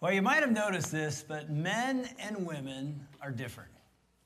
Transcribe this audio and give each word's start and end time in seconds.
Well, 0.00 0.12
you 0.12 0.22
might 0.22 0.40
have 0.40 0.52
noticed 0.52 0.92
this, 0.92 1.24
but 1.26 1.50
men 1.50 2.08
and 2.20 2.46
women 2.46 3.04
are 3.20 3.32
different, 3.32 3.70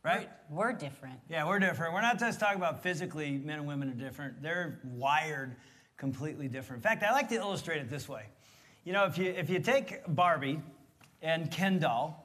right? 0.05 0.29
We're, 0.51 0.67
we're 0.67 0.73
different. 0.75 1.19
Yeah, 1.31 1.47
we're 1.49 1.59
different. 1.61 1.95
We're 1.95 2.03
not 2.03 2.19
just 2.19 2.39
talking 2.39 2.59
about 2.59 2.83
physically, 2.83 3.39
men 3.39 3.59
and 3.59 3.67
women 3.67 3.89
are 3.89 3.95
different. 3.95 4.43
They're 4.43 4.81
wired 4.85 5.57
completely 5.97 6.47
different. 6.49 6.85
In 6.85 6.89
fact, 6.91 7.03
I 7.03 7.13
like 7.13 7.31
to 7.31 7.37
illustrate 7.37 7.79
it 7.81 7.89
this 7.89 8.07
way. 8.07 8.25
You 8.85 8.93
know, 8.93 9.07
if 9.07 9.17
you, 9.17 9.31
if 9.31 9.49
you 9.49 9.61
take 9.61 10.01
Barbie 10.09 10.61
and 11.23 11.51
Ken 11.51 11.79
doll, 11.79 12.19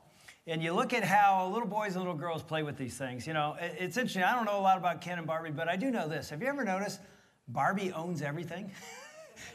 and 0.46 0.62
you 0.64 0.74
look 0.74 0.94
at 0.94 1.04
how 1.04 1.48
little 1.48 1.68
boys 1.68 1.96
and 1.96 2.04
little 2.04 2.18
girls 2.18 2.42
play 2.44 2.64
with 2.64 2.78
these 2.78 2.98
things, 2.98 3.26
you 3.28 3.34
know, 3.34 3.56
it- 3.62 3.76
it's 3.80 3.98
interesting. 3.98 4.24
I 4.24 4.34
don't 4.36 4.46
know 4.46 4.60
a 4.60 4.62
lot 4.62 4.78
about 4.78 5.00
Ken 5.02 5.18
and 5.20 5.28
Barbie, 5.28 5.52
but 5.52 5.70
I 5.70 5.76
do 5.78 5.90
know 5.92 6.08
this. 6.10 6.30
Have 6.32 6.42
you 6.42 6.48
ever 6.48 6.66
noticed 6.66 7.00
Barbie 7.48 7.94
owns 7.94 8.22
everything? 8.22 8.72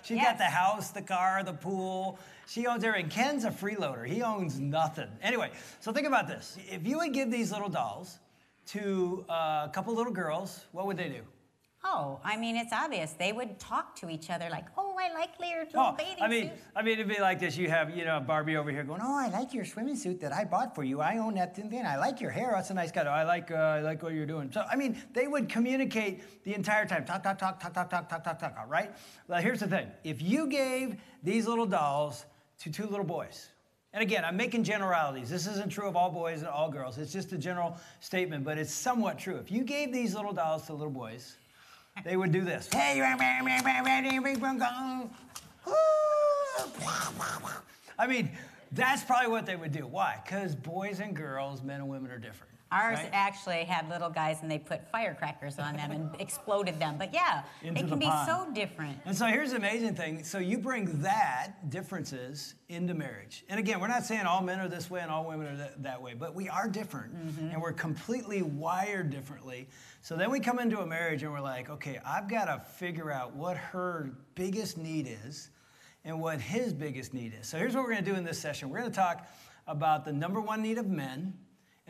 She's 0.02 0.18
got 0.20 0.38
the 0.38 0.44
house, 0.44 0.90
the 0.90 1.02
car, 1.02 1.42
the 1.44 1.52
pool. 1.52 2.18
She 2.46 2.66
owns 2.66 2.84
everything. 2.84 3.10
Ken's 3.10 3.44
a 3.44 3.50
freeloader. 3.50 4.06
He 4.06 4.22
owns 4.22 4.58
nothing. 4.58 5.08
Anyway, 5.22 5.50
so 5.80 5.92
think 5.92 6.06
about 6.06 6.28
this. 6.28 6.59
If 6.70 6.86
you 6.86 6.98
would 6.98 7.12
give 7.12 7.30
these 7.30 7.52
little 7.52 7.68
dolls 7.68 8.18
to 8.66 9.24
uh, 9.28 9.66
a 9.68 9.70
couple 9.73 9.95
little 9.95 10.12
girls, 10.12 10.66
what 10.73 10.87
would 10.87 10.96
they 10.96 11.09
do? 11.09 11.23
Oh, 11.84 12.20
I 12.24 12.36
mean, 12.36 12.56
it's 12.56 12.72
obvious. 12.72 13.12
They 13.12 13.32
would 13.32 13.59
talk 13.59 13.96
to 13.96 14.09
each 14.09 14.30
other 14.30 14.48
like, 14.50 14.66
oh, 14.78 14.96
I 14.96 15.12
like 15.12 15.30
your 15.40 15.64
little 15.64 15.80
Oh, 15.80 15.95
bathing 15.98 16.23
I 16.23 16.28
mean, 16.28 16.48
suit. 16.50 16.59
I 16.77 16.82
mean, 16.82 16.95
it'd 16.95 17.09
be 17.09 17.20
like 17.20 17.40
this. 17.40 17.56
You 17.56 17.68
have, 17.70 17.96
you 17.96 18.04
know, 18.04 18.20
Barbie 18.20 18.56
over 18.56 18.70
here 18.70 18.84
going, 18.84 19.00
"Oh, 19.02 19.18
I 19.18 19.28
like 19.30 19.52
your 19.52 19.64
swimming 19.64 19.96
suit 19.96 20.20
that 20.20 20.32
I 20.32 20.45
bought 20.45 20.76
for 20.76 20.84
you. 20.84 21.00
I 21.00 21.18
own 21.18 21.34
that 21.34 21.56
thing. 21.56 21.84
I 21.84 21.96
like 21.96 22.20
your 22.20 22.30
hair. 22.30 22.52
That's 22.54 22.70
a 22.70 22.74
nice 22.74 22.92
cut. 22.92 23.09
I 23.09 23.24
like, 23.24 23.50
uh, 23.50 23.54
I 23.54 23.80
like 23.80 24.00
what 24.02 24.12
you're 24.12 24.26
doing." 24.26 24.52
So, 24.52 24.64
I 24.70 24.76
mean, 24.76 24.96
they 25.12 25.26
would 25.26 25.48
communicate 25.48 26.23
the 26.45 26.54
entire 26.54 26.87
time. 26.87 27.04
Talk, 27.04 27.24
talk, 27.24 27.38
talk, 27.38 27.59
talk, 27.59 27.74
talk, 27.74 27.90
talk, 27.90 28.09
talk, 28.09 28.23
talk, 28.23 28.38
talk. 28.38 28.54
All 28.60 28.66
right. 28.66 28.92
Well, 29.26 29.42
here's 29.42 29.60
the 29.60 29.66
thing. 29.66 29.88
If 30.04 30.23
you 30.23 30.46
gave 30.46 30.96
these 31.24 31.48
little 31.48 31.66
dolls 31.66 32.26
to 32.60 32.70
two 32.70 32.87
little 32.87 33.04
boys, 33.04 33.48
and 33.92 34.02
again, 34.02 34.24
I'm 34.24 34.37
making 34.37 34.62
generalities. 34.62 35.28
This 35.28 35.48
isn't 35.48 35.70
true 35.70 35.88
of 35.88 35.96
all 35.96 36.10
boys 36.10 36.38
and 36.40 36.48
all 36.48 36.70
girls. 36.70 36.96
It's 36.96 37.12
just 37.12 37.32
a 37.32 37.38
general 37.38 37.76
statement, 38.01 38.45
but 38.45 38.57
it's 38.57 38.73
somewhat 38.73 39.18
true. 39.18 39.37
If 39.37 39.51
you 39.51 39.64
gave 39.64 39.92
these 39.92 40.14
little 40.14 40.32
dolls 40.32 40.66
to 40.66 40.74
little 40.74 40.92
boys, 40.92 41.37
they 42.04 42.16
would 42.16 42.32
do 42.32 42.43
this. 42.43 42.68
I 47.98 48.07
mean, 48.07 48.30
that's 48.73 49.04
probably 49.04 49.29
what 49.30 49.46
they 49.46 49.57
would 49.57 49.73
do. 49.73 49.87
Why? 49.87 50.20
Because 50.24 50.54
boys 50.54 51.01
and 51.01 51.15
girls, 51.15 51.63
men 51.63 51.80
and 51.80 51.88
women 51.88 52.10
are 52.10 52.18
different. 52.18 52.52
Ours 52.73 52.98
right? 52.98 53.10
actually 53.12 53.65
had 53.65 53.88
little 53.90 54.09
guys 54.09 54.38
and 54.40 54.51
they 54.51 54.59
put 54.59 54.90
firecrackers 54.90 55.59
on 55.59 55.76
them 55.76 55.90
and 55.90 56.10
exploded 56.18 56.80
them. 56.80 56.96
But 56.98 57.12
yeah, 57.12 57.42
Into 57.62 57.74
they 57.74 57.82
the 57.82 57.88
can 57.88 57.98
be 57.98 58.06
pond. 58.06 58.29
so 58.29 58.52
different. 58.52 58.98
And 59.04 59.16
so 59.16 59.26
here's 59.26 59.51
the 59.51 59.59
amazing 59.59 59.95
thing. 59.95 60.24
So 60.24 60.38
you 60.38 60.59
bring 60.59 61.02
that 61.02 61.68
differences 61.68 62.54
into 62.68 62.95
marriage. 62.95 63.45
And 63.48 63.60
again, 63.60 63.79
we're 63.79 63.88
not 63.88 64.04
saying 64.04 64.22
all 64.22 64.42
men 64.42 64.59
are 64.59 64.69
this 64.69 64.91
way 64.91 65.00
and 65.00 65.10
all 65.10 65.26
women 65.26 65.48
are 65.48 65.56
that, 65.56 65.82
that 65.82 66.03
way, 66.03 66.14
but 66.14 66.34
we 66.34 66.48
are 66.48 66.66
different 66.66 67.14
mm-hmm. 67.14 67.48
and 67.48 67.60
we're 67.60 67.72
completely 67.72 68.41
wired 68.41 69.10
differently. 69.10 69.69
So 70.00 70.16
then 70.16 70.31
we 70.31 70.41
come 70.41 70.59
into 70.59 70.81
a 70.81 70.86
marriage 70.86 71.22
and 71.22 71.32
we're 71.32 71.41
like, 71.41 71.69
okay, 71.69 72.00
I've 72.06 72.28
got 72.28 72.47
to 72.47 72.59
figure 72.59 73.10
out 73.10 73.36
what 73.36 73.56
her 73.56 74.12
biggest 74.34 74.78
need 74.78 75.06
is 75.26 75.50
and 76.04 76.20
what 76.20 76.41
his 76.41 76.72
biggest 76.72 77.14
need 77.14 77.34
is. 77.38 77.47
So 77.47 77.59
here's 77.59 77.75
what 77.75 77.84
we're 77.84 77.92
going 77.92 78.04
to 78.04 78.10
do 78.10 78.16
in 78.16 78.25
this 78.25 78.38
session. 78.38 78.70
We're 78.70 78.81
going 78.81 78.91
to 78.91 78.97
talk 78.97 79.28
about 79.66 80.04
the 80.04 80.12
number 80.12 80.41
one 80.41 80.62
need 80.62 80.78
of 80.78 80.86
men 80.86 81.34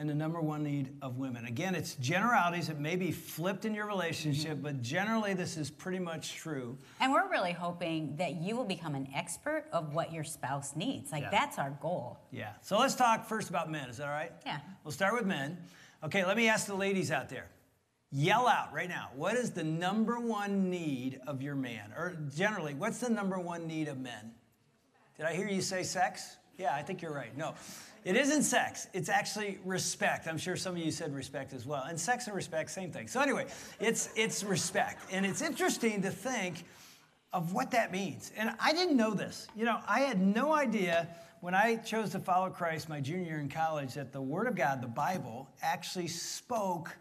and 0.02 0.10
the 0.10 0.14
number 0.16 0.40
one 0.40 0.64
need 0.64 0.96
of 1.00 1.18
women. 1.18 1.44
Again, 1.44 1.76
it's 1.76 1.94
generalities. 1.94 2.68
It 2.68 2.80
may 2.80 2.96
be 2.96 3.12
flipped 3.12 3.64
in 3.64 3.72
your 3.72 3.86
relationship, 3.86 4.54
mm-hmm. 4.54 4.62
but 4.62 4.82
generally 4.82 5.32
this 5.32 5.56
is 5.56 5.70
pretty 5.70 6.00
much 6.00 6.34
true. 6.34 6.76
And 6.98 7.12
we're 7.12 7.30
really 7.30 7.52
hoping 7.52 8.16
that 8.16 8.34
you 8.34 8.56
will 8.56 8.64
become 8.64 8.96
an 8.96 9.06
expert 9.14 9.66
of 9.72 9.94
what 9.94 10.12
your 10.12 10.24
spouse 10.24 10.74
needs. 10.74 11.12
Like, 11.12 11.22
Yeah. 11.22 11.30
that's 11.30 11.56
our 11.56 11.70
goal. 11.80 12.18
Yeah. 12.32 12.50
So 12.62 12.80
let's 12.80 12.96
talk 12.96 13.28
first 13.28 13.48
about 13.48 13.70
men. 13.70 13.88
Is 13.88 13.98
that 13.98 14.08
all 14.08 14.12
right? 14.12 14.32
Yeah. 14.44 14.58
We'll 14.82 14.90
start 14.90 15.14
with 15.14 15.24
men. 15.24 15.56
Okay, 16.02 16.24
let 16.24 16.36
me 16.36 16.48
ask 16.48 16.66
the 16.66 16.74
ladies 16.74 17.12
out 17.12 17.28
there. 17.28 17.48
Yell 18.10 18.48
out 18.48 18.74
right 18.74 18.88
now. 18.88 19.10
What 19.14 19.36
is 19.36 19.52
the 19.52 19.62
number 19.62 20.18
one 20.18 20.68
need 20.68 21.20
of 21.28 21.42
your 21.42 21.54
man? 21.54 21.92
Or 21.96 22.16
generally, 22.34 22.74
what's 22.74 22.98
the 22.98 23.08
number 23.08 23.38
one 23.38 23.68
need 23.68 23.86
of 23.86 24.00
men? 24.00 24.32
Did 25.16 25.26
I 25.26 25.34
hear 25.34 25.46
you 25.46 25.62
say 25.62 25.84
sex? 25.84 26.38
Yeah, 26.58 26.74
I 26.74 26.82
think 26.82 27.02
you're 27.02 27.14
right. 27.14 27.36
No, 27.36 27.54
it 28.04 28.16
isn't 28.16 28.42
sex. 28.42 28.88
It's 28.92 29.08
actually 29.08 29.58
respect. 29.64 30.26
I'm 30.26 30.38
sure 30.38 30.56
some 30.56 30.74
of 30.74 30.82
you 30.82 30.90
said 30.90 31.14
respect 31.14 31.52
as 31.52 31.66
well. 31.66 31.84
And 31.88 31.98
sex 31.98 32.26
and 32.26 32.34
respect, 32.34 32.70
same 32.70 32.90
thing. 32.90 33.06
So 33.08 33.20
anyway, 33.20 33.46
it's 33.80 34.10
it's 34.16 34.42
respect. 34.42 35.02
And 35.12 35.24
it's 35.24 35.42
interesting 35.42 36.02
to 36.02 36.10
think 36.10 36.64
of 37.32 37.52
what 37.52 37.70
that 37.70 37.92
means. 37.92 38.32
And 38.36 38.50
I 38.60 38.72
didn't 38.72 38.96
know 38.96 39.14
this. 39.14 39.46
You 39.56 39.64
know, 39.64 39.78
I 39.86 40.00
had 40.00 40.20
no 40.20 40.52
idea 40.52 41.08
when 41.40 41.54
I 41.54 41.76
chose 41.76 42.10
to 42.10 42.18
follow 42.18 42.50
Christ 42.50 42.88
my 42.88 43.00
junior 43.00 43.24
year 43.24 43.40
in 43.40 43.48
college 43.48 43.94
that 43.94 44.12
the 44.12 44.20
Word 44.20 44.46
of 44.46 44.54
God, 44.54 44.80
the 44.80 44.88
Bible, 44.88 45.48
actually 45.62 46.08
spoke 46.08 46.96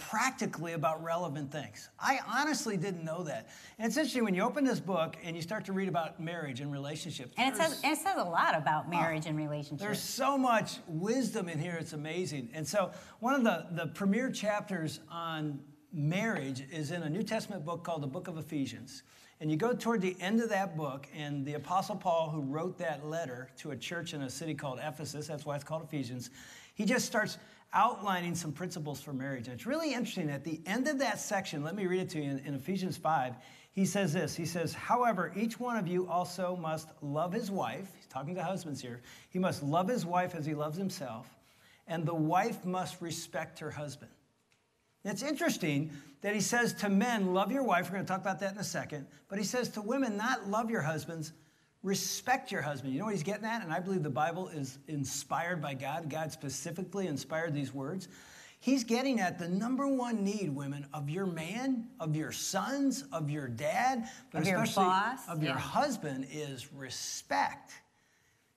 practically 0.00 0.72
about 0.72 1.02
relevant 1.02 1.52
things. 1.52 1.90
I 1.98 2.18
honestly 2.26 2.76
didn't 2.76 3.04
know 3.04 3.22
that. 3.24 3.50
And 3.78 3.86
it's 3.86 3.96
interesting 3.96 4.24
when 4.24 4.34
you 4.34 4.42
open 4.42 4.64
this 4.64 4.80
book 4.80 5.16
and 5.22 5.36
you 5.36 5.42
start 5.42 5.64
to 5.66 5.72
read 5.72 5.88
about 5.88 6.20
marriage 6.20 6.60
and 6.60 6.72
relationships. 6.72 7.32
And 7.36 7.54
it 7.54 7.56
says, 7.56 7.80
and 7.84 7.92
it 7.92 7.98
says 7.98 8.16
a 8.16 8.24
lot 8.24 8.56
about 8.56 8.84
oh, 8.86 8.90
marriage 8.90 9.26
and 9.26 9.36
relationships. 9.36 9.82
there's 9.82 10.02
so 10.02 10.36
much 10.36 10.78
wisdom 10.88 11.48
in 11.48 11.58
here, 11.58 11.76
it's 11.78 11.92
amazing. 11.92 12.48
And 12.54 12.66
so, 12.66 12.90
one 13.20 13.34
of 13.34 13.44
the, 13.44 13.66
the 13.72 13.86
premier 13.88 14.30
chapters 14.30 15.00
on 15.10 15.60
marriage 15.92 16.62
is 16.72 16.90
in 16.90 17.02
a 17.02 17.10
New 17.10 17.22
Testament 17.22 17.64
book 17.64 17.84
called 17.84 18.02
the 18.02 18.08
Book 18.08 18.28
of 18.28 18.38
Ephesians. 18.38 19.02
And 19.40 19.50
you 19.50 19.56
go 19.56 19.72
toward 19.72 20.02
the 20.02 20.16
end 20.20 20.42
of 20.42 20.50
that 20.50 20.76
book, 20.76 21.08
and 21.16 21.46
the 21.46 21.54
Apostle 21.54 21.96
Paul, 21.96 22.28
who 22.28 22.42
wrote 22.42 22.76
that 22.78 23.06
letter 23.06 23.50
to 23.58 23.70
a 23.70 23.76
church 23.76 24.12
in 24.12 24.22
a 24.22 24.30
city 24.30 24.54
called 24.54 24.78
Ephesus, 24.82 25.26
that's 25.26 25.46
why 25.46 25.54
it's 25.54 25.64
called 25.64 25.82
Ephesians, 25.82 26.28
he 26.74 26.84
just 26.84 27.06
starts 27.06 27.38
outlining 27.72 28.34
some 28.34 28.52
principles 28.52 29.00
for 29.00 29.12
marriage. 29.12 29.46
And 29.46 29.54
it's 29.54 29.66
really 29.66 29.92
interesting. 29.92 30.30
At 30.30 30.44
the 30.44 30.60
end 30.66 30.88
of 30.88 30.98
that 30.98 31.20
section, 31.20 31.62
let 31.62 31.74
me 31.74 31.86
read 31.86 32.00
it 32.00 32.10
to 32.10 32.18
you 32.18 32.30
in, 32.30 32.38
in 32.40 32.54
Ephesians 32.54 32.96
5. 32.96 33.34
He 33.72 33.84
says 33.86 34.12
this 34.12 34.34
He 34.34 34.46
says, 34.46 34.74
However, 34.74 35.32
each 35.36 35.60
one 35.60 35.76
of 35.76 35.86
you 35.86 36.08
also 36.08 36.56
must 36.56 36.88
love 37.02 37.32
his 37.32 37.50
wife. 37.50 37.88
He's 37.96 38.06
talking 38.06 38.34
to 38.34 38.42
husbands 38.42 38.80
here. 38.80 39.00
He 39.30 39.38
must 39.38 39.62
love 39.62 39.88
his 39.88 40.04
wife 40.04 40.34
as 40.34 40.44
he 40.44 40.54
loves 40.54 40.76
himself, 40.76 41.28
and 41.86 42.04
the 42.04 42.14
wife 42.14 42.64
must 42.64 43.00
respect 43.00 43.58
her 43.60 43.70
husband. 43.70 44.10
It's 45.04 45.22
interesting 45.22 45.90
that 46.20 46.34
he 46.34 46.40
says 46.40 46.74
to 46.74 46.88
men, 46.88 47.32
love 47.32 47.50
your 47.50 47.62
wife. 47.62 47.86
We're 47.86 47.94
going 47.94 48.04
to 48.04 48.12
talk 48.12 48.20
about 48.20 48.40
that 48.40 48.52
in 48.52 48.58
a 48.58 48.64
second. 48.64 49.06
But 49.28 49.38
he 49.38 49.44
says 49.44 49.70
to 49.70 49.80
women, 49.80 50.16
not 50.16 50.48
love 50.48 50.70
your 50.70 50.82
husbands, 50.82 51.32
respect 51.82 52.52
your 52.52 52.62
husband. 52.62 52.92
You 52.92 52.98
know 52.98 53.06
what 53.06 53.14
he's 53.14 53.22
getting 53.22 53.44
at? 53.44 53.62
And 53.62 53.72
I 53.72 53.80
believe 53.80 54.02
the 54.02 54.10
Bible 54.10 54.48
is 54.48 54.78
inspired 54.88 55.62
by 55.62 55.74
God. 55.74 56.10
God 56.10 56.30
specifically 56.32 57.06
inspired 57.06 57.54
these 57.54 57.72
words. 57.72 58.08
He's 58.62 58.84
getting 58.84 59.20
at 59.20 59.38
the 59.38 59.48
number 59.48 59.88
one 59.88 60.22
need, 60.22 60.54
women, 60.54 60.86
of 60.92 61.08
your 61.08 61.24
man, 61.24 61.88
of 61.98 62.14
your 62.14 62.30
sons, 62.30 63.04
of 63.10 63.30
your 63.30 63.48
dad, 63.48 64.06
but 64.30 64.42
Of 64.42 64.48
your 64.48 64.62
especially 64.62 64.84
boss, 64.84 65.28
of 65.28 65.42
your 65.42 65.54
yeah. 65.54 65.58
husband 65.58 66.26
is 66.30 66.70
respect. 66.72 67.72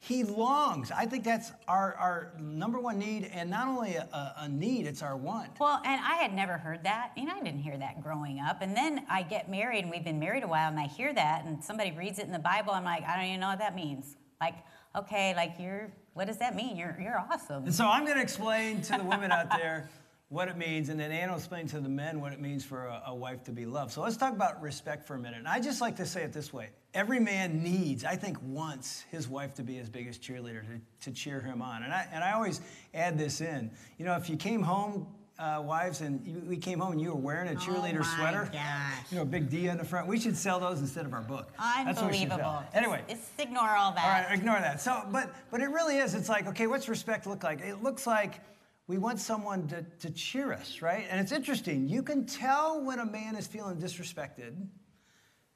He 0.05 0.25
longs. 0.25 0.91
I 0.91 1.05
think 1.05 1.23
that's 1.23 1.53
our, 1.65 1.95
our 1.95 2.33
number 2.37 2.77
one 2.77 2.99
need, 2.99 3.31
and 3.33 3.49
not 3.49 3.69
only 3.69 3.95
a, 3.95 4.33
a- 4.37 4.49
need, 4.49 4.85
it's 4.85 5.01
our 5.01 5.15
want. 5.15 5.51
Well, 5.61 5.79
and 5.85 6.01
I 6.03 6.15
had 6.15 6.33
never 6.33 6.57
heard 6.57 6.83
that. 6.83 7.11
and 7.15 7.29
I 7.31 7.39
didn't 7.39 7.61
hear 7.61 7.77
that 7.77 8.03
growing 8.03 8.41
up. 8.41 8.61
And 8.61 8.75
then 8.75 9.05
I 9.09 9.23
get 9.23 9.49
married, 9.49 9.83
and 9.85 9.89
we've 9.89 10.03
been 10.03 10.19
married 10.19 10.43
a 10.43 10.47
while, 10.47 10.67
and 10.69 10.77
I 10.77 10.87
hear 10.87 11.13
that, 11.13 11.45
and 11.45 11.63
somebody 11.63 11.93
reads 11.93 12.19
it 12.19 12.25
in 12.25 12.33
the 12.33 12.39
Bible. 12.39 12.73
I'm 12.73 12.83
like, 12.83 13.03
I 13.07 13.15
don't 13.15 13.27
even 13.27 13.39
know 13.39 13.47
what 13.47 13.59
that 13.59 13.75
means. 13.77 14.17
Like, 14.41 14.55
okay, 14.93 15.33
like 15.37 15.53
you're, 15.57 15.89
what 16.15 16.27
does 16.27 16.37
that 16.39 16.53
mean? 16.53 16.75
You're, 16.75 16.97
you're 17.01 17.17
awesome. 17.31 17.63
And 17.63 17.73
so 17.73 17.85
I'm 17.87 18.03
going 18.03 18.17
to 18.17 18.21
explain 18.21 18.81
to 18.81 18.97
the 18.97 19.05
women 19.05 19.31
out 19.31 19.51
there 19.51 19.89
what 20.33 20.47
it 20.47 20.57
means, 20.57 20.89
and 20.89 20.99
then 20.99 21.11
Ann 21.11 21.29
will 21.29 21.37
explain 21.37 21.67
to 21.67 21.79
the 21.79 21.87
men 21.87 22.19
what 22.19 22.33
it 22.33 22.41
means 22.41 22.65
for 22.65 22.87
a, 22.87 23.03
a 23.07 23.15
wife 23.15 23.43
to 23.43 23.51
be 23.51 23.67
loved. 23.67 23.91
So 23.91 24.01
let's 24.01 24.17
talk 24.17 24.33
about 24.33 24.59
respect 24.63 25.05
for 25.05 25.13
a 25.13 25.19
minute. 25.19 25.37
And 25.37 25.47
I 25.47 25.59
just 25.59 25.79
like 25.79 25.95
to 25.97 26.07
say 26.07 26.23
it 26.23 26.33
this 26.33 26.51
way 26.51 26.69
every 26.95 27.19
man 27.19 27.61
needs, 27.61 28.03
I 28.03 28.15
think, 28.15 28.37
wants 28.41 29.03
his 29.11 29.27
wife 29.27 29.53
to 29.55 29.63
be 29.63 29.75
his 29.75 29.89
biggest 29.89 30.23
cheerleader, 30.23 30.63
to, 30.63 31.09
to 31.09 31.11
cheer 31.11 31.39
him 31.39 31.61
on. 31.61 31.83
And 31.83 31.93
I, 31.93 32.07
and 32.11 32.23
I 32.23 32.31
always 32.31 32.61
add 32.95 33.17
this 33.17 33.41
in. 33.41 33.69
You 33.99 34.05
know, 34.05 34.15
if 34.15 34.27
you 34.27 34.35
came 34.35 34.63
home, 34.63 35.05
uh, 35.37 35.61
wives, 35.63 36.01
and 36.01 36.25
you, 36.25 36.41
we 36.47 36.57
came 36.57 36.79
home 36.79 36.93
and 36.93 37.01
you 37.01 37.09
were 37.09 37.19
wearing 37.19 37.49
a 37.49 37.55
cheerleader 37.55 38.01
Oh 38.01 38.15
sweater, 38.17 38.49
gosh. 38.51 39.11
you 39.11 39.17
know, 39.17 39.23
a 39.23 39.25
big 39.25 39.49
D 39.49 39.69
on 39.69 39.77
the 39.77 39.83
front, 39.83 40.07
we 40.07 40.19
should 40.19 40.37
sell 40.37 40.59
those 40.59 40.79
instead 40.79 41.05
of 41.05 41.13
our 41.13 41.21
book. 41.21 41.51
That's 41.57 42.01
what 42.01 42.11
we 42.11 42.17
should 42.17 42.29
sell. 42.29 42.39
Unbelievable. 42.39 42.63
Anyway. 42.73 43.01
Just, 43.07 43.21
just 43.21 43.39
ignore 43.39 43.69
all 43.69 43.91
that. 43.93 44.03
All 44.03 44.29
right, 44.29 44.39
ignore 44.39 44.59
that. 44.59 44.81
So, 44.81 45.03
but 45.11 45.33
but 45.51 45.61
it 45.61 45.69
really 45.69 45.97
is. 45.97 46.13
It's 46.13 46.29
like, 46.29 46.47
okay, 46.47 46.67
what's 46.67 46.87
respect 46.87 47.27
look 47.27 47.43
like? 47.43 47.61
It 47.61 47.83
looks 47.83 48.07
like 48.07 48.41
we 48.87 48.97
want 48.97 49.19
someone 49.19 49.67
to, 49.69 49.85
to 49.99 50.09
cheer 50.09 50.51
us, 50.51 50.81
right? 50.81 51.05
And 51.09 51.19
it's 51.19 51.31
interesting. 51.31 51.87
You 51.87 52.03
can 52.03 52.25
tell 52.25 52.83
when 52.83 52.99
a 52.99 53.05
man 53.05 53.35
is 53.35 53.47
feeling 53.47 53.77
disrespected 53.77 54.67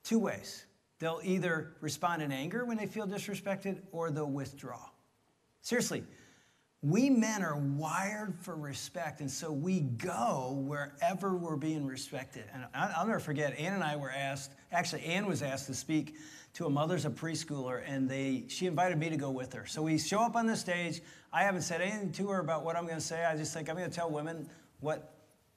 two 0.03 0.19
ways. 0.19 0.65
They'll 1.00 1.21
either 1.24 1.75
respond 1.81 2.21
in 2.21 2.31
anger 2.31 2.65
when 2.65 2.77
they 2.77 2.88
feel 2.88 3.06
disrespected, 3.06 3.81
or 3.91 4.09
they'll 4.09 4.31
withdraw. 4.31 4.79
Seriously, 5.62 6.03
we 6.81 7.09
men 7.09 7.44
are 7.44 7.59
wired 7.59 8.35
for 8.39 8.56
respect, 8.56 9.19
and 9.19 9.30
so 9.30 9.51
we 9.51 9.81
go 9.81 10.63
wherever 10.65 11.35
we're 11.35 11.57
being 11.57 11.85
respected. 11.85 12.45
And 12.53 12.65
I- 12.73 13.00
will 13.00 13.07
never 13.07 13.19
forget, 13.19 13.57
Ann 13.57 13.73
and 13.73 13.83
I 13.83 13.95
were 13.95 14.12
asked, 14.12 14.53
actually, 14.72 15.04
Ann 15.06 15.25
was 15.25 15.42
asked 15.42 15.68
to 15.68 15.74
speak 15.74 16.16
to 16.54 16.66
a 16.66 16.69
mother's 16.69 17.06
a 17.06 17.10
preschooler, 17.10 17.84
and 17.88 18.10
they 18.10 18.44
she 18.48 18.66
invited 18.68 18.98
me 18.98 19.10
to 19.10 19.18
go 19.18 19.30
with 19.31 19.54
her. 19.54 19.66
So 19.66 19.81
we 19.84 19.98
show 19.98 20.19
up 20.22 20.36
on 20.36 20.46
the 20.48 20.56
stage. 20.56 21.02
I 21.31 21.44
haven't 21.44 21.62
said 21.62 21.81
anything 21.81 22.12
to 22.14 22.30
her 22.30 22.40
about 22.40 22.64
what 22.66 22.75
I'm 22.75 22.84
going 22.86 22.98
to 22.98 23.06
say. 23.06 23.25
I 23.25 23.36
just 23.36 23.54
think 23.54 23.69
I'm 23.69 23.75
going 23.75 23.90
to 23.90 23.96
tell 23.96 24.10
women 24.10 24.50
what 24.80 25.14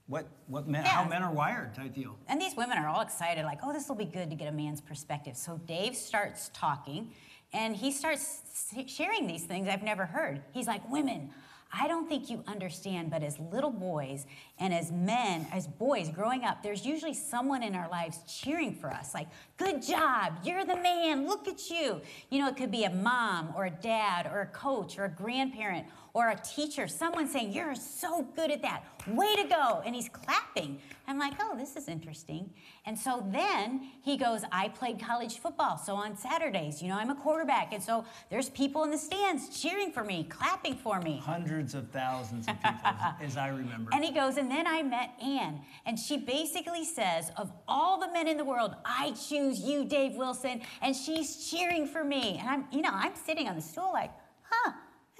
what 0.06 0.26
what 0.48 0.66
men, 0.68 0.84
Yeah. 0.84 0.90
how 0.90 1.08
men 1.08 1.22
are 1.22 1.32
wired 1.32 1.74
type 1.74 1.94
deal. 1.94 2.18
And 2.28 2.40
these 2.40 2.56
women 2.56 2.76
are 2.78 2.88
all 2.88 3.00
excited, 3.00 3.44
like, 3.44 3.60
oh, 3.62 3.72
this 3.72 3.88
will 3.88 3.96
be 3.96 4.04
good 4.04 4.28
to 4.30 4.36
get 4.36 4.48
a 4.48 4.52
man's 4.52 4.80
perspective. 4.80 5.36
So 5.36 5.58
Dave 5.66 5.94
starts 5.96 6.50
talking 6.52 7.12
and 7.52 7.74
he 7.76 7.92
starts 7.92 8.42
sharing 8.86 9.26
these 9.26 9.44
things 9.44 9.68
I've 9.68 9.82
never 9.82 10.06
heard. 10.06 10.42
He's 10.52 10.66
like, 10.66 10.88
women, 10.90 11.30
I 11.72 11.86
don't 11.86 12.08
think 12.08 12.28
you 12.30 12.42
understand, 12.48 13.10
but 13.10 13.22
as 13.22 13.38
little 13.38 13.70
boys 13.70 14.26
and 14.58 14.74
as 14.74 14.90
men, 14.90 15.46
as 15.52 15.68
boys 15.68 16.08
growing 16.08 16.44
up, 16.44 16.62
there's 16.62 16.84
usually 16.84 17.14
someone 17.14 17.62
in 17.62 17.76
our 17.76 17.88
lives 17.88 18.20
cheering 18.26 18.74
for 18.74 18.90
us, 18.90 19.14
like, 19.14 19.28
good 19.56 19.80
job, 19.80 20.34
you're 20.42 20.64
the 20.64 20.76
man, 20.76 21.28
look 21.28 21.46
at 21.46 21.70
you. 21.70 22.00
You 22.28 22.40
know, 22.40 22.48
it 22.48 22.56
could 22.56 22.72
be 22.72 22.84
a 22.84 22.90
mom 22.90 23.52
or 23.56 23.66
a 23.66 23.70
dad 23.70 24.26
or 24.26 24.40
a 24.40 24.46
coach 24.46 24.98
or 24.98 25.04
a 25.04 25.10
grandparent 25.10 25.86
or 26.12 26.30
a 26.30 26.36
teacher, 26.36 26.88
someone 26.88 27.28
saying, 27.28 27.52
You're 27.52 27.74
so 27.74 28.22
good 28.34 28.50
at 28.50 28.62
that, 28.62 28.84
way 29.06 29.34
to 29.36 29.44
go. 29.44 29.82
And 29.84 29.94
he's 29.94 30.08
clapping. 30.08 30.78
I'm 31.06 31.18
like, 31.18 31.34
Oh, 31.40 31.56
this 31.56 31.76
is 31.76 31.88
interesting. 31.88 32.50
And 32.86 32.98
so 32.98 33.24
then 33.30 33.88
he 34.02 34.16
goes, 34.16 34.42
I 34.50 34.68
played 34.68 35.00
college 35.00 35.38
football. 35.38 35.76
So 35.76 35.94
on 35.94 36.16
Saturdays, 36.16 36.82
you 36.82 36.88
know, 36.88 36.96
I'm 36.96 37.10
a 37.10 37.14
quarterback. 37.14 37.72
And 37.72 37.82
so 37.82 38.04
there's 38.30 38.48
people 38.48 38.84
in 38.84 38.90
the 38.90 38.98
stands 38.98 39.60
cheering 39.60 39.92
for 39.92 40.02
me, 40.02 40.26
clapping 40.28 40.74
for 40.74 41.00
me. 41.00 41.20
Hundreds 41.22 41.74
of 41.74 41.88
thousands 41.90 42.48
of 42.48 42.54
people, 42.62 42.80
as 43.20 43.36
I 43.36 43.48
remember. 43.48 43.90
And 43.92 44.04
he 44.04 44.12
goes, 44.12 44.36
and 44.36 44.50
then 44.50 44.66
I 44.66 44.82
met 44.82 45.10
Ann, 45.22 45.60
and 45.86 45.98
she 45.98 46.16
basically 46.16 46.84
says, 46.84 47.30
of 47.36 47.52
all 47.68 48.00
the 48.00 48.10
men 48.12 48.28
in 48.28 48.36
the 48.36 48.44
world, 48.44 48.74
I 48.84 49.12
choose 49.12 49.60
you, 49.60 49.84
Dave 49.84 50.14
Wilson, 50.14 50.62
and 50.82 50.96
she's 50.96 51.50
cheering 51.50 51.86
for 51.86 52.02
me. 52.04 52.38
And 52.40 52.48
I'm, 52.48 52.64
you 52.72 52.82
know, 52.82 52.90
I'm 52.92 53.14
sitting 53.14 53.48
on 53.48 53.56
the 53.56 53.62
stool 53.62 53.90
like, 53.92 54.10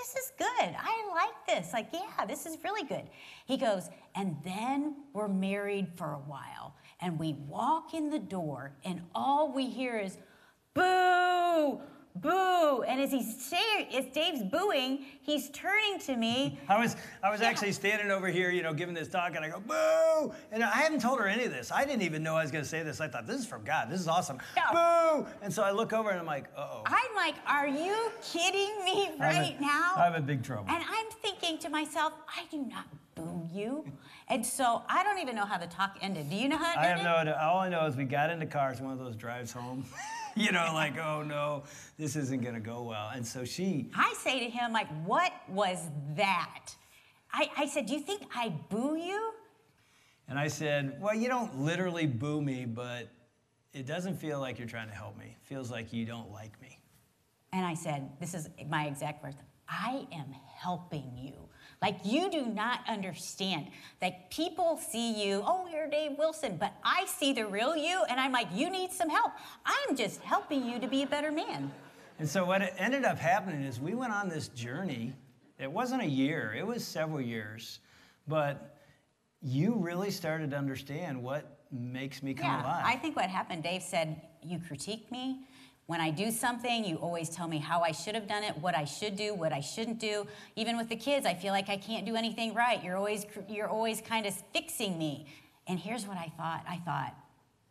this 0.00 0.24
is 0.24 0.32
good. 0.38 0.74
I 0.78 1.08
like 1.14 1.46
this. 1.46 1.72
Like, 1.72 1.88
yeah, 1.92 2.24
this 2.26 2.46
is 2.46 2.56
really 2.64 2.86
good. 2.86 3.04
He 3.46 3.56
goes, 3.56 3.90
and 4.14 4.36
then 4.44 4.96
we're 5.12 5.28
married 5.28 5.88
for 5.96 6.12
a 6.12 6.18
while, 6.18 6.74
and 7.00 7.18
we 7.18 7.34
walk 7.46 7.94
in 7.94 8.10
the 8.10 8.18
door, 8.18 8.72
and 8.84 9.02
all 9.14 9.52
we 9.52 9.68
hear 9.68 9.98
is, 9.98 10.16
boo, 10.74 11.80
boo. 12.16 12.82
And 12.82 13.00
as 13.00 13.10
he's 13.10 13.44
say, 13.44 13.88
as 13.94 14.06
Dave's 14.06 14.42
booing, 14.42 15.04
he's 15.22 15.50
turning 15.50 15.98
to 16.00 16.16
me. 16.16 16.58
I 16.68 16.78
was 16.78 16.96
I 17.22 17.30
was 17.30 17.40
Yeah. 17.40 17.48
actually 17.48 17.72
standing 17.72 18.10
over 18.10 18.28
here, 18.28 18.50
you 18.50 18.62
know, 18.62 18.72
giving 18.72 18.94
this 18.94 19.08
talk, 19.08 19.34
and 19.36 19.44
I 19.44 19.48
go 19.48 19.60
boo, 19.60 20.34
and 20.52 20.62
I 20.64 20.70
hadn't 20.70 21.00
told 21.00 21.18
her 21.20 21.26
any 21.26 21.44
of 21.44 21.52
this. 21.52 21.70
I 21.70 21.84
didn't 21.84 22.02
even 22.02 22.22
know 22.22 22.36
I 22.36 22.42
was 22.42 22.50
going 22.50 22.64
to 22.64 22.68
say 22.68 22.82
this. 22.82 23.00
I 23.00 23.08
thought 23.08 23.26
this 23.26 23.40
is 23.40 23.46
from 23.46 23.64
God. 23.64 23.90
This 23.90 24.00
is 24.00 24.08
awesome. 24.08 24.38
Yeah. 24.56 24.72
Boo! 24.72 25.26
And 25.42 25.52
so 25.52 25.62
I 25.62 25.70
look 25.70 25.92
over 25.92 26.10
and 26.10 26.18
I'm 26.18 26.26
like, 26.26 26.48
uh 26.56 26.66
oh. 26.72 26.82
I'm 26.86 27.14
like, 27.16 27.34
are 27.46 27.68
you 27.68 28.10
kidding 28.22 28.84
me 28.84 29.10
right 29.18 29.56
now? 29.60 29.94
I'm 29.96 30.14
in 30.14 30.24
big 30.24 30.42
trouble. 30.42 30.66
And 30.68 30.82
I'm 30.88 31.06
thinking 31.22 31.58
to 31.58 31.68
myself, 31.68 32.12
I 32.28 32.44
do 32.50 32.58
not 32.58 32.84
boo 33.14 33.48
you. 33.52 33.84
And 34.28 34.44
so 34.46 34.82
I 34.88 35.02
don't 35.02 35.18
even 35.18 35.34
know 35.34 35.44
how 35.44 35.58
the 35.58 35.66
talk 35.66 35.96
ended. 36.00 36.30
Do 36.30 36.36
you 36.36 36.48
know 36.48 36.56
how 36.56 36.72
it 36.72 36.76
ended? 36.76 36.92
I 36.92 36.96
have 36.96 37.02
no 37.02 37.14
idea. 37.16 37.38
All 37.42 37.58
I 37.58 37.68
know 37.68 37.84
is 37.86 37.96
we 37.96 38.04
got 38.04 38.30
into 38.30 38.46
cars, 38.46 38.80
one 38.80 38.92
of 38.92 38.98
those 38.98 39.16
drives 39.16 39.52
home. 39.52 39.84
you 40.36 40.52
know, 40.52 40.70
like, 40.74 40.98
oh 40.98 41.22
no, 41.22 41.64
this 41.98 42.16
isn't 42.16 42.42
going 42.42 42.54
to 42.54 42.60
go 42.60 42.82
well. 42.82 43.10
And 43.14 43.26
so 43.26 43.44
she, 43.44 43.90
I 43.94 44.14
say 44.18 44.40
to 44.40 44.50
him, 44.50 44.72
like, 44.72 44.88
what 45.04 45.32
was 45.48 45.78
that? 46.16 46.74
I, 47.32 47.50
I 47.56 47.66
said, 47.66 47.86
do 47.86 47.94
you 47.94 48.00
think 48.00 48.22
I 48.34 48.48
boo 48.68 48.96
you? 48.96 49.32
and 50.30 50.38
I 50.38 50.46
said, 50.46 50.96
well, 51.00 51.14
you 51.14 51.26
don't 51.26 51.58
literally 51.58 52.06
boo 52.06 52.40
me, 52.40 52.64
but 52.64 53.08
it 53.72 53.84
doesn't 53.84 54.14
feel 54.16 54.38
like 54.38 54.58
you're 54.58 54.68
trying 54.68 54.88
to 54.88 54.94
help 54.94 55.18
me. 55.18 55.36
It 55.36 55.46
feels 55.46 55.72
like 55.72 55.92
you 55.92 56.06
don't 56.06 56.30
like 56.30 56.58
me. 56.62 56.78
And 57.52 57.66
I 57.66 57.74
said, 57.74 58.08
this 58.20 58.32
is 58.32 58.48
my 58.68 58.86
exact 58.86 59.24
words. 59.24 59.36
I 59.68 60.06
am 60.12 60.32
helping 60.56 61.10
you. 61.16 61.48
Like 61.82 62.00
you 62.04 62.30
do 62.30 62.44
not 62.46 62.80
understand. 62.88 63.68
Like 64.02 64.30
people 64.30 64.76
see 64.76 65.24
you, 65.24 65.42
oh, 65.46 65.66
you're 65.72 65.88
Dave 65.88 66.18
Wilson, 66.18 66.56
but 66.58 66.74
I 66.84 67.06
see 67.06 67.32
the 67.32 67.46
real 67.46 67.74
you, 67.74 68.02
and 68.10 68.20
I'm 68.20 68.32
like, 68.32 68.48
you 68.52 68.68
need 68.68 68.92
some 68.92 69.08
help. 69.08 69.32
I'm 69.64 69.96
just 69.96 70.20
helping 70.20 70.64
you 70.64 70.78
to 70.78 70.86
be 70.86 71.02
a 71.02 71.06
better 71.06 71.32
man. 71.32 71.72
And 72.18 72.28
so 72.28 72.44
what 72.44 72.60
ended 72.76 73.04
up 73.04 73.18
happening 73.18 73.62
is 73.62 73.80
we 73.80 73.94
went 73.94 74.12
on 74.12 74.28
this 74.28 74.48
journey. 74.48 75.14
It 75.58 75.70
wasn't 75.70 76.02
a 76.02 76.08
year, 76.08 76.54
it 76.56 76.66
was 76.66 76.84
several 76.84 77.20
years. 77.20 77.80
But 78.28 78.76
you 79.40 79.74
really 79.76 80.10
started 80.10 80.50
to 80.50 80.56
understand 80.56 81.22
what 81.22 81.60
makes 81.72 82.22
me 82.22 82.34
come 82.34 82.46
yeah, 82.46 82.62
alive. 82.62 82.84
I 82.84 82.96
think 82.96 83.16
what 83.16 83.30
happened, 83.30 83.62
Dave 83.62 83.82
said, 83.82 84.20
you 84.42 84.58
critique 84.58 85.10
me. 85.10 85.46
When 85.90 86.00
I 86.00 86.12
do 86.12 86.30
something, 86.30 86.84
you 86.84 86.98
always 86.98 87.28
tell 87.28 87.48
me 87.48 87.58
how 87.58 87.80
I 87.80 87.90
should 87.90 88.14
have 88.14 88.28
done 88.28 88.44
it, 88.44 88.56
what 88.58 88.76
I 88.76 88.84
should 88.84 89.16
do, 89.16 89.34
what 89.34 89.52
I 89.52 89.58
shouldn't 89.58 89.98
do. 89.98 90.24
Even 90.54 90.76
with 90.76 90.88
the 90.88 90.94
kids, 90.94 91.26
I 91.26 91.34
feel 91.34 91.52
like 91.52 91.68
I 91.68 91.76
can't 91.76 92.06
do 92.06 92.14
anything 92.14 92.54
right. 92.54 92.80
You're 92.84 92.96
always 92.96 93.26
you're 93.48 93.66
always 93.66 94.00
kind 94.00 94.24
of 94.24 94.32
fixing 94.52 94.96
me. 94.96 95.26
And 95.66 95.80
here's 95.80 96.06
what 96.06 96.16
I 96.16 96.32
thought. 96.36 96.64
I 96.68 96.76
thought, 96.76 97.16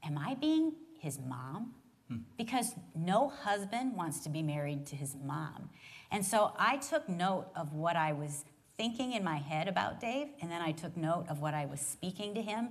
am 0.04 0.18
I 0.18 0.36
being 0.36 0.74
his 1.00 1.18
mom? 1.18 1.74
Hmm. 2.10 2.18
Because 2.38 2.76
no 2.94 3.30
husband 3.30 3.96
wants 3.96 4.20
to 4.26 4.30
be 4.30 4.44
married 4.44 4.86
to 4.88 4.98
his 4.98 5.16
mom. 5.24 5.70
And 6.12 6.26
so 6.26 6.52
I 6.60 6.76
took 6.76 7.08
note 7.08 7.46
of 7.56 7.72
what 7.72 7.96
I 7.96 8.12
was 8.12 8.44
thinking 8.76 9.14
in 9.14 9.24
my 9.24 9.38
head 9.38 9.70
about 9.70 10.02
Dave, 10.02 10.28
and 10.42 10.52
then 10.52 10.62
I 10.62 10.74
took 10.74 10.98
note 10.98 11.28
of 11.30 11.40
what 11.40 11.54
I 11.54 11.68
was 11.68 11.80
speaking 11.80 12.34
to 12.34 12.42
him. 12.42 12.68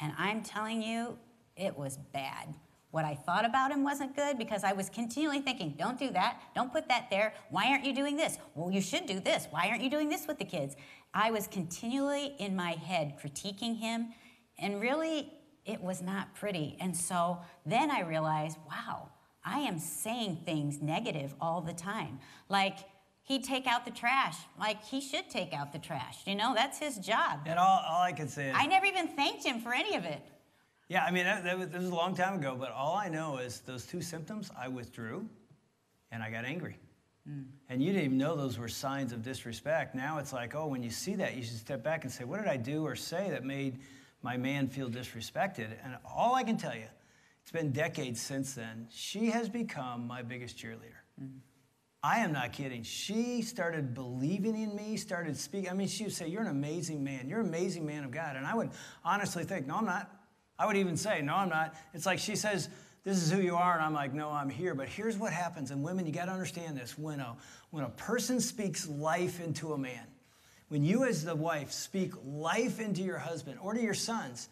And 0.00 0.14
I'm 0.16 0.42
telling 0.42 0.80
you, 0.80 1.18
it 1.54 1.76
was 1.76 1.98
bad. 2.14 2.54
What 2.90 3.04
I 3.04 3.14
thought 3.14 3.44
about 3.44 3.72
him 3.72 3.82
wasn't 3.82 4.16
good 4.16 4.38
because 4.38 4.64
I 4.64 4.72
was 4.72 4.88
continually 4.88 5.40
thinking, 5.40 5.74
don't 5.78 5.98
do 5.98 6.10
that, 6.12 6.40
don't 6.54 6.72
put 6.72 6.88
that 6.88 7.08
there. 7.10 7.34
Why 7.50 7.66
aren't 7.70 7.84
you 7.84 7.94
doing 7.94 8.16
this? 8.16 8.38
Well, 8.54 8.70
you 8.70 8.80
should 8.80 9.06
do 9.06 9.20
this. 9.20 9.48
Why 9.50 9.68
aren't 9.68 9.82
you 9.82 9.90
doing 9.90 10.08
this 10.08 10.26
with 10.26 10.38
the 10.38 10.44
kids? 10.44 10.76
I 11.12 11.30
was 11.30 11.46
continually 11.46 12.34
in 12.38 12.54
my 12.56 12.72
head 12.72 13.14
critiquing 13.22 13.78
him, 13.78 14.14
and 14.58 14.80
really, 14.80 15.32
it 15.66 15.82
was 15.82 16.00
not 16.00 16.34
pretty. 16.34 16.76
And 16.80 16.96
so 16.96 17.38
then 17.66 17.90
I 17.90 18.00
realized, 18.00 18.56
wow, 18.68 19.10
I 19.44 19.60
am 19.60 19.78
saying 19.78 20.42
things 20.44 20.80
negative 20.80 21.34
all 21.40 21.60
the 21.60 21.72
time. 21.72 22.20
Like, 22.48 22.78
he'd 23.22 23.44
take 23.44 23.66
out 23.66 23.84
the 23.84 23.90
trash. 23.90 24.36
Like, 24.58 24.82
he 24.84 25.00
should 25.00 25.28
take 25.28 25.52
out 25.52 25.72
the 25.72 25.78
trash. 25.78 26.18
You 26.26 26.36
know, 26.36 26.54
that's 26.54 26.78
his 26.78 26.96
job. 26.98 27.40
and 27.46 27.58
all, 27.58 27.82
all 27.86 28.02
I 28.02 28.12
could 28.12 28.30
say 28.30 28.50
is, 28.50 28.56
I 28.56 28.66
never 28.66 28.86
even 28.86 29.08
thanked 29.08 29.44
him 29.44 29.60
for 29.60 29.74
any 29.74 29.96
of 29.96 30.04
it. 30.04 30.22
Yeah, 30.88 31.04
I 31.04 31.10
mean, 31.10 31.24
that, 31.24 31.44
that 31.44 31.58
was, 31.58 31.68
this 31.68 31.80
was 31.80 31.90
a 31.90 31.94
long 31.94 32.14
time 32.14 32.34
ago, 32.34 32.56
but 32.58 32.70
all 32.70 32.94
I 32.94 33.08
know 33.08 33.38
is 33.38 33.60
those 33.60 33.86
two 33.86 34.00
symptoms, 34.00 34.50
I 34.58 34.68
withdrew 34.68 35.28
and 36.12 36.22
I 36.22 36.30
got 36.30 36.44
angry. 36.44 36.78
Hmm. 37.26 37.42
And 37.68 37.82
you 37.82 37.92
didn't 37.92 38.04
even 38.04 38.18
know 38.18 38.36
those 38.36 38.58
were 38.58 38.68
signs 38.68 39.12
of 39.12 39.22
disrespect. 39.22 39.94
Now 39.94 40.18
it's 40.18 40.32
like, 40.32 40.54
oh, 40.54 40.66
when 40.66 40.82
you 40.82 40.90
see 40.90 41.16
that, 41.16 41.36
you 41.36 41.42
should 41.42 41.56
step 41.56 41.82
back 41.82 42.04
and 42.04 42.12
say, 42.12 42.24
what 42.24 42.38
did 42.38 42.48
I 42.48 42.56
do 42.56 42.86
or 42.86 42.94
say 42.94 43.30
that 43.30 43.44
made 43.44 43.80
my 44.22 44.36
man 44.36 44.68
feel 44.68 44.88
disrespected? 44.88 45.70
And 45.84 45.96
all 46.04 46.34
I 46.34 46.44
can 46.44 46.56
tell 46.56 46.74
you, 46.74 46.86
it's 47.42 47.52
been 47.52 47.72
decades 47.72 48.20
since 48.20 48.54
then, 48.54 48.86
she 48.90 49.30
has 49.30 49.48
become 49.48 50.06
my 50.06 50.22
biggest 50.22 50.56
cheerleader. 50.56 51.02
Hmm. 51.18 51.38
I 52.02 52.20
am 52.20 52.32
not 52.32 52.52
kidding. 52.52 52.84
She 52.84 53.42
started 53.42 53.92
believing 53.92 54.56
in 54.56 54.76
me, 54.76 54.96
started 54.96 55.36
speaking. 55.36 55.68
I 55.70 55.72
mean, 55.72 55.88
she 55.88 56.04
would 56.04 56.12
say, 56.12 56.28
You're 56.28 56.42
an 56.42 56.46
amazing 56.46 57.02
man. 57.02 57.28
You're 57.28 57.40
an 57.40 57.48
amazing 57.48 57.84
man 57.84 58.04
of 58.04 58.12
God. 58.12 58.36
And 58.36 58.46
I 58.46 58.54
would 58.54 58.70
honestly 59.04 59.42
think, 59.42 59.66
No, 59.66 59.76
I'm 59.76 59.86
not. 59.86 60.08
I 60.58 60.66
would 60.66 60.76
even 60.76 60.96
say, 60.96 61.22
No, 61.22 61.34
I'm 61.34 61.48
not. 61.48 61.74
It's 61.94 62.06
like 62.06 62.18
she 62.18 62.36
says, 62.36 62.68
This 63.04 63.22
is 63.22 63.30
who 63.30 63.40
you 63.40 63.56
are. 63.56 63.74
And 63.74 63.82
I'm 63.82 63.94
like, 63.94 64.12
No, 64.12 64.30
I'm 64.30 64.50
here. 64.50 64.74
But 64.74 64.88
here's 64.88 65.16
what 65.16 65.32
happens. 65.32 65.70
And 65.70 65.82
women, 65.82 66.06
you 66.06 66.12
got 66.12 66.26
to 66.26 66.32
understand 66.32 66.76
this. 66.76 66.98
When 66.98 67.20
a, 67.20 67.36
when 67.70 67.84
a 67.84 67.90
person 67.90 68.40
speaks 68.40 68.88
life 68.88 69.40
into 69.40 69.72
a 69.72 69.78
man, 69.78 70.06
when 70.68 70.84
you 70.84 71.04
as 71.04 71.24
the 71.24 71.36
wife 71.36 71.72
speak 71.72 72.12
life 72.24 72.80
into 72.80 73.02
your 73.02 73.18
husband 73.18 73.58
or 73.62 73.74
to 73.74 73.80
your 73.80 73.94
sons, 73.94 74.48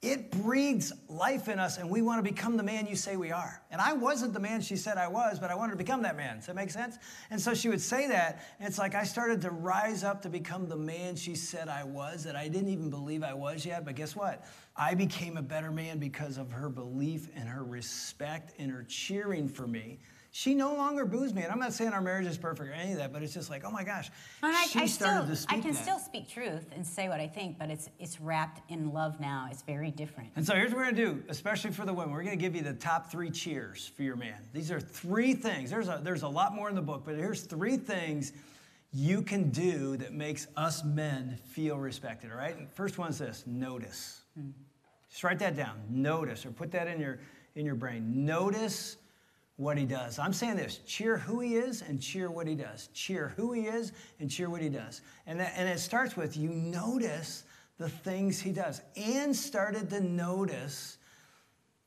it 0.00 0.30
breathes 0.30 0.92
life 1.08 1.48
in 1.48 1.58
us 1.58 1.78
and 1.78 1.90
we 1.90 2.02
want 2.02 2.24
to 2.24 2.30
become 2.30 2.56
the 2.56 2.62
man 2.62 2.86
you 2.86 2.94
say 2.94 3.16
we 3.16 3.32
are. 3.32 3.60
And 3.72 3.80
I 3.80 3.94
wasn't 3.94 4.32
the 4.32 4.38
man 4.38 4.60
she 4.60 4.76
said 4.76 4.96
I 4.96 5.08
was, 5.08 5.40
but 5.40 5.50
I 5.50 5.56
wanted 5.56 5.72
to 5.72 5.76
become 5.76 6.02
that 6.02 6.16
man. 6.16 6.36
Does 6.36 6.46
that 6.46 6.54
make 6.54 6.70
sense? 6.70 6.98
And 7.30 7.40
so 7.40 7.52
she 7.52 7.68
would 7.68 7.80
say 7.80 8.06
that, 8.06 8.44
and 8.60 8.68
it's 8.68 8.78
like 8.78 8.94
I 8.94 9.02
started 9.02 9.40
to 9.42 9.50
rise 9.50 10.04
up 10.04 10.22
to 10.22 10.28
become 10.28 10.68
the 10.68 10.76
man 10.76 11.16
she 11.16 11.34
said 11.34 11.68
I 11.68 11.82
was 11.82 12.22
that 12.24 12.36
I 12.36 12.46
didn't 12.46 12.68
even 12.68 12.90
believe 12.90 13.24
I 13.24 13.34
was 13.34 13.66
yet. 13.66 13.84
But 13.84 13.96
guess 13.96 14.14
what? 14.14 14.44
I 14.76 14.94
became 14.94 15.36
a 15.36 15.42
better 15.42 15.72
man 15.72 15.98
because 15.98 16.38
of 16.38 16.52
her 16.52 16.68
belief 16.68 17.28
and 17.34 17.48
her 17.48 17.64
respect 17.64 18.52
and 18.60 18.70
her 18.70 18.84
cheering 18.84 19.48
for 19.48 19.66
me. 19.66 19.98
She 20.30 20.54
no 20.54 20.74
longer 20.74 21.04
boos 21.06 21.32
me. 21.32 21.42
And 21.42 21.50
I'm 21.50 21.58
not 21.58 21.72
saying 21.72 21.92
our 21.92 22.02
marriage 22.02 22.26
is 22.26 22.36
perfect 22.36 22.68
or 22.68 22.72
any 22.72 22.92
of 22.92 22.98
that, 22.98 23.12
but 23.12 23.22
it's 23.22 23.32
just 23.32 23.48
like, 23.48 23.64
oh 23.64 23.70
my 23.70 23.82
gosh, 23.82 24.10
And 24.42 24.54
I, 24.54 24.66
she 24.66 24.80
I 24.80 24.86
started 24.86 25.24
still, 25.24 25.26
to 25.26 25.36
speak 25.36 25.58
I 25.58 25.60
can 25.62 25.72
that. 25.72 25.82
still 25.82 25.98
speak 25.98 26.28
truth 26.28 26.66
and 26.74 26.86
say 26.86 27.08
what 27.08 27.18
I 27.18 27.26
think, 27.26 27.58
but 27.58 27.70
it's 27.70 27.88
it's 27.98 28.20
wrapped 28.20 28.70
in 28.70 28.92
love 28.92 29.20
now. 29.20 29.48
It's 29.50 29.62
very 29.62 29.90
different. 29.90 30.30
And 30.36 30.46
so 30.46 30.54
here's 30.54 30.70
what 30.70 30.78
we're 30.78 30.84
gonna 30.84 30.96
do, 30.96 31.22
especially 31.28 31.70
for 31.72 31.86
the 31.86 31.94
women. 31.94 32.12
We're 32.12 32.24
gonna 32.24 32.36
give 32.36 32.54
you 32.54 32.62
the 32.62 32.74
top 32.74 33.10
three 33.10 33.30
cheers 33.30 33.90
for 33.96 34.02
your 34.02 34.16
man. 34.16 34.36
These 34.52 34.70
are 34.70 34.80
three 34.80 35.34
things. 35.34 35.70
There's 35.70 35.88
a 35.88 36.00
there's 36.02 36.22
a 36.22 36.28
lot 36.28 36.54
more 36.54 36.68
in 36.68 36.74
the 36.74 36.82
book, 36.82 37.02
but 37.06 37.16
here's 37.16 37.42
three 37.42 37.76
things 37.76 38.32
you 38.92 39.22
can 39.22 39.50
do 39.50 39.96
that 39.98 40.12
makes 40.12 40.46
us 40.56 40.82
men 40.82 41.38
feel 41.44 41.76
respected, 41.76 42.30
all 42.30 42.38
right? 42.38 42.56
First 42.74 42.96
one's 42.98 43.18
this 43.18 43.44
notice. 43.46 44.22
Hmm. 44.34 44.50
Just 45.10 45.24
write 45.24 45.38
that 45.40 45.56
down. 45.56 45.80
Notice, 45.90 46.46
or 46.46 46.50
put 46.50 46.70
that 46.72 46.86
in 46.88 47.00
your, 47.00 47.18
in 47.54 47.66
your 47.66 47.74
brain. 47.74 48.24
Notice 48.24 48.96
what 49.58 49.76
he 49.76 49.84
does. 49.84 50.20
I'm 50.20 50.32
saying 50.32 50.56
this 50.56 50.78
cheer 50.86 51.18
who 51.18 51.40
he 51.40 51.56
is 51.56 51.82
and 51.82 52.00
cheer 52.00 52.30
what 52.30 52.46
he 52.46 52.54
does. 52.54 52.88
Cheer 52.94 53.34
who 53.36 53.52
he 53.52 53.62
is 53.62 53.92
and 54.20 54.30
cheer 54.30 54.48
what 54.48 54.62
he 54.62 54.68
does. 54.68 55.02
And, 55.26 55.38
that, 55.40 55.52
and 55.56 55.68
it 55.68 55.80
starts 55.80 56.16
with 56.16 56.36
you 56.36 56.48
notice 56.48 57.42
the 57.76 57.88
things 57.88 58.40
he 58.40 58.52
does. 58.52 58.80
Ann 58.96 59.34
started 59.34 59.90
to 59.90 60.00
notice 60.00 60.98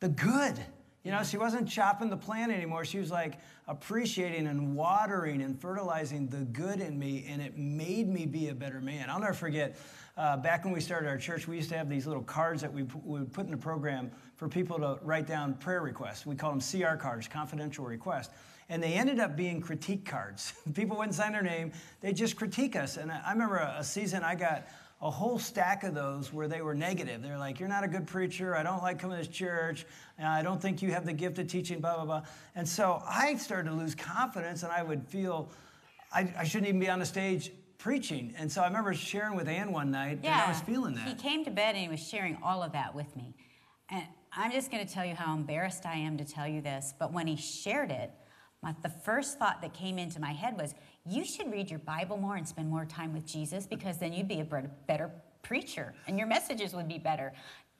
the 0.01 0.09
good. 0.09 0.59
You 1.03 1.11
know, 1.11 1.23
she 1.23 1.37
wasn't 1.37 1.67
chopping 1.67 2.09
the 2.09 2.17
plant 2.17 2.51
anymore. 2.51 2.83
She 2.83 2.99
was 2.99 3.09
like 3.09 3.39
appreciating 3.67 4.47
and 4.47 4.75
watering 4.75 5.41
and 5.41 5.59
fertilizing 5.59 6.27
the 6.27 6.43
good 6.45 6.81
in 6.81 6.99
me, 6.99 7.25
and 7.29 7.41
it 7.41 7.57
made 7.57 8.09
me 8.09 8.25
be 8.25 8.49
a 8.49 8.53
better 8.53 8.81
man. 8.81 9.09
I'll 9.09 9.19
never 9.19 9.33
forget 9.33 9.77
uh, 10.17 10.37
back 10.37 10.65
when 10.65 10.73
we 10.73 10.81
started 10.81 11.07
our 11.07 11.17
church, 11.17 11.47
we 11.47 11.55
used 11.55 11.69
to 11.69 11.77
have 11.77 11.89
these 11.89 12.05
little 12.05 12.23
cards 12.23 12.61
that 12.61 12.71
we, 12.71 12.83
we 12.83 13.19
would 13.19 13.31
put 13.31 13.45
in 13.45 13.51
the 13.51 13.57
program 13.57 14.11
for 14.35 14.47
people 14.47 14.77
to 14.77 14.99
write 15.03 15.27
down 15.27 15.53
prayer 15.55 15.81
requests. 15.81 16.25
We 16.25 16.35
call 16.35 16.51
them 16.51 16.61
CR 16.61 16.95
cards, 16.95 17.27
confidential 17.27 17.85
requests. 17.85 18.33
And 18.69 18.81
they 18.81 18.93
ended 18.93 19.19
up 19.19 19.35
being 19.35 19.61
critique 19.61 20.05
cards. 20.05 20.53
people 20.73 20.97
wouldn't 20.97 21.15
sign 21.15 21.31
their 21.31 21.41
name, 21.41 21.71
they 22.01 22.13
just 22.13 22.35
critique 22.35 22.75
us. 22.75 22.97
And 22.97 23.11
I, 23.11 23.21
I 23.25 23.31
remember 23.31 23.57
a, 23.57 23.77
a 23.79 23.83
season 23.83 24.23
I 24.23 24.35
got 24.35 24.67
a 25.01 25.09
whole 25.09 25.39
stack 25.39 25.83
of 25.83 25.95
those 25.95 26.31
where 26.31 26.47
they 26.47 26.61
were 26.61 26.75
negative. 26.75 27.23
They're 27.23 27.39
like, 27.39 27.59
You're 27.59 27.69
not 27.69 27.83
a 27.83 27.87
good 27.87 28.05
preacher. 28.05 28.55
I 28.55 28.63
don't 28.63 28.83
like 28.83 28.99
coming 28.99 29.17
to 29.17 29.23
this 29.25 29.35
church. 29.35 29.85
I 30.19 30.43
don't 30.43 30.61
think 30.61 30.83
you 30.83 30.91
have 30.91 31.05
the 31.05 31.13
gift 31.13 31.39
of 31.39 31.47
teaching, 31.47 31.79
blah, 31.79 31.95
blah, 31.95 32.05
blah. 32.05 32.21
And 32.55 32.69
so 32.69 33.01
I 33.07 33.35
started 33.37 33.69
to 33.69 33.75
lose 33.75 33.95
confidence 33.95 34.61
and 34.61 34.71
I 34.71 34.83
would 34.83 35.07
feel 35.07 35.49
I, 36.13 36.31
I 36.37 36.43
shouldn't 36.43 36.67
even 36.67 36.79
be 36.79 36.89
on 36.89 36.99
the 36.99 37.05
stage 37.05 37.51
preaching. 37.81 38.33
And 38.37 38.51
so 38.51 38.61
I 38.61 38.67
remember 38.67 38.93
sharing 38.93 39.35
with 39.35 39.47
Ann 39.47 39.71
one 39.71 39.91
night, 39.91 40.19
yeah, 40.23 40.33
and 40.33 40.41
I 40.43 40.49
was 40.49 40.61
feeling 40.61 40.93
that. 40.95 41.07
He 41.07 41.15
came 41.15 41.43
to 41.45 41.51
bed 41.51 41.75
and 41.75 41.83
he 41.83 41.89
was 41.89 41.99
sharing 41.99 42.37
all 42.43 42.61
of 42.63 42.71
that 42.73 42.93
with 42.93 43.15
me. 43.15 43.33
And 43.89 44.03
I'm 44.31 44.51
just 44.51 44.71
going 44.71 44.85
to 44.85 44.91
tell 44.91 45.05
you 45.05 45.15
how 45.15 45.33
embarrassed 45.33 45.85
I 45.85 45.95
am 45.95 46.17
to 46.17 46.25
tell 46.25 46.47
you 46.47 46.61
this, 46.61 46.93
but 46.99 47.11
when 47.11 47.27
he 47.27 47.35
shared 47.35 47.91
it, 47.91 48.11
my, 48.61 48.75
the 48.83 48.89
first 48.89 49.39
thought 49.39 49.61
that 49.61 49.73
came 49.73 49.97
into 49.97 50.21
my 50.21 50.31
head 50.31 50.55
was, 50.57 50.75
you 51.09 51.25
should 51.25 51.51
read 51.51 51.69
your 51.69 51.79
Bible 51.79 52.17
more 52.17 52.35
and 52.35 52.47
spend 52.47 52.69
more 52.69 52.85
time 52.85 53.13
with 53.13 53.25
Jesus 53.25 53.65
because 53.65 53.97
then 53.97 54.13
you'd 54.13 54.27
be 54.27 54.39
a 54.39 54.69
better 54.87 55.11
preacher 55.41 55.93
and 56.07 56.17
your 56.17 56.27
messages 56.27 56.73
would 56.73 56.87
be 56.87 56.99
better. 56.99 57.33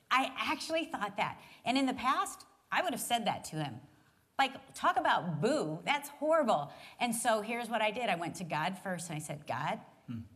I 0.09 0.31
actually 0.37 0.85
thought 0.85 1.15
that. 1.17 1.39
And 1.63 1.77
in 1.77 1.85
the 1.85 1.93
past, 1.93 2.45
I 2.71 2.81
would 2.81 2.91
have 2.91 3.01
said 3.01 3.25
that 3.27 3.43
to 3.45 3.57
him. 3.57 3.75
Like, 4.39 4.73
talk 4.73 4.97
about 4.97 5.39
boo, 5.39 5.79
that's 5.85 6.09
horrible. 6.09 6.71
And 6.99 7.15
so 7.15 7.41
here's 7.41 7.69
what 7.69 7.81
I 7.81 7.91
did 7.91 8.09
I 8.09 8.15
went 8.15 8.35
to 8.37 8.43
God 8.43 8.75
first 8.83 9.09
and 9.09 9.17
I 9.17 9.21
said, 9.21 9.45
God, 9.47 9.79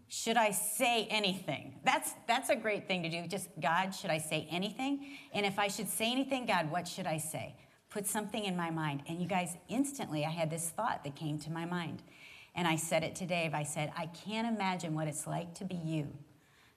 should 0.08 0.38
I 0.38 0.52
say 0.52 1.08
anything? 1.10 1.80
That's, 1.84 2.12
that's 2.28 2.50
a 2.50 2.56
great 2.56 2.88
thing 2.88 3.04
to 3.04 3.10
do. 3.10 3.28
Just, 3.28 3.50
God, 3.60 3.92
should 3.92 4.12
I 4.12 4.20
say 4.20 4.48
anything? 4.52 5.18
And 5.34 5.46
if 5.46 5.58
I 5.58 5.68
should 5.68 5.90
say 5.90 6.12
anything, 6.12 6.46
God, 6.46 6.70
what 6.70 6.88
should 6.88 7.08
I 7.08 7.18
say? 7.18 7.56
Put 7.90 8.08
something 8.08 8.44
in 8.44 8.56
my 8.56 8.70
mind. 8.70 9.04
And 9.08 9.20
you 9.20 9.28
guys, 9.28 9.56
instantly, 9.68 10.26
I 10.26 10.30
had 10.30 10.50
this 10.50 10.70
thought 10.70 11.04
that 11.04 11.16
came 11.16 11.40
to 11.40 11.52
my 11.52 11.66
mind. 11.66 12.04
And 12.56 12.68
I 12.68 12.76
said 12.76 13.04
it 13.04 13.16
to 13.16 13.26
Dave. 13.26 13.54
I 13.54 13.64
said, 13.64 13.92
I 13.98 14.08
can't 14.08 14.48
imagine 14.48 14.94
what 14.94 15.08
it's 15.08 15.28
like 15.28 15.54
to 15.56 15.66
be 15.66 15.76
you, 15.76 16.08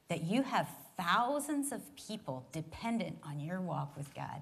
that 0.08 0.22
you 0.22 0.42
have 0.42 0.68
thousands 0.96 1.70
of 1.70 1.80
people 1.96 2.46
dependent 2.52 3.18
on 3.24 3.38
your 3.40 3.60
walk 3.60 3.96
with 3.96 4.12
God. 4.14 4.40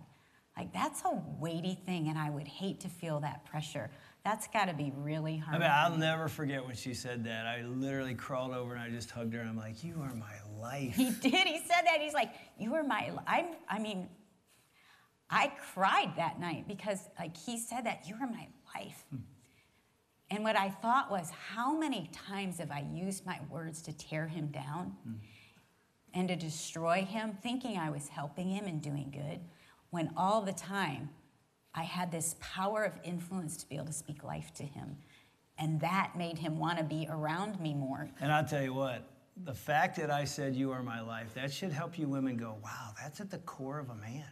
Like, 0.56 0.72
that's 0.72 1.02
a 1.02 1.22
weighty 1.38 1.78
thing, 1.84 2.08
and 2.08 2.18
I 2.18 2.30
would 2.30 2.48
hate 2.48 2.80
to 2.80 2.88
feel 2.88 3.20
that 3.20 3.44
pressure. 3.44 3.90
That's 4.26 4.48
got 4.48 4.64
to 4.64 4.74
be 4.74 4.92
really 4.96 5.36
hard. 5.36 5.54
I 5.54 5.58
mean, 5.60 5.70
I'll 5.72 5.96
never 5.96 6.26
forget 6.26 6.66
when 6.66 6.74
she 6.74 6.94
said 6.94 7.22
that. 7.26 7.46
I 7.46 7.62
literally 7.62 8.14
crawled 8.14 8.52
over 8.52 8.74
and 8.74 8.82
I 8.82 8.90
just 8.90 9.08
hugged 9.08 9.32
her 9.34 9.38
and 9.40 9.48
I'm 9.48 9.56
like, 9.56 9.84
"You 9.84 10.02
are 10.02 10.12
my 10.16 10.34
life." 10.60 10.96
He 10.96 11.10
did. 11.10 11.46
He 11.46 11.58
said 11.60 11.82
that. 11.84 11.98
He's 12.00 12.12
like, 12.12 12.32
"You 12.58 12.74
are 12.74 12.82
my." 12.82 13.12
I'm. 13.24 13.46
I 13.68 13.78
mean, 13.78 14.08
I 15.30 15.52
cried 15.72 16.14
that 16.16 16.40
night 16.40 16.66
because, 16.66 17.08
like, 17.20 17.36
he 17.36 17.56
said 17.56 17.86
that 17.86 18.08
you 18.08 18.16
are 18.20 18.26
my 18.26 18.48
life. 18.74 19.04
Hmm. 19.10 19.18
And 20.32 20.42
what 20.42 20.56
I 20.56 20.70
thought 20.70 21.08
was, 21.08 21.30
how 21.30 21.78
many 21.78 22.10
times 22.12 22.58
have 22.58 22.72
I 22.72 22.84
used 22.92 23.24
my 23.24 23.38
words 23.48 23.80
to 23.82 23.96
tear 23.96 24.26
him 24.26 24.48
down 24.48 24.96
hmm. 25.04 25.14
and 26.14 26.26
to 26.26 26.34
destroy 26.34 27.04
him, 27.04 27.38
thinking 27.44 27.78
I 27.78 27.90
was 27.90 28.08
helping 28.08 28.50
him 28.50 28.64
and 28.64 28.82
doing 28.82 29.12
good, 29.12 29.38
when 29.90 30.10
all 30.16 30.42
the 30.42 30.52
time 30.52 31.10
I 31.76 31.82
had 31.82 32.10
this 32.10 32.34
power 32.40 32.84
of 32.84 32.94
influence 33.04 33.56
to 33.58 33.68
be 33.68 33.76
able 33.76 33.86
to 33.86 33.92
speak 33.92 34.24
life 34.24 34.52
to 34.54 34.64
him. 34.64 34.96
And 35.58 35.80
that 35.80 36.12
made 36.16 36.38
him 36.38 36.58
want 36.58 36.78
to 36.78 36.84
be 36.84 37.06
around 37.10 37.60
me 37.60 37.74
more. 37.74 38.10
And 38.20 38.32
I'll 38.32 38.44
tell 38.44 38.62
you 38.62 38.74
what, 38.74 39.02
the 39.44 39.54
fact 39.54 39.96
that 39.96 40.10
I 40.10 40.24
said, 40.24 40.56
You 40.56 40.72
are 40.72 40.82
my 40.82 41.00
life, 41.00 41.34
that 41.34 41.52
should 41.52 41.72
help 41.72 41.98
you 41.98 42.08
women 42.08 42.36
go, 42.36 42.56
Wow, 42.64 42.94
that's 43.00 43.20
at 43.20 43.30
the 43.30 43.38
core 43.38 43.78
of 43.78 43.90
a 43.90 43.94
man. 43.94 44.24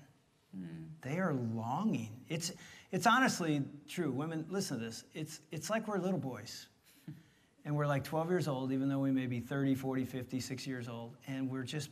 Mm. 0.56 0.86
They 1.02 1.18
are 1.18 1.34
longing. 1.54 2.10
It's, 2.28 2.52
it's 2.92 3.06
honestly 3.06 3.62
true. 3.88 4.10
Women, 4.10 4.46
listen 4.48 4.78
to 4.78 4.84
this. 4.84 5.04
It's, 5.14 5.40
it's 5.50 5.68
like 5.68 5.86
we're 5.88 5.98
little 5.98 6.18
boys. 6.18 6.68
and 7.64 7.76
we're 7.76 7.86
like 7.86 8.04
12 8.04 8.30
years 8.30 8.48
old, 8.48 8.72
even 8.72 8.88
though 8.88 9.00
we 9.00 9.10
may 9.10 9.26
be 9.26 9.40
30, 9.40 9.74
40, 9.74 10.04
50, 10.04 10.40
60 10.40 10.70
years 10.70 10.88
old. 10.88 11.16
And 11.26 11.50
we're 11.50 11.64
just 11.64 11.90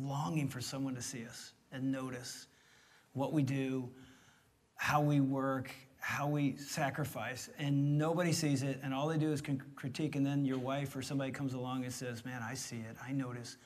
longing 0.00 0.48
for 0.48 0.60
someone 0.60 0.94
to 0.94 1.02
see 1.02 1.24
us 1.26 1.52
and 1.70 1.90
notice 1.90 2.46
what 3.12 3.32
we 3.32 3.42
do, 3.42 3.90
how 4.82 5.00
we 5.00 5.20
work, 5.20 5.70
how 6.00 6.26
we 6.26 6.56
sacrifice, 6.56 7.48
and 7.56 7.96
nobody 7.96 8.32
sees 8.32 8.64
it, 8.64 8.80
and 8.82 8.92
all 8.92 9.06
they 9.06 9.16
do 9.16 9.30
is 9.30 9.40
critique, 9.76 10.16
and 10.16 10.26
then 10.26 10.44
your 10.44 10.58
wife 10.58 10.96
or 10.96 11.02
somebody 11.02 11.30
comes 11.30 11.54
along 11.54 11.84
and 11.84 11.92
says, 11.92 12.24
Man, 12.24 12.42
I 12.42 12.54
see 12.54 12.78
it, 12.78 12.96
I 13.00 13.12
notice. 13.12 13.58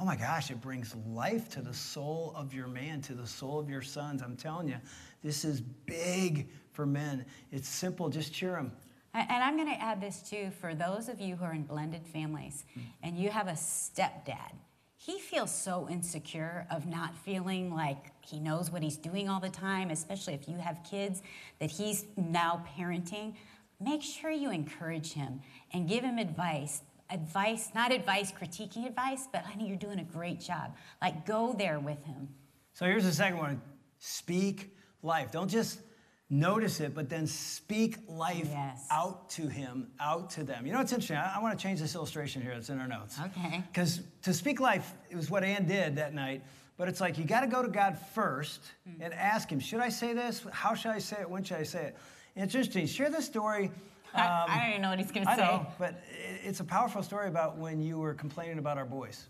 Oh 0.00 0.04
my 0.04 0.16
gosh, 0.16 0.50
it 0.50 0.60
brings 0.60 0.96
life 1.06 1.48
to 1.50 1.62
the 1.62 1.72
soul 1.72 2.32
of 2.34 2.52
your 2.52 2.66
man, 2.66 3.00
to 3.02 3.14
the 3.14 3.24
soul 3.24 3.60
of 3.60 3.70
your 3.70 3.82
sons. 3.82 4.20
I'm 4.20 4.34
telling 4.34 4.66
you, 4.66 4.78
this 5.22 5.44
is 5.44 5.60
big 5.60 6.48
for 6.72 6.84
men. 6.84 7.24
It's 7.52 7.68
simple, 7.68 8.08
just 8.08 8.34
cheer 8.34 8.54
them. 8.54 8.72
And 9.14 9.44
I'm 9.44 9.54
going 9.56 9.72
to 9.72 9.80
add 9.80 10.00
this 10.00 10.28
too 10.28 10.50
for 10.60 10.74
those 10.74 11.08
of 11.08 11.20
you 11.20 11.36
who 11.36 11.44
are 11.44 11.54
in 11.54 11.62
blended 11.62 12.04
families 12.04 12.64
mm-hmm. 12.72 12.88
and 13.04 13.16
you 13.16 13.30
have 13.30 13.46
a 13.46 13.52
stepdad 13.52 14.54
he 15.00 15.20
feels 15.20 15.54
so 15.54 15.88
insecure 15.88 16.66
of 16.72 16.84
not 16.84 17.16
feeling 17.16 17.72
like 17.72 18.10
he 18.20 18.40
knows 18.40 18.70
what 18.72 18.82
he's 18.82 18.96
doing 18.96 19.28
all 19.28 19.38
the 19.38 19.48
time, 19.48 19.90
especially 19.90 20.34
if 20.34 20.48
you 20.48 20.56
have 20.56 20.80
kids 20.82 21.22
that 21.60 21.70
he's 21.70 22.04
now 22.16 22.64
parenting. 22.76 23.36
Make 23.80 24.02
sure 24.02 24.32
you 24.32 24.50
encourage 24.50 25.12
him 25.12 25.40
and 25.72 25.88
give 25.88 26.02
him 26.02 26.18
advice. 26.18 26.82
Advice, 27.10 27.70
not 27.76 27.92
advice, 27.92 28.32
critiquing 28.32 28.86
advice, 28.86 29.28
but 29.32 29.42
honey, 29.42 29.68
you're 29.68 29.76
doing 29.76 30.00
a 30.00 30.04
great 30.04 30.40
job. 30.40 30.74
Like, 31.00 31.24
go 31.24 31.54
there 31.56 31.78
with 31.78 32.04
him. 32.04 32.28
So 32.74 32.84
here's 32.84 33.04
the 33.04 33.12
second 33.12 33.38
one 33.38 33.62
speak 34.00 34.76
life. 35.02 35.30
Don't 35.30 35.48
just 35.48 35.80
notice 36.30 36.80
it, 36.80 36.94
but 36.94 37.08
then 37.08 37.26
speak 37.26 37.96
life 38.06 38.48
yes. 38.50 38.86
out 38.90 39.30
to 39.30 39.48
him, 39.48 39.88
out 39.98 40.30
to 40.30 40.44
them. 40.44 40.66
You 40.66 40.72
know 40.72 40.78
what's 40.78 40.92
interesting? 40.92 41.16
I, 41.16 41.36
I 41.36 41.38
want 41.40 41.58
to 41.58 41.62
change 41.62 41.80
this 41.80 41.94
illustration 41.94 42.42
here 42.42 42.54
that's 42.54 42.68
in 42.68 42.78
our 42.78 42.88
notes. 42.88 43.18
Okay. 43.18 43.62
Because 43.72 44.02
to 44.22 44.34
speak 44.34 44.60
life, 44.60 44.92
it 45.10 45.16
was 45.16 45.30
what 45.30 45.42
Ann 45.42 45.66
did 45.66 45.96
that 45.96 46.14
night. 46.14 46.42
But 46.76 46.88
it's 46.88 47.00
like 47.00 47.18
you 47.18 47.24
got 47.24 47.40
to 47.40 47.48
go 47.48 47.62
to 47.62 47.68
God 47.68 47.98
first 48.14 48.60
mm-hmm. 48.88 49.02
and 49.02 49.12
ask 49.12 49.50
Him, 49.50 49.58
should 49.58 49.80
I 49.80 49.88
say 49.88 50.12
this? 50.12 50.46
How 50.52 50.74
should 50.74 50.92
I 50.92 50.98
say 50.98 51.16
it? 51.20 51.28
When 51.28 51.42
should 51.42 51.58
I 51.58 51.64
say 51.64 51.86
it? 51.86 51.96
And 52.36 52.44
it's 52.44 52.54
interesting. 52.54 52.86
Share 52.86 53.10
this 53.10 53.24
story. 53.24 53.72
Um, 54.14 54.22
I, 54.22 54.44
I, 54.48 54.60
don't 54.60 54.68
even 54.70 54.82
know 54.82 54.90
what 54.90 54.98
he's 54.98 55.10
going 55.10 55.26
to 55.26 55.34
say. 55.34 55.42
I 55.42 55.46
know, 55.46 55.66
but 55.78 56.02
it's 56.44 56.60
a 56.60 56.64
powerful 56.64 57.02
story 57.02 57.28
about 57.28 57.58
when 57.58 57.82
you 57.82 57.98
were 57.98 58.14
complaining 58.14 58.58
about 58.58 58.78
our 58.78 58.86
boys 58.86 59.26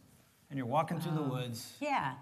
and 0.51 0.57
you're 0.57 0.67
walking 0.67 1.01
through 1.01 1.15
the 1.15 1.21
oh. 1.21 1.31
woods. 1.31 1.73
Yeah. 1.81 2.15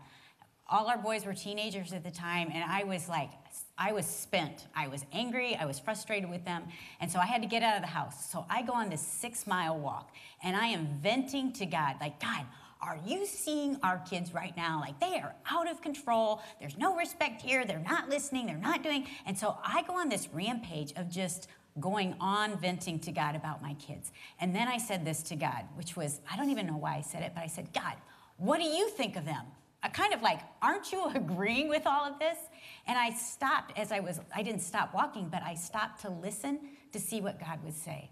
All 0.68 0.88
our 0.88 0.99
boys 0.99 1.25
were 1.25 1.35
teenagers 1.35 1.92
at 1.92 2.02
the 2.02 2.11
time, 2.11 2.50
and 2.52 2.64
I 2.64 2.85
was 2.85 3.08
like 3.08 3.30
I 3.78 3.92
was 3.92 4.06
spent. 4.06 4.66
I 4.75 4.88
was 4.88 5.04
angry. 5.12 5.54
I 5.54 5.66
was 5.66 5.78
frustrated 5.78 6.30
with 6.30 6.44
them. 6.44 6.64
And 7.00 7.11
so 7.11 7.18
I 7.18 7.26
had 7.26 7.42
to 7.42 7.49
get 7.49 7.62
out 7.62 7.76
of 7.76 7.82
the 7.82 7.88
house. 7.88 8.30
So 8.30 8.46
I 8.49 8.62
go 8.62 8.73
on 8.73 8.88
this 8.88 9.02
six 9.02 9.46
mile 9.46 9.78
walk 9.78 10.12
and 10.42 10.56
I 10.56 10.66
am 10.68 10.99
venting 11.02 11.52
to 11.54 11.66
God, 11.66 11.96
like, 12.00 12.18
God, 12.20 12.46
are 12.80 12.99
you 13.06 13.26
seeing 13.26 13.78
our 13.82 13.99
kids 14.08 14.32
right 14.32 14.56
now? 14.56 14.80
Like 14.80 14.99
they 14.99 15.20
are 15.20 15.35
out 15.50 15.70
of 15.70 15.82
control. 15.82 16.40
There's 16.58 16.78
no 16.78 16.96
respect 16.96 17.42
here. 17.42 17.64
They're 17.64 17.78
not 17.78 18.08
listening. 18.08 18.46
They're 18.46 18.56
not 18.56 18.82
doing. 18.82 19.06
And 19.26 19.37
so 19.37 19.58
I 19.62 19.82
go 19.82 19.94
on 19.94 20.08
this 20.08 20.28
rampage 20.32 20.92
of 20.96 21.11
just 21.11 21.49
going 21.78 22.14
on 22.20 22.58
venting 22.58 22.99
to 23.00 23.12
God 23.12 23.37
about 23.37 23.61
my 23.61 23.75
kids. 23.75 24.11
And 24.40 24.54
then 24.54 24.68
I 24.68 24.78
said 24.78 25.04
this 25.04 25.23
to 25.25 25.37
God, 25.37 25.64
which 25.75 25.96
was, 25.96 26.20
I 26.30 26.37
don't 26.37 26.49
even 26.49 26.66
know 26.66 26.78
why 26.78 26.96
I 26.96 27.02
said 27.02 27.23
it, 27.23 27.32
but 27.35 27.42
I 27.42 27.49
said, 27.49 27.73
God, 27.75 27.94
what 28.38 28.58
do 28.58 28.64
you 28.64 28.88
think 28.88 29.16
of 29.16 29.26
them? 29.26 29.44
Kind 29.93 30.14
of 30.14 30.23
like, 30.23 30.40
aren't 30.62 30.93
you 30.93 31.07
agreeing 31.14 31.69
with 31.69 31.87
all 31.87 32.05
of 32.05 32.19
this? 32.19 32.38
And 32.87 32.99
I 32.99 33.11
stopped 33.11 33.78
as 33.78 33.93
I 33.93 34.00
was, 34.00 34.21
I 34.35 34.43
didn't 34.43 34.62
stop 34.62 34.95
walking, 34.95 35.28
but 35.28 35.43
I 35.43 35.55
stopped 35.55 36.02
to 36.02 36.11
listen 36.11 36.61
to 36.93 36.99
see 36.99 37.21
what 37.21 37.40
God 37.40 37.62
would 37.64 37.76
say. 37.76 38.11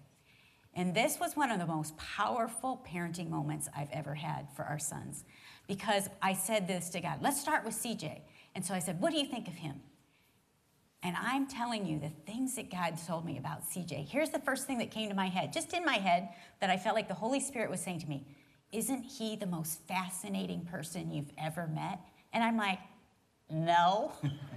And 0.77 0.95
this 0.95 1.21
was 1.21 1.37
one 1.37 1.51
of 1.51 1.61
the 1.61 1.67
most 1.67 1.97
powerful 1.97 2.85
parenting 2.89 3.31
moments 3.31 3.69
I've 3.77 3.91
ever 3.93 4.15
had 4.15 4.49
for 4.57 4.65
our 4.65 4.79
sons 4.79 5.25
because 5.69 6.09
I 6.21 6.35
said 6.35 6.67
this 6.67 6.91
to 6.91 7.01
God. 7.01 7.19
Let's 7.23 7.41
start 7.41 7.65
with 7.65 7.75
CJ. 7.75 8.23
And 8.55 8.65
so 8.65 8.75
I 8.75 8.81
said, 8.81 9.01
What 9.01 9.13
do 9.13 9.19
you 9.19 9.27
think 9.27 9.47
of 9.47 9.55
him? 9.55 9.81
And 11.03 11.17
I'm 11.21 11.47
telling 11.47 11.87
you 11.87 11.99
the 11.99 12.09
things 12.27 12.57
that 12.57 12.71
God 12.71 12.95
told 13.07 13.27
me 13.27 13.37
about 13.37 13.63
CJ. 13.71 14.09
Here's 14.09 14.31
the 14.31 14.39
first 14.39 14.67
thing 14.67 14.79
that 14.79 14.91
came 14.91 15.11
to 15.11 15.15
my 15.15 15.29
head, 15.29 15.53
just 15.53 15.75
in 15.75 15.85
my 15.85 15.97
head, 15.97 16.31
that 16.61 16.71
I 16.71 16.79
felt 16.79 16.97
like 16.97 17.09
the 17.09 17.15
Holy 17.15 17.41
Spirit 17.41 17.71
was 17.71 17.81
saying 17.81 18.01
to 18.01 18.09
me 18.09 18.27
Isn't 18.75 19.05
he 19.05 19.37
the 19.37 19.47
most 19.47 19.87
fascinating 19.87 20.65
person 20.65 21.13
you've 21.13 21.31
ever 21.39 21.69
met? 21.69 22.01
And 22.33 22.43
I'm 22.43 22.57
like, 22.57 22.81
no. 23.51 24.13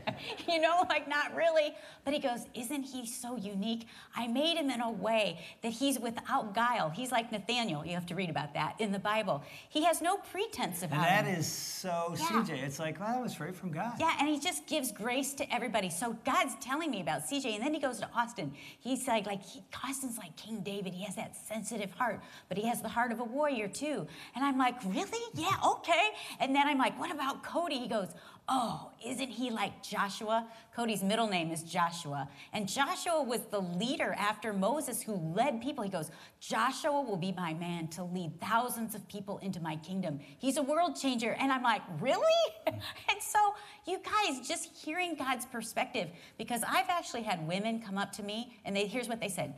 you 0.48 0.62
know, 0.62 0.84
like 0.89 1.08
not 1.10 1.36
really. 1.36 1.75
But 2.06 2.13
he 2.13 2.20
goes, 2.20 2.46
Isn't 2.53 2.84
he 2.84 3.06
so 3.06 3.36
unique? 3.36 3.88
I 4.15 4.27
made 4.27 4.58
him 4.58 4.70
in 4.70 4.79
a 4.79 4.89
way 4.91 5.39
that 5.62 5.74
he's 5.74 6.00
without 6.00 6.56
guile. 6.56 6.89
He's 6.89 7.12
like 7.12 7.29
Nathaniel. 7.32 7.86
You 7.86 7.94
have 7.96 8.06
to 8.08 8.15
read 8.15 8.29
about 8.29 8.53
that 8.53 8.75
in 8.79 8.94
the 8.94 9.00
Bible. 9.00 9.44
He 9.70 9.84
has 9.84 10.01
no 10.01 10.15
pretense 10.17 10.84
about 10.84 11.06
and 11.06 11.25
that 11.25 11.25
him. 11.25 11.39
is 11.39 11.48
so 11.48 12.15
Yeah. 12.17 12.25
CJ. 12.44 12.63
It's 12.63 12.79
like, 12.79 13.00
well, 13.00 13.10
that 13.10 13.22
was 13.22 13.39
right 13.41 13.53
from 13.53 13.72
God. 13.72 13.94
Yeah, 14.00 14.15
and 14.20 14.29
he 14.29 14.39
just 14.39 14.65
gives 14.67 14.91
grace 14.94 15.34
to 15.36 15.53
everybody. 15.53 15.89
So 15.89 16.15
God's 16.25 16.56
telling 16.62 16.89
me 16.89 17.01
about 17.01 17.24
CJ, 17.24 17.56
and 17.56 17.63
then 17.63 17.74
he 17.74 17.79
goes 17.82 18.00
to 18.00 18.10
Austin. 18.15 18.53
He's 18.79 19.06
like, 19.08 19.25
like 19.25 19.44
he, 19.44 19.62
Austin's 19.86 20.17
like 20.17 20.36
King 20.38 20.62
David. 20.62 20.94
He 20.94 21.03
has 21.03 21.15
that 21.15 21.36
sensitive 21.36 21.91
heart, 21.91 22.22
but 22.48 22.58
he 22.58 22.65
has 22.67 22.82
the 22.82 22.89
heart 22.89 23.12
of 23.12 23.20
a 23.20 23.25
warrior 23.25 23.67
too. 23.67 24.08
And 24.36 24.46
I'm 24.46 24.58
like, 24.58 24.82
really? 24.86 25.20
Yeah, 25.34 25.56
okay. 25.65 26.10
And 26.39 26.56
then 26.56 26.65
I'm 26.67 26.77
like, 26.77 26.98
what 26.98 27.12
about 27.12 27.44
Cody? 27.44 27.77
He 27.79 27.88
goes, 27.89 28.08
oh, 28.50 28.92
isn't 29.06 29.30
he 29.30 29.50
like 29.50 29.84
Joshua? 29.84 30.48
Cody's 30.74 31.04
middle 31.04 31.27
name 31.27 31.51
is 31.51 31.63
Joshua, 31.63 32.30
and 32.54 32.68
Joshua 32.68 33.22
was 33.22 33.42
the 33.51 33.60
leader 33.60 34.16
after 34.18 34.54
Moses 34.54 35.01
who 35.01 35.16
led 35.36 35.62
people. 35.62 35.84
He 35.84 35.89
goes, 35.89 36.12
Joshua 36.39 37.01
will 37.01 37.18
be 37.18 37.34
my 37.34 37.54
man 37.54 37.88
to 37.89 38.04
lead 38.04 38.39
thousands 38.39 38.96
of 38.96 39.08
people 39.08 39.38
into 39.39 39.60
my 39.60 39.75
kingdom. 39.77 40.20
He's 40.39 40.58
a 40.58 40.63
world 40.63 40.96
changer. 41.00 41.36
And 41.39 41.51
I'm 41.51 41.63
like, 41.63 41.82
really? 42.00 42.24
and 42.68 43.22
so, 43.22 43.39
you 43.86 44.00
guys, 44.00 44.48
just 44.48 44.70
hearing 44.75 45.16
God's 45.16 45.46
perspective, 45.46 46.08
because 46.38 46.62
I've 46.68 46.89
actually 46.89 47.24
had 47.24 47.46
women 47.48 47.82
come 47.82 47.98
up 47.98 48.12
to 48.13 48.24
me 48.24 48.58
and 48.63 48.75
they, 48.75 48.88
here's 48.88 49.10
what 49.10 49.20
they 49.20 49.30
said 49.30 49.56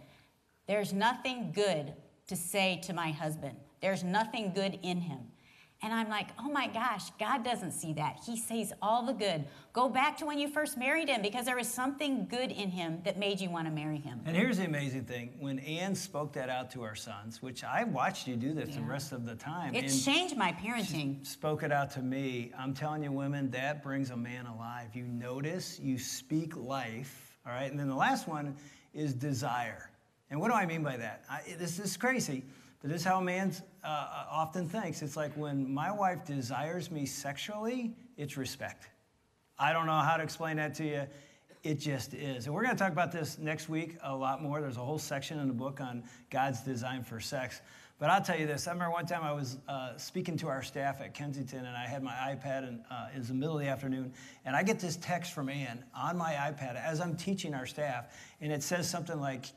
There's 0.68 0.94
nothing 0.94 1.52
good 1.54 1.94
to 2.28 2.36
say 2.36 2.80
to 2.84 2.94
my 2.94 3.12
husband, 3.12 3.58
there's 3.82 4.04
nothing 4.04 4.52
good 4.54 4.80
in 4.82 5.02
him. 5.02 5.20
And 5.82 5.94
I'm 5.94 6.10
like, 6.10 6.28
oh 6.38 6.50
my 6.52 6.68
gosh, 6.68 7.10
God 7.20 7.46
doesn't 7.46 7.72
see 7.72 7.94
that. 7.94 8.20
He 8.26 8.36
sees 8.38 8.74
all 8.82 9.06
the 9.06 9.14
good. 9.14 9.46
Go 9.72 9.88
back 9.88 10.18
to 10.18 10.26
when 10.26 10.38
you 10.38 10.50
first 10.50 10.78
married 10.78 11.08
him 11.08 11.22
because 11.22 11.46
there 11.46 11.56
was 11.56 11.70
something 11.70 12.28
good 12.30 12.52
in 12.52 12.70
him 12.70 13.00
that 13.06 13.18
made 13.18 13.40
you 13.40 13.50
want 13.50 13.66
to 13.66 13.72
marry 13.72 13.98
him. 13.98 14.20
And 14.26 14.36
here's 14.36 14.58
the 14.58 14.66
amazing 14.66 15.06
thing: 15.06 15.36
when 15.40 15.60
Ann 15.60 15.96
spoke 15.96 16.34
that 16.34 16.50
out 16.50 16.70
to 16.72 16.84
our 16.84 16.96
sons, 16.96 17.42
which 17.42 17.64
I 17.64 17.86
watched 17.86 18.28
you 18.28 18.36
do 18.36 18.54
this 18.54 18.76
the 18.76 18.82
rest 18.82 19.14
of 19.14 19.26
the 19.26 19.36
time, 19.36 19.74
It 19.74 19.88
changed 19.88 20.36
my 20.36 20.52
parenting. 20.52 21.26
spoke 21.26 21.64
it 21.64 21.72
out 21.72 21.92
to 21.92 22.02
me. 22.02 22.52
I'm 22.58 22.74
telling 22.74 23.02
you, 23.02 23.14
women, 23.14 23.50
that 23.52 23.82
brings 23.82 24.10
a 24.10 24.18
man 24.18 24.48
alive. 24.48 24.94
You 24.94 25.04
notice, 25.04 25.80
you 25.80 25.98
speak 25.98 26.58
life, 26.58 27.38
all 27.46 27.54
right. 27.54 27.72
And 27.72 27.80
then 27.80 27.88
the 27.88 27.96
last 27.96 28.28
one 28.28 28.54
is 28.94 29.14
desire. 29.14 29.90
And 30.30 30.42
what 30.42 30.50
do 30.50 30.56
I 30.56 30.66
mean 30.66 30.84
by 30.84 30.98
that? 30.98 31.24
I, 31.30 31.42
this 31.58 31.80
is 31.80 31.96
crazy, 31.96 32.44
this 32.88 33.02
is 33.02 33.08
how 33.08 33.20
a 33.20 33.24
man 33.24 33.54
uh, 33.84 34.26
often 34.32 34.70
thinks. 34.70 35.02
It's 35.02 35.18
like 35.18 35.36
when 35.36 35.74
my 35.74 35.92
wife 35.92 36.26
desires 36.26 36.90
me 36.90 37.06
sexually, 37.06 37.94
it's 38.18 38.38
respect. 38.38 38.88
I 39.58 39.74
don't 39.74 39.86
know 39.86 40.00
how 40.00 40.16
to 40.16 40.24
explain 40.24 40.58
that 40.58 40.74
to 40.76 40.86
you. 40.86 41.04
It 41.62 41.80
just 41.80 42.14
is. 42.14 42.46
And 42.46 42.56
we're 42.56 42.64
going 42.64 42.76
to 42.76 42.82
talk 42.82 42.94
about 42.94 43.12
this 43.12 43.38
next 43.38 43.68
week 43.68 43.98
a 44.02 44.16
lot 44.16 44.42
more. 44.42 44.62
There's 44.62 44.78
a 44.78 44.82
whole 44.82 45.00
section 45.00 45.40
in 45.40 45.50
the 45.50 45.54
book 45.54 45.82
on 45.82 46.04
God's 46.30 46.62
design 46.62 47.04
for 47.04 47.20
sex. 47.20 47.60
But 48.00 48.10
I'll 48.10 48.22
tell 48.22 48.40
you 48.40 48.48
this. 48.48 48.66
I 48.66 48.72
remember 48.72 48.94
one 48.94 49.06
time 49.06 49.24
I 49.24 49.34
was 49.34 49.58
uh, 49.68 49.98
speaking 49.98 50.38
to 50.38 50.48
our 50.48 50.64
staff 50.64 51.02
at 51.02 51.14
Kensington, 51.14 51.66
and 51.66 51.76
I 51.76 51.86
had 51.86 52.02
my 52.02 52.14
iPad, 52.14 52.66
and 52.66 52.80
uh, 52.90 53.10
it 53.14 53.18
was 53.18 53.28
the 53.28 53.34
middle 53.34 53.58
of 53.58 53.62
the 53.62 53.68
afternoon, 53.68 54.14
and 54.46 54.56
I 54.56 54.64
get 54.64 54.80
this 54.80 54.96
text 54.96 55.34
from 55.34 55.50
Ann 55.50 55.84
on 55.94 56.18
my 56.18 56.32
iPad 56.32 56.82
as 56.82 57.02
I'm 57.02 57.18
teaching 57.18 57.54
our 57.54 57.66
staff, 57.66 58.18
and 58.40 58.54
it 58.54 58.64
says 58.64 58.90
something 58.90 59.20
like, 59.20 59.48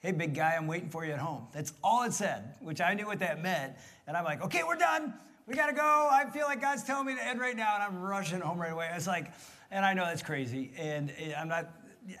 Hey, 0.00 0.12
big 0.12 0.34
guy, 0.34 0.54
I'm 0.56 0.66
waiting 0.66 0.88
for 0.88 1.04
you 1.04 1.12
at 1.12 1.18
home. 1.18 1.46
That's 1.52 1.74
all 1.84 2.04
it 2.04 2.14
said, 2.14 2.54
which 2.60 2.80
I 2.80 2.94
knew 2.94 3.06
what 3.06 3.18
that 3.18 3.42
meant. 3.42 3.74
And 4.06 4.16
I'm 4.16 4.24
like, 4.24 4.42
okay, 4.42 4.62
we're 4.66 4.76
done. 4.76 5.12
We 5.46 5.54
gotta 5.54 5.74
go. 5.74 6.08
I 6.10 6.24
feel 6.30 6.46
like 6.46 6.60
God's 6.62 6.84
telling 6.84 7.06
me 7.06 7.16
to 7.16 7.22
end 7.26 7.38
right 7.38 7.56
now, 7.56 7.74
and 7.74 7.82
I'm 7.82 8.00
rushing 8.00 8.40
home 8.40 8.58
right 8.58 8.72
away. 8.72 8.88
It's 8.94 9.06
like, 9.06 9.30
and 9.70 9.84
I 9.84 9.92
know 9.92 10.04
that's 10.06 10.22
crazy, 10.22 10.72
and 10.78 11.12
I'm 11.36 11.48
not 11.48 11.68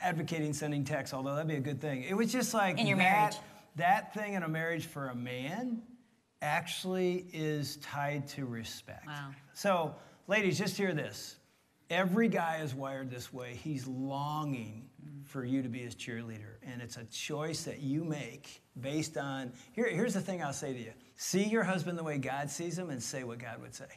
advocating 0.02 0.52
sending 0.52 0.84
texts, 0.84 1.14
although 1.14 1.34
that'd 1.34 1.48
be 1.48 1.54
a 1.56 1.60
good 1.60 1.80
thing. 1.80 2.02
It 2.02 2.14
was 2.14 2.30
just 2.30 2.52
like 2.52 2.78
In 2.78 2.86
your 2.86 2.98
that, 2.98 3.18
marriage. 3.18 3.36
that 3.76 4.12
thing 4.14 4.34
in 4.34 4.42
a 4.42 4.48
marriage 4.48 4.84
for 4.84 5.08
a 5.08 5.14
man 5.14 5.80
actually 6.42 7.26
is 7.32 7.76
tied 7.76 8.26
to 8.28 8.44
respect. 8.44 9.06
Wow. 9.06 9.30
So, 9.54 9.94
ladies, 10.26 10.58
just 10.58 10.76
hear 10.76 10.92
this. 10.92 11.36
Every 11.88 12.28
guy 12.28 12.58
is 12.62 12.74
wired 12.74 13.10
this 13.10 13.32
way. 13.32 13.58
He's 13.62 13.86
longing 13.86 14.89
for 15.24 15.44
you 15.44 15.62
to 15.62 15.68
be 15.68 15.80
his 15.80 15.94
cheerleader. 15.94 16.56
And 16.62 16.82
it's 16.82 16.96
a 16.96 17.04
choice 17.04 17.64
that 17.64 17.80
you 17.80 18.04
make 18.04 18.62
based 18.80 19.16
on. 19.16 19.52
Here, 19.72 19.88
here's 19.88 20.14
the 20.14 20.20
thing 20.20 20.42
I'll 20.42 20.52
say 20.52 20.72
to 20.72 20.78
you 20.78 20.92
see 21.16 21.44
your 21.44 21.62
husband 21.62 21.98
the 21.98 22.02
way 22.02 22.18
God 22.18 22.50
sees 22.50 22.78
him 22.78 22.90
and 22.90 23.02
say 23.02 23.24
what 23.24 23.38
God 23.38 23.60
would 23.60 23.74
say. 23.74 23.88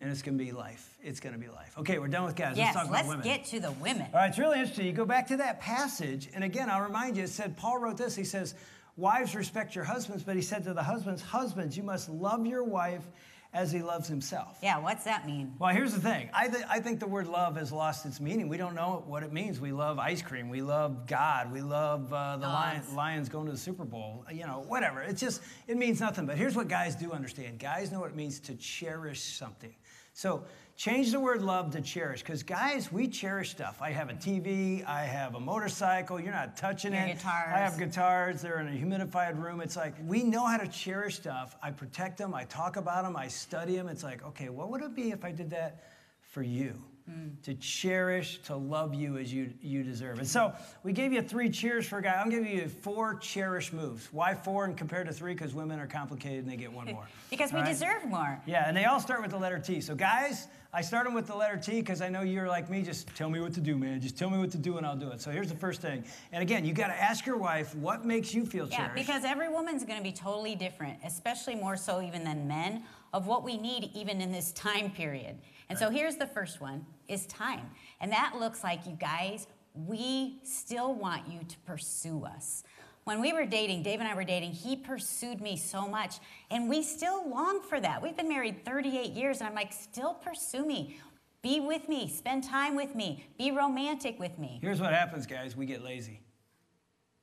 And 0.00 0.10
it's 0.10 0.22
going 0.22 0.38
to 0.38 0.42
be 0.42 0.52
life. 0.52 0.96
It's 1.02 1.20
going 1.20 1.34
to 1.34 1.38
be 1.38 1.48
life. 1.48 1.76
Okay, 1.76 1.98
we're 1.98 2.08
done 2.08 2.24
with 2.24 2.34
guys. 2.34 2.56
Yes, 2.56 2.74
let's 2.74 2.86
talk 2.86 2.92
let's 2.92 3.06
about 3.06 3.18
women. 3.18 3.24
get 3.24 3.44
to 3.46 3.60
the 3.60 3.72
women. 3.72 4.06
All 4.14 4.20
right, 4.20 4.28
it's 4.28 4.38
really 4.38 4.58
interesting. 4.58 4.86
You 4.86 4.92
go 4.92 5.04
back 5.04 5.26
to 5.28 5.36
that 5.38 5.60
passage, 5.60 6.30
and 6.34 6.42
again, 6.42 6.70
I'll 6.70 6.80
remind 6.80 7.18
you, 7.18 7.24
it 7.24 7.28
said, 7.28 7.56
Paul 7.58 7.80
wrote 7.80 7.98
this. 7.98 8.16
He 8.16 8.24
says, 8.24 8.54
Wives, 8.96 9.34
respect 9.34 9.74
your 9.74 9.84
husbands, 9.84 10.22
but 10.22 10.36
he 10.36 10.42
said 10.42 10.64
to 10.64 10.72
the 10.72 10.82
husbands, 10.82 11.20
Husbands, 11.20 11.76
you 11.76 11.82
must 11.82 12.08
love 12.08 12.46
your 12.46 12.64
wife 12.64 13.06
as 13.52 13.72
he 13.72 13.82
loves 13.82 14.06
himself. 14.06 14.58
Yeah, 14.62 14.78
what's 14.78 15.04
that 15.04 15.26
mean? 15.26 15.54
Well, 15.58 15.74
here's 15.74 15.92
the 15.92 16.00
thing. 16.00 16.30
I, 16.32 16.48
th- 16.48 16.64
I 16.68 16.78
think 16.78 17.00
the 17.00 17.06
word 17.06 17.26
love 17.26 17.56
has 17.56 17.72
lost 17.72 18.06
its 18.06 18.20
meaning. 18.20 18.48
We 18.48 18.56
don't 18.56 18.74
know 18.74 19.02
what 19.06 19.22
it 19.22 19.32
means. 19.32 19.60
We 19.60 19.72
love 19.72 19.98
ice 19.98 20.22
cream. 20.22 20.48
We 20.48 20.62
love 20.62 21.06
God. 21.06 21.52
We 21.52 21.60
love 21.60 22.12
uh, 22.12 22.36
the 22.36 22.46
lion, 22.46 22.82
Lions 22.94 23.28
going 23.28 23.46
to 23.46 23.52
the 23.52 23.58
Super 23.58 23.84
Bowl. 23.84 24.24
You 24.32 24.46
know, 24.46 24.64
whatever. 24.68 25.02
It's 25.02 25.20
just, 25.20 25.42
it 25.66 25.76
means 25.76 26.00
nothing. 26.00 26.26
But 26.26 26.36
here's 26.36 26.54
what 26.54 26.68
guys 26.68 26.94
do 26.94 27.12
understand 27.12 27.58
guys 27.58 27.90
know 27.90 28.00
what 28.00 28.10
it 28.10 28.16
means 28.16 28.38
to 28.40 28.54
cherish 28.54 29.20
something. 29.20 29.74
So 30.12 30.44
change 30.80 31.12
the 31.12 31.20
word 31.20 31.42
love 31.42 31.70
to 31.70 31.80
cherish 31.82 32.22
because 32.22 32.42
guys, 32.42 32.90
we 32.90 33.06
cherish 33.06 33.50
stuff. 33.50 33.82
I 33.82 33.90
have 33.90 34.08
a 34.08 34.14
TV, 34.14 34.82
I 34.86 35.04
have 35.04 35.34
a 35.34 35.40
motorcycle, 35.40 36.18
you're 36.18 36.32
not 36.32 36.56
touching 36.56 36.94
Your 36.94 37.02
it. 37.02 37.18
guitars. 37.18 37.52
I 37.54 37.58
have 37.58 37.78
guitars, 37.78 38.40
they're 38.40 38.60
in 38.60 38.68
a 38.68 38.70
humidified 38.70 39.38
room. 39.38 39.60
It's 39.60 39.76
like 39.76 39.92
we 40.06 40.22
know 40.22 40.46
how 40.46 40.56
to 40.56 40.66
cherish 40.66 41.16
stuff. 41.16 41.54
I 41.62 41.70
protect 41.70 42.16
them, 42.16 42.32
I 42.32 42.44
talk 42.44 42.76
about 42.76 43.04
them, 43.04 43.14
I 43.14 43.28
study 43.28 43.76
them. 43.76 43.88
It's 43.88 44.02
like, 44.02 44.24
okay, 44.24 44.48
what 44.48 44.70
would 44.70 44.80
it 44.80 44.94
be 44.94 45.10
if 45.10 45.22
I 45.22 45.32
did 45.32 45.50
that 45.50 45.84
for 46.22 46.42
you? 46.42 46.82
Mm. 47.10 47.42
To 47.42 47.54
cherish, 47.54 48.40
to 48.44 48.56
love 48.56 48.94
you 48.94 49.18
as 49.18 49.30
you, 49.30 49.52
you 49.60 49.82
deserve. 49.82 50.18
And 50.18 50.28
so 50.28 50.52
we 50.82 50.92
gave 50.92 51.12
you 51.12 51.20
three 51.20 51.50
cheers 51.50 51.86
for 51.86 51.98
a 51.98 52.02
guy. 52.02 52.14
I'm 52.14 52.30
giving 52.30 52.56
you 52.56 52.68
four 52.68 53.16
cherish 53.16 53.72
moves. 53.72 54.08
Why 54.12 54.34
four 54.34 54.64
and 54.64 54.76
compared 54.76 55.08
to 55.08 55.12
three? 55.12 55.34
Because 55.34 55.52
women 55.52 55.78
are 55.78 55.86
complicated 55.86 56.44
and 56.44 56.48
they 56.50 56.56
get 56.56 56.72
one 56.72 56.86
more. 56.92 57.06
Because 57.28 57.52
we 57.52 57.60
right? 57.60 57.68
deserve 57.68 58.06
more. 58.06 58.40
Yeah, 58.46 58.64
and 58.66 58.74
they 58.74 58.84
all 58.84 59.00
start 59.00 59.20
with 59.20 59.32
the 59.32 59.38
letter 59.38 59.58
T. 59.58 59.80
So, 59.80 59.94
guys, 59.94 60.46
I 60.72 60.82
start 60.82 61.04
them 61.04 61.14
with 61.14 61.26
the 61.26 61.34
letter 61.34 61.56
T 61.56 61.80
because 61.80 62.00
I 62.00 62.08
know 62.08 62.22
you're 62.22 62.46
like 62.46 62.70
me. 62.70 62.82
Just 62.82 63.08
tell 63.16 63.28
me 63.28 63.40
what 63.40 63.52
to 63.54 63.60
do, 63.60 63.76
man. 63.76 64.00
Just 64.00 64.16
tell 64.16 64.30
me 64.30 64.38
what 64.38 64.52
to 64.52 64.58
do 64.58 64.76
and 64.78 64.86
I'll 64.86 64.96
do 64.96 65.10
it. 65.10 65.20
So, 65.20 65.32
here's 65.32 65.48
the 65.48 65.56
first 65.56 65.80
thing. 65.80 66.04
And 66.30 66.42
again, 66.42 66.64
you 66.64 66.72
got 66.72 66.86
to 66.88 66.94
ask 67.02 67.26
your 67.26 67.36
wife 67.36 67.74
what 67.74 68.04
makes 68.04 68.32
you 68.32 68.46
feel 68.46 68.68
Yeah, 68.68 68.76
cherished. 68.76 68.94
because 68.94 69.24
every 69.24 69.48
woman's 69.48 69.84
going 69.84 69.98
to 69.98 70.02
be 70.04 70.12
totally 70.12 70.54
different, 70.54 70.98
especially 71.04 71.56
more 71.56 71.76
so 71.76 72.00
even 72.00 72.22
than 72.22 72.46
men, 72.46 72.84
of 73.12 73.26
what 73.26 73.42
we 73.42 73.56
need 73.56 73.90
even 73.94 74.20
in 74.20 74.30
this 74.30 74.52
time 74.52 74.90
period. 74.90 75.36
And 75.68 75.76
so 75.78 75.90
here's 75.90 76.16
the 76.16 76.26
first 76.26 76.60
one 76.60 76.86
is 77.08 77.26
time. 77.26 77.68
And 78.00 78.12
that 78.12 78.34
looks 78.38 78.62
like 78.62 78.86
you 78.86 78.92
guys, 78.92 79.48
we 79.74 80.38
still 80.44 80.94
want 80.94 81.28
you 81.28 81.40
to 81.48 81.58
pursue 81.66 82.24
us. 82.24 82.62
When 83.10 83.20
we 83.20 83.32
were 83.32 83.44
dating, 83.44 83.82
Dave 83.82 83.98
and 83.98 84.08
I 84.08 84.14
were 84.14 84.22
dating, 84.22 84.52
he 84.52 84.76
pursued 84.76 85.40
me 85.40 85.56
so 85.56 85.88
much, 85.88 86.18
and 86.48 86.68
we 86.68 86.80
still 86.80 87.28
long 87.28 87.60
for 87.60 87.80
that. 87.80 88.00
We've 88.00 88.16
been 88.16 88.28
married 88.28 88.64
38 88.64 89.10
years, 89.10 89.40
and 89.40 89.48
I'm 89.48 89.54
like, 89.56 89.72
still 89.72 90.14
pursue 90.14 90.64
me. 90.64 90.96
Be 91.42 91.58
with 91.58 91.88
me, 91.88 92.08
spend 92.08 92.44
time 92.44 92.76
with 92.76 92.94
me, 92.94 93.26
be 93.36 93.50
romantic 93.50 94.20
with 94.20 94.38
me. 94.38 94.60
Here's 94.62 94.80
what 94.80 94.92
happens, 94.92 95.26
guys. 95.26 95.56
We 95.56 95.66
get 95.66 95.82
lazy. 95.82 96.20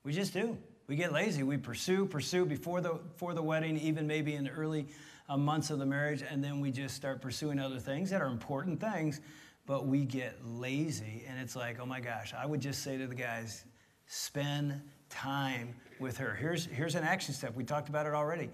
We 0.04 0.12
just 0.12 0.34
do. 0.34 0.58
We 0.88 0.98
get 0.98 1.14
lazy. 1.14 1.44
We 1.44 1.56
pursue, 1.56 2.06
pursue 2.06 2.46
before 2.46 2.82
the, 2.82 2.96
before 2.96 3.34
the 3.34 3.42
wedding, 3.42 3.78
even 3.78 4.06
maybe 4.08 4.36
in 4.36 4.44
the 4.44 4.52
early 4.52 4.88
uh, 5.30 5.38
months 5.38 5.70
of 5.70 5.80
the 5.80 5.86
marriage, 5.86 6.22
and 6.22 6.44
then 6.44 6.60
we 6.60 6.70
just 6.70 6.98
start 6.98 7.22
pursuing 7.22 7.60
other 7.60 7.80
things 7.80 8.10
that 8.10 8.22
are 8.22 8.28
important 8.28 8.82
things, 8.82 9.22
but 9.66 9.88
we 9.88 10.04
get 10.04 10.38
lazy. 10.46 11.24
And 11.30 11.40
it's 11.40 11.56
like, 11.56 11.80
oh 11.80 11.86
my 11.86 12.02
gosh, 12.02 12.34
I 12.38 12.46
would 12.46 12.60
just 12.60 12.84
say 12.84 12.98
to 12.98 13.08
the 13.08 13.16
guys, 13.16 13.64
spend 14.06 14.82
time 15.10 15.76
with 16.00 16.18
her. 16.18 16.36
Here's, 16.36 16.66
here's 16.66 16.96
an 16.96 17.04
action 17.04 17.34
step. 17.34 17.56
We 17.56 17.64
talked 17.64 17.90
about 17.90 18.06
it 18.06 18.14
already. 18.14 18.50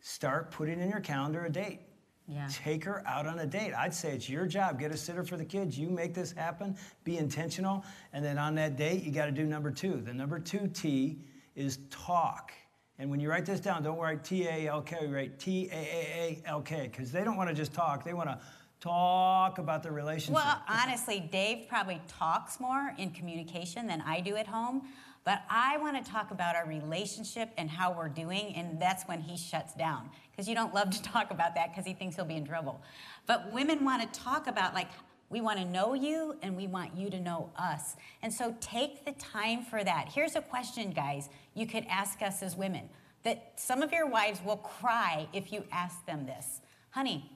Start 0.00 0.50
putting 0.50 0.80
in 0.80 0.88
your 0.90 1.00
calendar 1.00 1.44
a 1.44 1.50
date. 1.50 1.80
Yeah. 2.26 2.48
Take 2.50 2.84
her 2.84 3.02
out 3.06 3.26
on 3.26 3.38
a 3.40 3.46
date. 3.46 3.74
I'd 3.74 3.92
say 3.92 4.12
it's 4.12 4.28
your 4.28 4.46
job. 4.46 4.80
Get 4.80 4.90
a 4.90 4.96
sitter 4.96 5.24
for 5.24 5.36
the 5.36 5.44
kids. 5.44 5.78
You 5.78 5.90
make 5.90 6.14
this 6.14 6.32
happen. 6.32 6.76
Be 7.04 7.18
intentional. 7.18 7.84
And 8.12 8.24
then 8.24 8.38
on 8.38 8.54
that 8.54 8.76
date, 8.76 9.02
you 9.02 9.12
got 9.12 9.26
to 9.26 9.32
do 9.32 9.44
number 9.44 9.70
two. 9.70 10.00
The 10.00 10.14
number 10.14 10.38
two 10.38 10.68
T 10.68 11.18
is 11.54 11.80
talk. 11.90 12.52
And 12.98 13.10
when 13.10 13.20
you 13.20 13.28
write 13.28 13.44
this 13.44 13.60
down, 13.60 13.82
don't 13.82 13.98
write 13.98 14.24
T 14.24 14.46
A 14.46 14.68
L 14.68 14.80
K, 14.80 15.06
write 15.06 15.38
T 15.38 15.68
A 15.70 15.74
A 15.74 16.42
A 16.46 16.48
L 16.48 16.62
K, 16.62 16.88
because 16.90 17.12
they 17.12 17.24
don't 17.24 17.36
want 17.36 17.50
to 17.50 17.54
just 17.54 17.74
talk. 17.74 18.04
They 18.04 18.14
want 18.14 18.28
to 18.28 18.38
talk 18.84 19.58
about 19.58 19.82
the 19.82 19.90
relationship. 19.90 20.34
Well, 20.34 20.62
honestly, 20.68 21.20
Dave 21.20 21.68
probably 21.68 22.00
talks 22.06 22.60
more 22.60 22.94
in 22.98 23.10
communication 23.10 23.86
than 23.86 24.02
I 24.02 24.20
do 24.20 24.36
at 24.36 24.46
home. 24.46 24.82
But 25.24 25.42
I 25.48 25.78
want 25.78 26.04
to 26.04 26.10
talk 26.10 26.30
about 26.32 26.54
our 26.54 26.66
relationship 26.66 27.48
and 27.56 27.70
how 27.70 27.92
we're 27.92 28.10
doing, 28.10 28.54
and 28.56 28.78
that's 28.78 29.04
when 29.04 29.22
he 29.22 29.38
shuts 29.38 29.72
down. 29.72 30.10
Because 30.30 30.46
you 30.46 30.54
don't 30.54 30.74
love 30.74 30.90
to 30.90 31.02
talk 31.12 31.30
about 31.30 31.54
that 31.54 31.70
because 31.70 31.86
he 31.86 31.94
thinks 31.94 32.16
he'll 32.16 32.26
be 32.26 32.36
in 32.36 32.44
trouble. 32.44 32.82
But 33.26 33.50
women 33.52 33.84
want 33.84 34.12
to 34.12 34.20
talk 34.20 34.46
about, 34.46 34.74
like, 34.74 34.88
we 35.30 35.40
want 35.40 35.58
to 35.58 35.64
know 35.64 35.94
you 35.94 36.36
and 36.42 36.54
we 36.54 36.66
want 36.66 36.94
you 36.94 37.08
to 37.08 37.18
know 37.18 37.50
us. 37.56 37.96
And 38.22 38.32
so 38.32 38.54
take 38.60 39.06
the 39.06 39.12
time 39.12 39.62
for 39.62 39.82
that. 39.82 40.10
Here's 40.14 40.36
a 40.36 40.42
question, 40.42 40.90
guys, 40.90 41.30
you 41.54 41.66
could 41.66 41.86
ask 41.88 42.20
us 42.20 42.42
as 42.42 42.54
women 42.54 42.90
that 43.22 43.54
some 43.56 43.82
of 43.82 43.90
your 43.90 44.06
wives 44.06 44.40
will 44.44 44.58
cry 44.58 45.26
if 45.32 45.50
you 45.50 45.64
ask 45.72 46.04
them 46.04 46.26
this 46.26 46.60
Honey, 46.90 47.28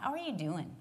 how 0.00 0.12
are 0.12 0.18
you 0.18 0.32
doing? 0.32 0.74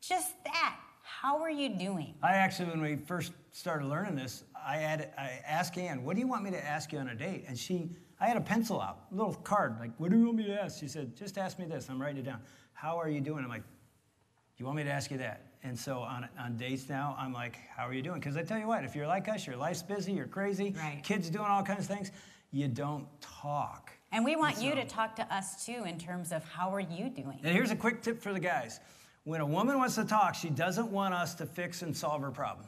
Just 0.00 0.42
that. 0.44 0.76
How 1.02 1.40
are 1.40 1.50
you 1.50 1.70
doing? 1.70 2.14
I 2.22 2.32
actually, 2.32 2.68
when 2.68 2.82
we 2.82 2.96
first 2.96 3.32
started 3.52 3.86
learning 3.86 4.16
this, 4.16 4.44
I, 4.54 4.76
had, 4.76 5.12
I 5.16 5.40
asked 5.46 5.78
Ann, 5.78 6.04
what 6.04 6.14
do 6.14 6.20
you 6.20 6.28
want 6.28 6.44
me 6.44 6.50
to 6.50 6.62
ask 6.62 6.92
you 6.92 6.98
on 6.98 7.08
a 7.08 7.14
date? 7.14 7.44
And 7.48 7.58
she, 7.58 7.88
I 8.20 8.26
had 8.26 8.36
a 8.36 8.42
pencil 8.42 8.80
out, 8.80 9.06
a 9.10 9.14
little 9.14 9.34
card, 9.34 9.76
like, 9.80 9.92
what 9.98 10.10
do 10.10 10.18
you 10.18 10.26
want 10.26 10.36
me 10.36 10.44
to 10.44 10.62
ask? 10.62 10.80
She 10.80 10.88
said, 10.88 11.16
just 11.16 11.38
ask 11.38 11.58
me 11.58 11.64
this. 11.64 11.88
I'm 11.88 12.00
writing 12.00 12.18
it 12.18 12.24
down. 12.24 12.40
How 12.74 12.98
are 12.98 13.08
you 13.08 13.22
doing? 13.22 13.42
I'm 13.42 13.50
like, 13.50 13.62
do 13.62 14.58
you 14.58 14.66
want 14.66 14.76
me 14.76 14.84
to 14.84 14.90
ask 14.90 15.10
you 15.10 15.18
that? 15.18 15.54
And 15.62 15.78
so 15.78 16.00
on, 16.00 16.28
on 16.38 16.58
dates 16.58 16.90
now, 16.90 17.16
I'm 17.18 17.32
like, 17.32 17.56
how 17.74 17.88
are 17.88 17.94
you 17.94 18.02
doing? 18.02 18.20
Because 18.20 18.36
I 18.36 18.42
tell 18.42 18.58
you 18.58 18.66
what, 18.66 18.84
if 18.84 18.94
you're 18.94 19.06
like 19.06 19.28
us, 19.28 19.46
your 19.46 19.56
life's 19.56 19.82
busy, 19.82 20.12
you're 20.12 20.26
crazy, 20.26 20.74
right. 20.76 21.00
kids 21.02 21.30
doing 21.30 21.46
all 21.46 21.62
kinds 21.62 21.88
of 21.88 21.96
things, 21.96 22.10
you 22.50 22.68
don't 22.68 23.06
talk. 23.22 23.90
And 24.14 24.24
we 24.24 24.36
want 24.36 24.58
so, 24.58 24.62
you 24.62 24.76
to 24.76 24.84
talk 24.84 25.16
to 25.16 25.34
us 25.34 25.66
too 25.66 25.82
in 25.84 25.98
terms 25.98 26.30
of 26.30 26.44
how 26.44 26.72
are 26.72 26.78
you 26.78 27.10
doing? 27.10 27.40
And 27.42 27.52
here's 27.52 27.72
a 27.72 27.76
quick 27.76 28.00
tip 28.00 28.22
for 28.22 28.32
the 28.32 28.38
guys. 28.38 28.78
When 29.24 29.40
a 29.40 29.46
woman 29.46 29.76
wants 29.76 29.96
to 29.96 30.04
talk, 30.04 30.36
she 30.36 30.50
doesn't 30.50 30.88
want 30.92 31.14
us 31.14 31.34
to 31.34 31.46
fix 31.46 31.82
and 31.82 31.96
solve 31.96 32.22
her 32.22 32.30
problem. 32.30 32.64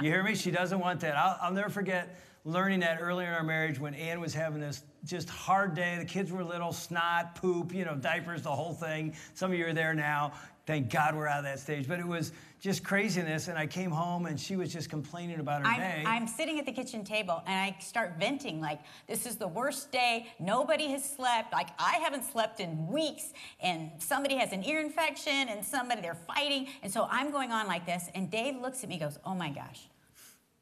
you 0.00 0.10
hear 0.10 0.22
me? 0.22 0.34
She 0.34 0.50
doesn't 0.50 0.80
want 0.80 1.00
that. 1.00 1.16
I'll, 1.16 1.38
I'll 1.42 1.52
never 1.52 1.68
forget 1.68 2.18
learning 2.44 2.80
that 2.80 2.98
earlier 3.00 3.28
in 3.28 3.34
our 3.34 3.42
marriage 3.42 3.78
when 3.78 3.94
Ann 3.94 4.20
was 4.20 4.34
having 4.34 4.60
this 4.60 4.82
just 5.04 5.28
hard 5.28 5.74
day. 5.74 5.96
The 5.98 6.04
kids 6.04 6.32
were 6.32 6.44
little, 6.44 6.72
snot, 6.72 7.34
poop, 7.34 7.74
you 7.74 7.84
know, 7.84 7.94
diapers, 7.94 8.42
the 8.42 8.50
whole 8.50 8.72
thing. 8.72 9.14
Some 9.34 9.52
of 9.52 9.58
you 9.58 9.66
are 9.66 9.72
there 9.72 9.94
now. 9.94 10.32
Thank 10.66 10.90
God 10.90 11.16
we're 11.16 11.26
out 11.26 11.38
of 11.38 11.44
that 11.44 11.60
stage. 11.60 11.88
But 11.88 11.98
it 11.98 12.06
was 12.06 12.32
just 12.60 12.84
craziness. 12.84 13.48
And 13.48 13.56
I 13.56 13.66
came 13.66 13.90
home 13.90 14.26
and 14.26 14.38
she 14.38 14.54
was 14.54 14.70
just 14.70 14.90
complaining 14.90 15.40
about 15.40 15.62
her 15.62 15.66
I'm, 15.66 15.80
day. 15.80 16.04
I'm 16.06 16.26
sitting 16.26 16.58
at 16.58 16.66
the 16.66 16.72
kitchen 16.72 17.04
table 17.04 17.42
and 17.46 17.54
I 17.54 17.78
start 17.80 18.16
venting 18.18 18.60
like, 18.60 18.80
this 19.06 19.24
is 19.24 19.36
the 19.36 19.48
worst 19.48 19.90
day. 19.92 20.26
Nobody 20.38 20.88
has 20.88 21.08
slept. 21.08 21.52
Like, 21.54 21.68
I 21.78 21.96
haven't 22.02 22.24
slept 22.24 22.60
in 22.60 22.86
weeks. 22.86 23.32
And 23.60 23.90
somebody 23.98 24.36
has 24.36 24.52
an 24.52 24.62
ear 24.64 24.80
infection 24.80 25.48
and 25.48 25.64
somebody, 25.64 26.02
they're 26.02 26.14
fighting. 26.14 26.68
And 26.82 26.92
so 26.92 27.08
I'm 27.10 27.30
going 27.30 27.50
on 27.50 27.66
like 27.66 27.86
this. 27.86 28.10
And 28.14 28.30
Dave 28.30 28.60
looks 28.60 28.82
at 28.82 28.90
me 28.90 28.98
goes, 28.98 29.18
oh 29.24 29.34
my 29.34 29.48
gosh, 29.48 29.88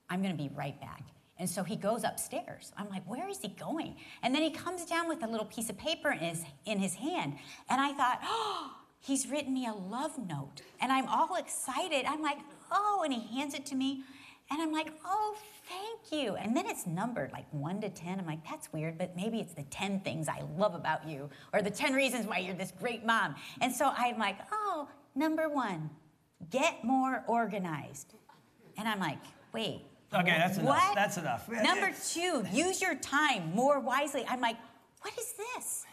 I'm 0.09 0.23
going 0.23 0.37
to 0.37 0.41
be 0.41 0.51
right 0.55 0.81
back. 0.81 1.03
And 1.39 1.49
so 1.49 1.63
he 1.63 1.77
goes 1.77 2.03
upstairs. 2.05 2.73
I'm 2.77 2.89
like, 2.89 3.05
where 3.05 3.29
is 3.29 3.41
he 3.41 3.49
going? 3.49 3.97
And 4.23 4.35
then 4.35 4.43
he 4.43 4.51
comes 4.51 4.87
down 4.87 5.09
with 5.09 5.23
a 5.23 5.27
little 5.27 5.47
piece 5.47 5.69
of 5.69 5.77
paper 5.77 6.11
in 6.11 6.19
his, 6.19 6.45
in 6.65 6.79
his 6.79 6.95
hand. 6.95 7.37
And 7.69 7.81
I 7.81 7.93
thought, 7.93 8.21
oh, 8.23 8.73
he's 9.01 9.29
written 9.29 9.53
me 9.53 9.67
a 9.67 9.75
love 9.75 10.19
note. 10.19 10.63
And 10.81 10.91
I'm 10.91 11.07
all 11.09 11.37
excited. 11.37 12.07
I'm 12.07 12.23
like, 12.23 12.39
oh, 12.73 13.03
and 13.05 13.13
he 13.13 13.37
hands 13.37 13.55
it 13.55 13.67
to 13.67 13.75
me. 13.75 14.03
And 14.51 14.63
I'm 14.63 14.73
like, 14.73 14.93
oh, 15.05 15.37
thank 15.69 16.13
you. 16.13 16.37
And 16.37 16.57
then 16.57 16.67
it's 16.67 16.87
numbered 16.87 17.33
like 17.33 17.47
one 17.51 17.81
to 17.81 17.89
10. 17.89 18.21
I'm 18.21 18.27
like, 18.27 18.45
that's 18.49 18.73
weird, 18.73 18.97
but 18.97 19.17
maybe 19.17 19.41
it's 19.41 19.55
the 19.55 19.65
10 19.65 20.01
things 20.01 20.29
I 20.29 20.43
love 20.57 20.75
about 20.75 21.07
you 21.07 21.29
or 21.53 21.63
the 21.63 21.71
10 21.71 21.95
reasons 21.95 22.27
why 22.27 22.39
you're 22.39 22.55
this 22.55 22.73
great 22.79 23.05
mom. 23.05 23.35
And 23.61 23.75
so 23.75 23.93
I'm 23.97 24.19
like, 24.19 24.39
oh, 24.53 24.89
number 25.17 25.49
one, 25.49 25.91
get 26.51 26.85
more 26.85 27.25
organized. 27.27 28.15
And 28.79 28.89
I'm 28.89 29.01
like, 29.01 29.19
wait. 29.53 29.83
Okay, 30.15 30.37
that's 30.39 30.59
what? 30.59 30.83
enough. 30.83 30.95
That's 30.95 31.19
enough. 31.19 31.49
Number 31.63 31.93
two, 32.09 32.45
use 32.53 32.81
your 32.81 32.95
time 32.95 33.53
more 33.55 33.81
wisely. 33.81 34.25
I'm 34.29 34.41
like, 34.41 34.57
what 35.03 35.13
is 35.19 35.33
this? 35.33 35.85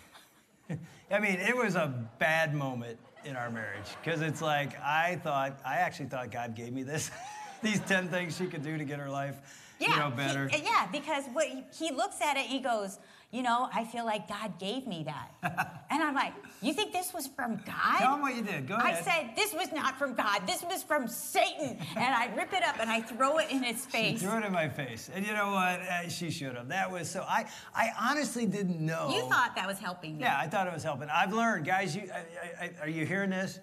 I 1.11 1.19
mean, 1.19 1.39
it 1.39 1.55
was 1.55 1.75
a 1.75 2.07
bad 2.19 2.53
moment 2.53 2.97
in 3.25 3.35
our 3.35 3.49
marriage 3.49 3.87
because 4.03 4.21
it's 4.21 4.41
like 4.41 4.79
I 4.81 5.19
thought, 5.23 5.59
I 5.65 5.75
actually 5.75 6.07
thought 6.07 6.31
God 6.31 6.55
gave 6.55 6.73
me 6.73 6.83
this, 6.83 7.11
these 7.61 7.79
10 7.81 8.09
things 8.09 8.37
she 8.37 8.47
could 8.47 8.63
do 8.63 8.77
to 8.77 8.83
get 8.83 8.99
her 8.99 9.09
life, 9.09 9.62
yeah, 9.83 9.93
you 9.93 9.99
know, 9.99 10.15
better. 10.15 10.47
He, 10.47 10.63
yeah, 10.63 10.87
because 10.91 11.25
what 11.33 11.47
he 11.77 11.91
looks 11.91 12.21
at 12.21 12.37
it, 12.37 12.45
he 12.45 12.59
goes, 12.59 12.99
you 13.33 13.41
know, 13.41 13.67
I 13.73 13.83
feel 13.83 14.05
like 14.05 14.29
God 14.29 14.59
gave 14.59 14.85
me 14.85 15.05
that. 15.05 15.81
and 15.89 16.03
I'm 16.03 16.13
like, 16.13 16.33
you 16.61 16.71
think 16.71 16.93
this 16.93 17.15
was 17.15 17.25
from 17.25 17.55
God? 17.65 17.97
Tell 17.97 18.13
him 18.13 18.21
what 18.21 18.35
you 18.35 18.43
did. 18.43 18.67
Go 18.67 18.75
ahead. 18.75 18.95
I 18.95 19.01
said, 19.01 19.35
this 19.35 19.55
was 19.55 19.71
not 19.71 19.97
from 19.97 20.13
God. 20.13 20.45
This 20.45 20.63
was 20.63 20.83
from 20.83 21.07
Satan. 21.07 21.79
and 21.95 22.15
I 22.15 22.31
rip 22.35 22.53
it 22.53 22.63
up 22.63 22.79
and 22.79 22.91
I 22.91 23.01
throw 23.01 23.39
it 23.39 23.49
in 23.49 23.63
his 23.63 23.87
face. 23.87 24.19
She 24.19 24.25
threw 24.27 24.37
it 24.37 24.45
in 24.45 24.53
my 24.53 24.69
face. 24.69 25.09
And 25.11 25.25
you 25.25 25.33
know 25.33 25.51
what? 25.51 25.81
Uh, 25.81 26.09
she 26.09 26.29
should 26.29 26.55
have. 26.55 26.67
That 26.67 26.91
was 26.91 27.09
so, 27.09 27.25
I, 27.27 27.45
I 27.73 27.89
honestly 27.99 28.45
didn't 28.45 28.79
know. 28.79 29.09
You 29.11 29.21
thought 29.21 29.55
that 29.55 29.65
was 29.67 29.79
helping 29.79 30.17
me. 30.17 30.21
Yeah, 30.21 30.37
I 30.37 30.47
thought 30.47 30.67
it 30.67 30.73
was 30.73 30.83
helping. 30.83 31.09
I've 31.09 31.33
learned, 31.33 31.65
guys, 31.65 31.95
you, 31.95 32.03
I, 32.13 32.65
I, 32.65 32.71
are 32.83 32.89
you 32.89 33.03
hearing 33.03 33.31
this? 33.31 33.59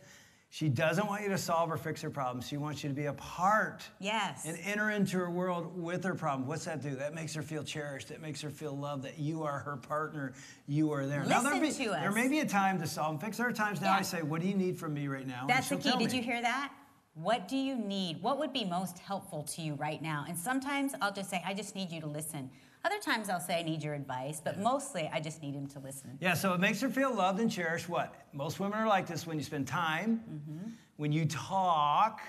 She 0.52 0.68
doesn't 0.68 1.06
want 1.06 1.22
you 1.22 1.28
to 1.28 1.38
solve 1.38 1.70
or 1.70 1.76
fix 1.76 2.02
her 2.02 2.10
problems. 2.10 2.48
She 2.48 2.56
wants 2.56 2.82
you 2.82 2.88
to 2.88 2.94
be 2.94 3.04
a 3.04 3.12
part. 3.12 3.88
Yes. 4.00 4.46
And 4.46 4.58
enter 4.64 4.90
into 4.90 5.16
her 5.18 5.30
world 5.30 5.80
with 5.80 6.02
her 6.02 6.14
problem. 6.16 6.48
What's 6.48 6.64
that 6.64 6.82
do? 6.82 6.96
That 6.96 7.14
makes 7.14 7.32
her 7.34 7.42
feel 7.42 7.62
cherished. 7.62 8.08
That 8.08 8.20
makes 8.20 8.40
her 8.40 8.50
feel 8.50 8.76
loved 8.76 9.04
that 9.04 9.16
you 9.16 9.44
are 9.44 9.60
her 9.60 9.76
partner. 9.76 10.32
You 10.66 10.92
are 10.92 11.06
there. 11.06 11.20
Listen 11.24 11.44
now, 11.44 11.50
there, 11.50 11.60
be, 11.60 11.70
to 11.70 11.90
us. 11.92 12.00
there 12.00 12.10
may 12.10 12.26
be 12.26 12.40
a 12.40 12.46
time 12.46 12.80
to 12.80 12.86
solve 12.88 13.12
and 13.12 13.20
fix. 13.20 13.36
There 13.36 13.46
are 13.46 13.52
times 13.52 13.80
now 13.80 13.92
yeah. 13.92 13.98
I 13.98 14.02
say, 14.02 14.22
What 14.22 14.40
do 14.40 14.48
you 14.48 14.56
need 14.56 14.76
from 14.76 14.92
me 14.92 15.06
right 15.06 15.26
now? 15.26 15.44
That's 15.46 15.68
the 15.68 15.76
key. 15.76 15.96
Did 15.96 16.12
you 16.12 16.20
hear 16.20 16.42
that? 16.42 16.72
What 17.14 17.46
do 17.46 17.56
you 17.56 17.76
need? 17.76 18.20
What 18.20 18.40
would 18.40 18.52
be 18.52 18.64
most 18.64 18.98
helpful 18.98 19.44
to 19.44 19.62
you 19.62 19.74
right 19.74 20.02
now? 20.02 20.24
And 20.28 20.36
sometimes 20.36 20.94
I'll 21.00 21.12
just 21.12 21.30
say, 21.30 21.42
I 21.46 21.54
just 21.54 21.76
need 21.76 21.92
you 21.92 22.00
to 22.00 22.08
listen. 22.08 22.50
Other 22.84 22.98
times 22.98 23.28
I'll 23.28 23.40
say 23.40 23.58
I 23.58 23.62
need 23.62 23.82
your 23.82 23.94
advice, 23.94 24.40
but 24.42 24.58
mostly 24.58 25.10
I 25.12 25.20
just 25.20 25.42
need 25.42 25.54
him 25.54 25.66
to 25.68 25.78
listen. 25.80 26.16
Yeah, 26.20 26.34
so 26.34 26.54
it 26.54 26.60
makes 26.60 26.80
her 26.80 26.88
feel 26.88 27.14
loved 27.14 27.40
and 27.40 27.50
cherished. 27.50 27.88
What? 27.88 28.14
Most 28.32 28.58
women 28.58 28.78
are 28.78 28.88
like 28.88 29.06
this 29.06 29.26
when 29.26 29.36
you 29.38 29.44
spend 29.44 29.66
time, 29.66 30.22
mm-hmm. 30.30 30.70
when 30.96 31.12
you 31.12 31.26
talk, 31.26 32.20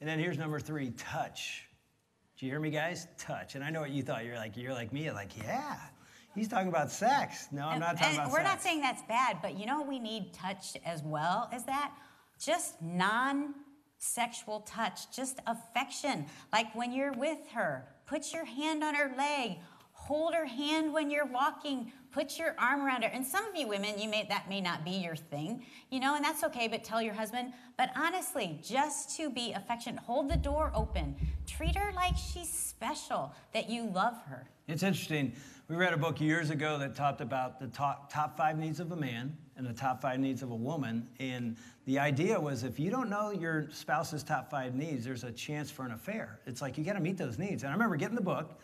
and 0.00 0.08
then 0.08 0.18
here's 0.18 0.38
number 0.38 0.60
three 0.60 0.90
touch. 0.92 1.66
Do 2.38 2.46
you 2.46 2.52
hear 2.52 2.60
me, 2.60 2.70
guys? 2.70 3.06
Touch. 3.18 3.54
And 3.54 3.64
I 3.64 3.70
know 3.70 3.80
what 3.80 3.90
you 3.90 4.02
thought. 4.02 4.24
You're 4.24 4.36
like, 4.36 4.56
you're 4.56 4.72
like 4.72 4.92
me. 4.92 5.10
like, 5.10 5.36
yeah. 5.36 5.76
He's 6.34 6.48
talking 6.48 6.68
about 6.68 6.90
sex. 6.90 7.48
No, 7.50 7.66
I'm 7.66 7.80
not 7.80 7.96
talking 7.98 8.10
and 8.10 8.18
about 8.18 8.30
we're 8.30 8.38
sex. 8.38 8.48
not 8.48 8.62
saying 8.62 8.80
that's 8.80 9.02
bad, 9.02 9.38
but 9.42 9.58
you 9.58 9.66
know 9.66 9.82
we 9.82 9.98
need 9.98 10.32
touch 10.32 10.76
as 10.86 11.02
well 11.02 11.48
as 11.52 11.64
that? 11.64 11.92
Just 12.38 12.80
non 12.80 13.54
sexual 13.98 14.60
touch, 14.60 15.14
just 15.14 15.40
affection. 15.46 16.24
Like 16.52 16.74
when 16.74 16.92
you're 16.92 17.12
with 17.12 17.38
her, 17.52 17.84
put 18.06 18.32
your 18.32 18.44
hand 18.44 18.82
on 18.82 18.94
her 18.94 19.12
leg, 19.16 19.58
hold 20.10 20.34
her 20.34 20.44
hand 20.44 20.92
when 20.92 21.08
you're 21.08 21.24
walking. 21.24 21.92
Put 22.10 22.36
your 22.36 22.56
arm 22.58 22.84
around 22.84 23.04
her. 23.04 23.10
And 23.10 23.24
some 23.24 23.46
of 23.46 23.54
you 23.54 23.68
women 23.68 23.96
you 23.96 24.08
may 24.08 24.26
that 24.28 24.48
may 24.48 24.60
not 24.60 24.84
be 24.84 24.90
your 24.90 25.14
thing 25.14 25.64
you 25.88 26.00
know 26.00 26.16
and 26.16 26.24
that's 26.24 26.42
okay 26.42 26.66
but 26.66 26.82
tell 26.82 27.00
your 27.00 27.14
husband. 27.14 27.52
But 27.78 27.90
honestly 27.94 28.58
just 28.60 29.16
to 29.18 29.30
be 29.30 29.52
affectionate 29.52 30.00
hold 30.00 30.28
the 30.28 30.36
door 30.36 30.72
open. 30.74 31.14
Treat 31.46 31.76
her 31.76 31.92
like 31.92 32.16
she's 32.16 32.50
special 32.50 33.32
that 33.54 33.70
you 33.70 33.88
love 33.88 34.20
her. 34.26 34.48
It's 34.66 34.82
interesting. 34.82 35.32
We 35.68 35.76
read 35.76 35.92
a 35.92 35.96
book 35.96 36.20
years 36.20 36.50
ago 36.50 36.76
that 36.78 36.96
talked 36.96 37.20
about 37.20 37.60
the 37.60 37.68
top, 37.68 38.12
top 38.12 38.36
five 38.36 38.58
needs 38.58 38.80
of 38.80 38.90
a 38.90 38.96
man 38.96 39.36
and 39.56 39.64
the 39.64 39.72
top 39.72 40.02
five 40.02 40.18
needs 40.18 40.42
of 40.42 40.50
a 40.50 40.56
woman. 40.56 41.06
And 41.20 41.56
the 41.86 42.00
idea 42.00 42.40
was 42.40 42.64
if 42.64 42.80
you 42.80 42.90
don't 42.90 43.10
know 43.10 43.30
your 43.30 43.68
spouse's 43.70 44.24
top 44.24 44.50
five 44.50 44.74
needs 44.74 45.04
there's 45.04 45.22
a 45.22 45.30
chance 45.30 45.70
for 45.70 45.86
an 45.86 45.92
affair. 45.92 46.40
It's 46.46 46.60
like 46.60 46.76
you 46.76 46.82
got 46.82 46.94
to 46.94 47.00
meet 47.00 47.16
those 47.16 47.38
needs. 47.38 47.62
And 47.62 47.70
i 47.70 47.72
remember 47.72 47.94
getting 47.94 48.16
the 48.16 48.20
book 48.20 48.60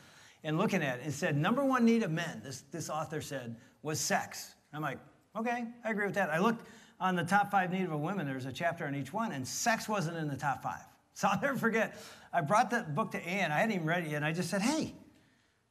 and 0.47 0.59
looking 0.59 0.81
at 0.81 1.01
it 1.01 1.05
and 1.05 1.13
said, 1.13 1.37
number 1.37 1.65
one 1.65 1.85
need 1.85 2.05
of 2.05 2.11
men, 2.13 2.41
this, 2.45 2.63
this 2.71 2.89
author 2.89 3.21
said, 3.21 3.57
was 3.83 4.01
sex. 4.01 4.55
I'm 4.73 4.81
like, 4.81 4.99
okay, 5.37 5.65
I 5.85 5.91
agree 5.91 6.07
with 6.07 6.15
that. 6.15 6.31
I 6.31 6.39
looked 6.39 6.65
on 7.01 7.17
the 7.17 7.25
top 7.25 7.51
five 7.51 7.73
need 7.73 7.83
of 7.83 7.91
a 7.91 7.99
woman, 7.99 8.27
there's 8.27 8.47
a 8.47 8.53
chapter 8.53 8.87
on 8.87 8.95
each 8.95 9.13
one, 9.13 9.33
and 9.33 9.47
sex 9.47 9.89
wasn't 9.89 10.17
in 10.17 10.29
the 10.29 10.37
top 10.37 10.63
five. 10.63 10.81
So 11.17 11.29
I'll 11.29 11.41
never 11.41 11.57
forget, 11.57 11.97
I 12.31 12.43
brought 12.43 12.69
that 12.73 12.95
book 12.95 13.13
to 13.13 13.27
Ann, 13.27 13.51
I 13.51 13.61
hadn't 13.61 13.75
even 13.75 13.87
read 13.87 14.05
it 14.05 14.11
yet, 14.11 14.17
and 14.17 14.25
I 14.27 14.35
just 14.35 14.51
said, 14.51 14.61
hey, 14.61 14.93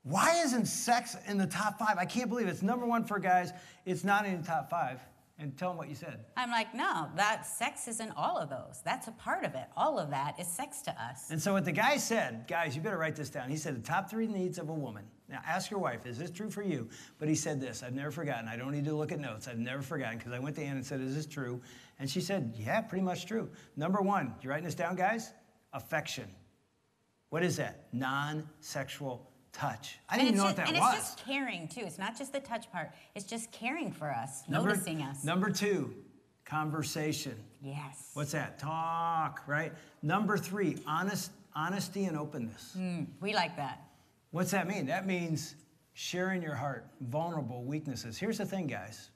why 0.01 0.41
isn't 0.43 0.65
sex 0.65 1.15
in 1.27 1.37
the 1.37 1.45
top 1.45 1.77
five? 1.77 1.99
I 1.99 2.05
can't 2.05 2.29
believe 2.29 2.47
it. 2.47 2.49
it's 2.49 2.63
number 2.63 2.87
one 2.87 3.03
for 3.03 3.19
guys, 3.19 3.53
it's 3.85 4.03
not 4.03 4.25
in 4.25 4.41
the 4.41 4.47
top 4.47 4.71
five 4.71 4.99
and 5.37 5.57
tell 5.57 5.69
them 5.69 5.77
what 5.77 5.89
you 5.89 5.95
said. 5.95 6.25
I'm 6.37 6.49
like, 6.49 6.73
no, 6.73 7.09
that 7.15 7.45
sex 7.45 7.87
isn't 7.87 8.11
all 8.15 8.37
of 8.37 8.49
those. 8.49 8.81
That's 8.85 9.07
a 9.07 9.11
part 9.11 9.43
of 9.43 9.53
it. 9.53 9.65
All 9.75 9.99
of 9.99 10.09
that 10.11 10.39
is 10.39 10.47
sex 10.47 10.81
to 10.83 10.91
us. 10.91 11.29
And 11.29 11.41
so 11.41 11.53
what 11.53 11.65
the 11.65 11.73
guy 11.73 11.97
said, 11.97 12.45
guys, 12.47 12.75
you 12.75 12.81
better 12.81 12.97
write 12.97 13.15
this 13.15 13.29
down. 13.29 13.49
He 13.49 13.57
said 13.57 13.75
the 13.75 13.85
top 13.85 14.09
three 14.09 14.27
needs 14.27 14.57
of 14.57 14.69
a 14.69 14.73
woman. 14.73 15.03
Now 15.27 15.41
ask 15.45 15.69
your 15.69 15.79
wife, 15.79 16.05
is 16.05 16.17
this 16.17 16.31
true 16.31 16.49
for 16.49 16.61
you? 16.61 16.87
But 17.17 17.27
he 17.27 17.35
said 17.35 17.59
this, 17.59 17.83
I've 17.83 17.93
never 17.93 18.11
forgotten. 18.11 18.47
I 18.47 18.55
don't 18.55 18.71
need 18.71 18.85
to 18.85 18.95
look 18.95 19.11
at 19.11 19.19
notes. 19.19 19.47
I've 19.47 19.57
never 19.57 19.81
forgotten 19.81 20.19
because 20.19 20.31
I 20.31 20.39
went 20.39 20.55
to 20.55 20.61
Ann 20.61 20.77
and 20.77 20.85
said, 20.85 21.01
is 21.01 21.15
this 21.15 21.25
true? 21.25 21.61
And 21.99 22.09
she 22.09 22.21
said, 22.21 22.53
yeah, 22.55 22.81
pretty 22.81 23.03
much 23.03 23.25
true. 23.25 23.49
Number 23.75 24.01
one, 24.01 24.35
you 24.41 24.49
writing 24.49 24.65
this 24.65 24.75
down, 24.75 24.95
guys? 24.95 25.33
Affection. 25.73 26.29
What 27.29 27.43
is 27.43 27.57
that? 27.57 27.87
Non-sexual 27.91 29.29
touch. 29.55 29.99
I 30.09 30.17
didn't 30.17 30.27
even 30.27 30.37
know 30.37 30.43
just, 30.43 30.57
what 30.57 30.65
that 30.65 30.67
and 30.69 30.77
was. 30.77 30.89
And 30.89 30.97
it's 30.99 31.09
just 31.09 31.25
caring 31.25 31.67
too. 31.67 31.81
It's 31.81 31.97
not 31.97 32.17
just 32.17 32.33
the 32.33 32.39
touch 32.39 32.71
part. 32.71 32.91
It's 33.15 33.25
just 33.25 33.51
caring 33.51 33.91
for 33.91 34.09
us, 34.09 34.43
number, 34.49 34.69
noticing 34.69 35.01
us. 35.01 35.23
Number 35.23 35.49
two, 35.49 35.93
Conversation. 36.45 37.35
Yes. 37.63 38.11
What's 38.13 38.31
that? 38.33 38.59
Talk, 38.59 39.41
right? 39.47 39.73
Number 40.03 40.37
three, 40.37 40.77
honest, 40.85 41.31
honesty 41.55 42.05
and 42.05 42.15
openness. 42.15 42.75
Mm, 42.77 43.07
we 43.19 43.33
like 43.33 43.55
that. 43.55 43.81
What's 44.29 44.51
that 44.51 44.67
mean? 44.67 44.85
That 44.85 45.07
means 45.07 45.55
sharing 45.93 46.43
your 46.43 46.53
heart, 46.53 46.85
vulnerable 47.01 47.63
weaknesses. 47.63 48.17
Here's 48.17 48.37
the 48.37 48.45
thing, 48.45 48.67
guys 48.67 49.09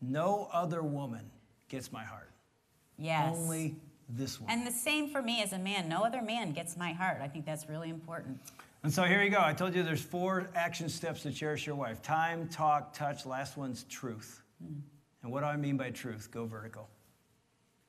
no 0.00 0.48
other 0.52 0.80
woman 0.82 1.28
gets 1.68 1.90
my 1.90 2.04
heart. 2.04 2.30
Yes. 2.98 3.36
Only 3.36 3.74
this 4.08 4.40
one. 4.40 4.48
And 4.48 4.64
the 4.64 4.70
same 4.70 5.10
for 5.10 5.20
me 5.20 5.42
as 5.42 5.52
a 5.52 5.58
man. 5.58 5.88
No 5.88 6.04
other 6.04 6.22
man 6.22 6.52
gets 6.52 6.76
my 6.76 6.92
heart. 6.92 7.18
I 7.20 7.26
think 7.26 7.44
that's 7.44 7.68
really 7.68 7.90
important. 7.90 8.38
And 8.82 8.92
so 8.92 9.02
here 9.02 9.22
you 9.22 9.30
go. 9.30 9.40
I 9.40 9.52
told 9.52 9.74
you 9.74 9.82
there's 9.82 10.02
four 10.02 10.48
action 10.54 10.88
steps 10.88 11.22
to 11.22 11.32
cherish 11.32 11.66
your 11.66 11.74
wife 11.74 12.00
time, 12.00 12.48
talk, 12.48 12.92
touch. 12.92 13.26
Last 13.26 13.56
one's 13.56 13.84
truth. 13.84 14.42
Mm. 14.64 14.80
And 15.22 15.32
what 15.32 15.40
do 15.40 15.46
I 15.46 15.56
mean 15.56 15.76
by 15.76 15.90
truth? 15.90 16.30
Go 16.30 16.46
vertical. 16.46 16.88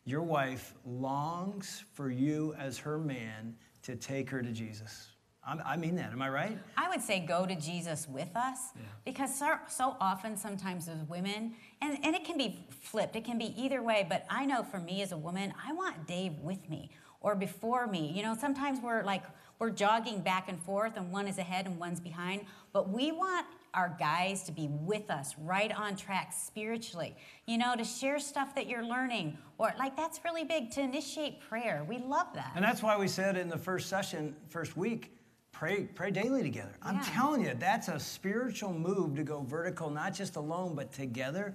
Your 0.04 0.24
wife 0.24 0.74
longs 0.86 1.84
for 1.94 2.10
you 2.10 2.56
as 2.58 2.80
her 2.80 2.98
man 2.98 3.56
to 3.84 3.96
take 3.96 4.30
her 4.32 4.42
to 4.42 4.52
Jesus. 4.52 5.10
i 5.46 5.78
mean 5.78 5.96
that. 5.98 6.12
Am 6.12 6.22
I 6.22 6.30
right? 6.30 6.58
I 6.76 6.90
would 6.90 7.02
say 7.02 7.20
go 7.20 7.46
to 7.46 7.56
Jesus 7.56 8.08
with 8.10 8.36
us 8.36 8.72
yeah. 8.76 8.82
because 9.06 9.38
so, 9.38 9.58
so, 9.68 9.96
often, 10.02 10.36
sometimes 10.36 10.88
as 10.88 11.08
women, 11.08 11.54
and, 11.82 12.00
and 12.04 12.16
it 12.16 12.24
can 12.24 12.38
be 12.38 12.66
flipped, 12.82 13.16
it 13.16 13.24
can 13.24 13.38
be 13.38 13.54
either 13.62 13.84
way, 13.84 14.08
but 14.10 14.26
I 14.30 14.46
know 14.46 14.64
for 14.64 14.80
me 14.80 15.04
as 15.04 15.12
a 15.12 15.18
woman, 15.18 15.54
I 15.64 15.74
want 15.74 16.08
Dave 16.08 16.40
with 16.40 16.68
me 16.68 16.90
or 17.22 17.36
before 17.36 17.86
me. 17.86 18.12
You 18.16 18.24
know, 18.24 18.36
sometimes 18.40 18.80
we're 18.82 19.04
like, 19.04 19.24
we're 19.60 19.70
jogging 19.70 20.22
back 20.22 20.50
and 20.50 20.60
forth 20.64 20.96
and 20.96 21.12
one 21.12 21.28
is 21.28 21.38
ahead 21.38 21.66
and 21.66 21.78
one's 21.78 22.00
behind, 22.00 22.46
but 22.74 22.90
we 22.90 23.12
want 23.12 23.46
our 23.74 23.96
guys 24.00 24.44
to 24.44 24.52
be 24.52 24.68
with 24.68 25.12
us 25.12 25.36
right 25.38 25.72
on 25.78 25.96
track 25.96 26.34
spiritually 26.36 27.16
you 27.46 27.56
know 27.56 27.76
to 27.76 27.84
share 27.84 28.18
stuff 28.20 28.56
that 28.56 28.68
you're 28.68 28.84
learning 28.84 29.38
or 29.60 29.72
like 29.78 29.96
that's 29.96 30.20
really 30.26 30.44
big 30.44 30.72
to 30.72 30.82
initiate 30.82 31.40
prayer. 31.42 31.86
We 31.88 32.00
love 32.00 32.28
that. 32.34 32.52
And 32.56 32.66
that's 32.66 32.82
why 32.82 32.98
we 32.98 33.08
said 33.08 33.38
in 33.38 33.48
the 33.48 33.58
first 33.58 33.88
session 33.88 34.36
first 34.50 34.76
week 34.76 35.14
pray 35.52 35.84
pray 35.94 36.10
daily 36.10 36.42
together. 36.42 36.74
I'm 36.82 36.96
yeah. 36.96 37.06
telling 37.10 37.42
you 37.42 37.54
that's 37.60 37.90
a 37.90 38.00
spiritual 38.00 38.74
move 38.74 39.16
to 39.18 39.24
go 39.24 39.42
vertical 39.42 39.90
not 39.90 40.16
just 40.16 40.36
alone 40.36 40.74
but 40.74 40.92
together 40.92 41.54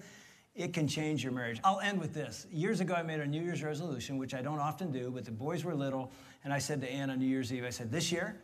it 0.55 0.73
can 0.73 0.87
change 0.87 1.23
your 1.23 1.33
marriage. 1.33 1.61
I'll 1.65 1.81
end 1.81 1.99
with 2.01 2.15
this. 2.15 2.47
Years 2.53 2.81
ago, 2.81 2.95
I 2.95 3.03
made 3.03 3.21
a 3.21 3.27
New 3.27 3.43
Year's 3.43 3.63
resolution, 3.63 4.19
which 4.19 4.35
I 4.35 4.43
don't 4.43 4.61
often 4.61 4.93
do, 4.93 5.11
but 5.11 5.25
the 5.25 5.33
boys 5.33 5.65
were 5.65 5.75
little, 5.75 6.13
and 6.45 6.53
I 6.53 6.59
said 6.59 6.81
to 6.83 6.91
Ann 6.91 7.11
on 7.11 7.19
New 7.19 7.27
Year's 7.27 7.53
Eve, 7.53 7.65
I 7.65 7.71
said, 7.71 7.91
This 7.91 8.13
year, 8.13 8.37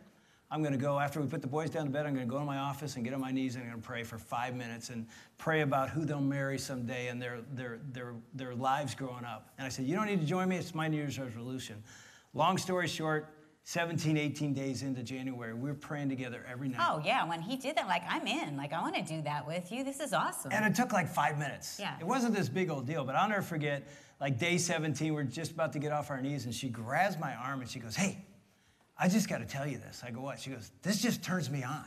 I'm 0.53 0.61
to 0.63 0.77
go, 0.77 0.99
after 0.99 1.21
we 1.21 1.27
put 1.27 1.41
the 1.41 1.47
boys 1.47 1.69
down 1.69 1.85
to 1.85 1.91
bed, 1.91 2.05
I'm 2.05 2.17
to 2.17 2.25
go 2.25 2.37
to 2.37 2.43
my 2.43 2.57
office 2.57 2.97
and 2.97 3.05
get 3.05 3.13
on 3.13 3.21
my 3.21 3.31
knees 3.31 3.55
and 3.55 3.63
I'm 3.63 3.81
to 3.81 3.87
pray 3.87 4.03
for 4.03 4.17
five 4.17 4.53
minutes 4.53 4.89
and 4.89 5.07
pray 5.37 5.61
about 5.61 5.89
who 5.89 6.03
they'll 6.03 6.19
marry 6.19 6.59
someday 6.59 7.07
and 7.07 7.21
their, 7.21 7.39
their, 7.53 7.79
their, 7.93 8.13
their 8.33 8.53
lives 8.53 8.93
growing 8.93 9.23
up. 9.23 9.53
And 9.57 9.65
I 9.65 9.69
said, 9.69 9.85
You 9.85 9.95
don't 9.95 10.07
need 10.07 10.19
to 10.19 10.25
join 10.25 10.49
me, 10.49 10.57
it's 10.57 10.75
my 10.75 10.89
New 10.89 10.97
Year's 10.97 11.17
resolution. 11.17 11.81
Long 12.33 12.57
story 12.57 12.89
short, 12.89 13.29
17, 13.63 14.17
18 14.17 14.53
days 14.53 14.81
into 14.81 15.03
January, 15.03 15.53
we 15.53 15.69
are 15.69 15.75
praying 15.75 16.09
together 16.09 16.43
every 16.51 16.67
night. 16.67 16.81
Oh, 16.81 17.01
yeah. 17.05 17.27
When 17.27 17.41
he 17.41 17.57
did 17.57 17.77
that, 17.77 17.87
like, 17.87 18.01
I'm 18.09 18.25
in. 18.25 18.57
Like, 18.57 18.73
I 18.73 18.81
want 18.81 18.95
to 18.95 19.03
do 19.03 19.21
that 19.21 19.45
with 19.45 19.71
you. 19.71 19.83
This 19.83 19.99
is 19.99 20.13
awesome. 20.13 20.51
And 20.51 20.65
it 20.65 20.75
took 20.75 20.91
like 20.91 21.07
five 21.07 21.37
minutes. 21.37 21.77
Yeah. 21.79 21.95
It 21.99 22.05
wasn't 22.05 22.33
this 22.33 22.49
big 22.49 22.69
old 22.69 22.87
deal, 22.87 23.05
but 23.05 23.15
I'll 23.15 23.29
never 23.29 23.43
forget, 23.43 23.87
like, 24.19 24.39
day 24.39 24.57
17, 24.57 25.13
we're 25.13 25.23
just 25.23 25.51
about 25.51 25.73
to 25.73 25.79
get 25.79 25.91
off 25.91 26.09
our 26.09 26.21
knees, 26.21 26.45
and 26.45 26.53
she 26.53 26.69
grabs 26.69 27.19
my 27.19 27.35
arm 27.35 27.61
and 27.61 27.69
she 27.69 27.79
goes, 27.79 27.95
Hey, 27.95 28.25
I 28.97 29.07
just 29.07 29.29
got 29.29 29.37
to 29.39 29.45
tell 29.45 29.67
you 29.67 29.77
this. 29.77 30.01
I 30.05 30.09
go, 30.11 30.21
What? 30.21 30.39
She 30.39 30.49
goes, 30.49 30.71
This 30.81 31.01
just 31.01 31.23
turns 31.23 31.49
me 31.49 31.63
on. 31.63 31.85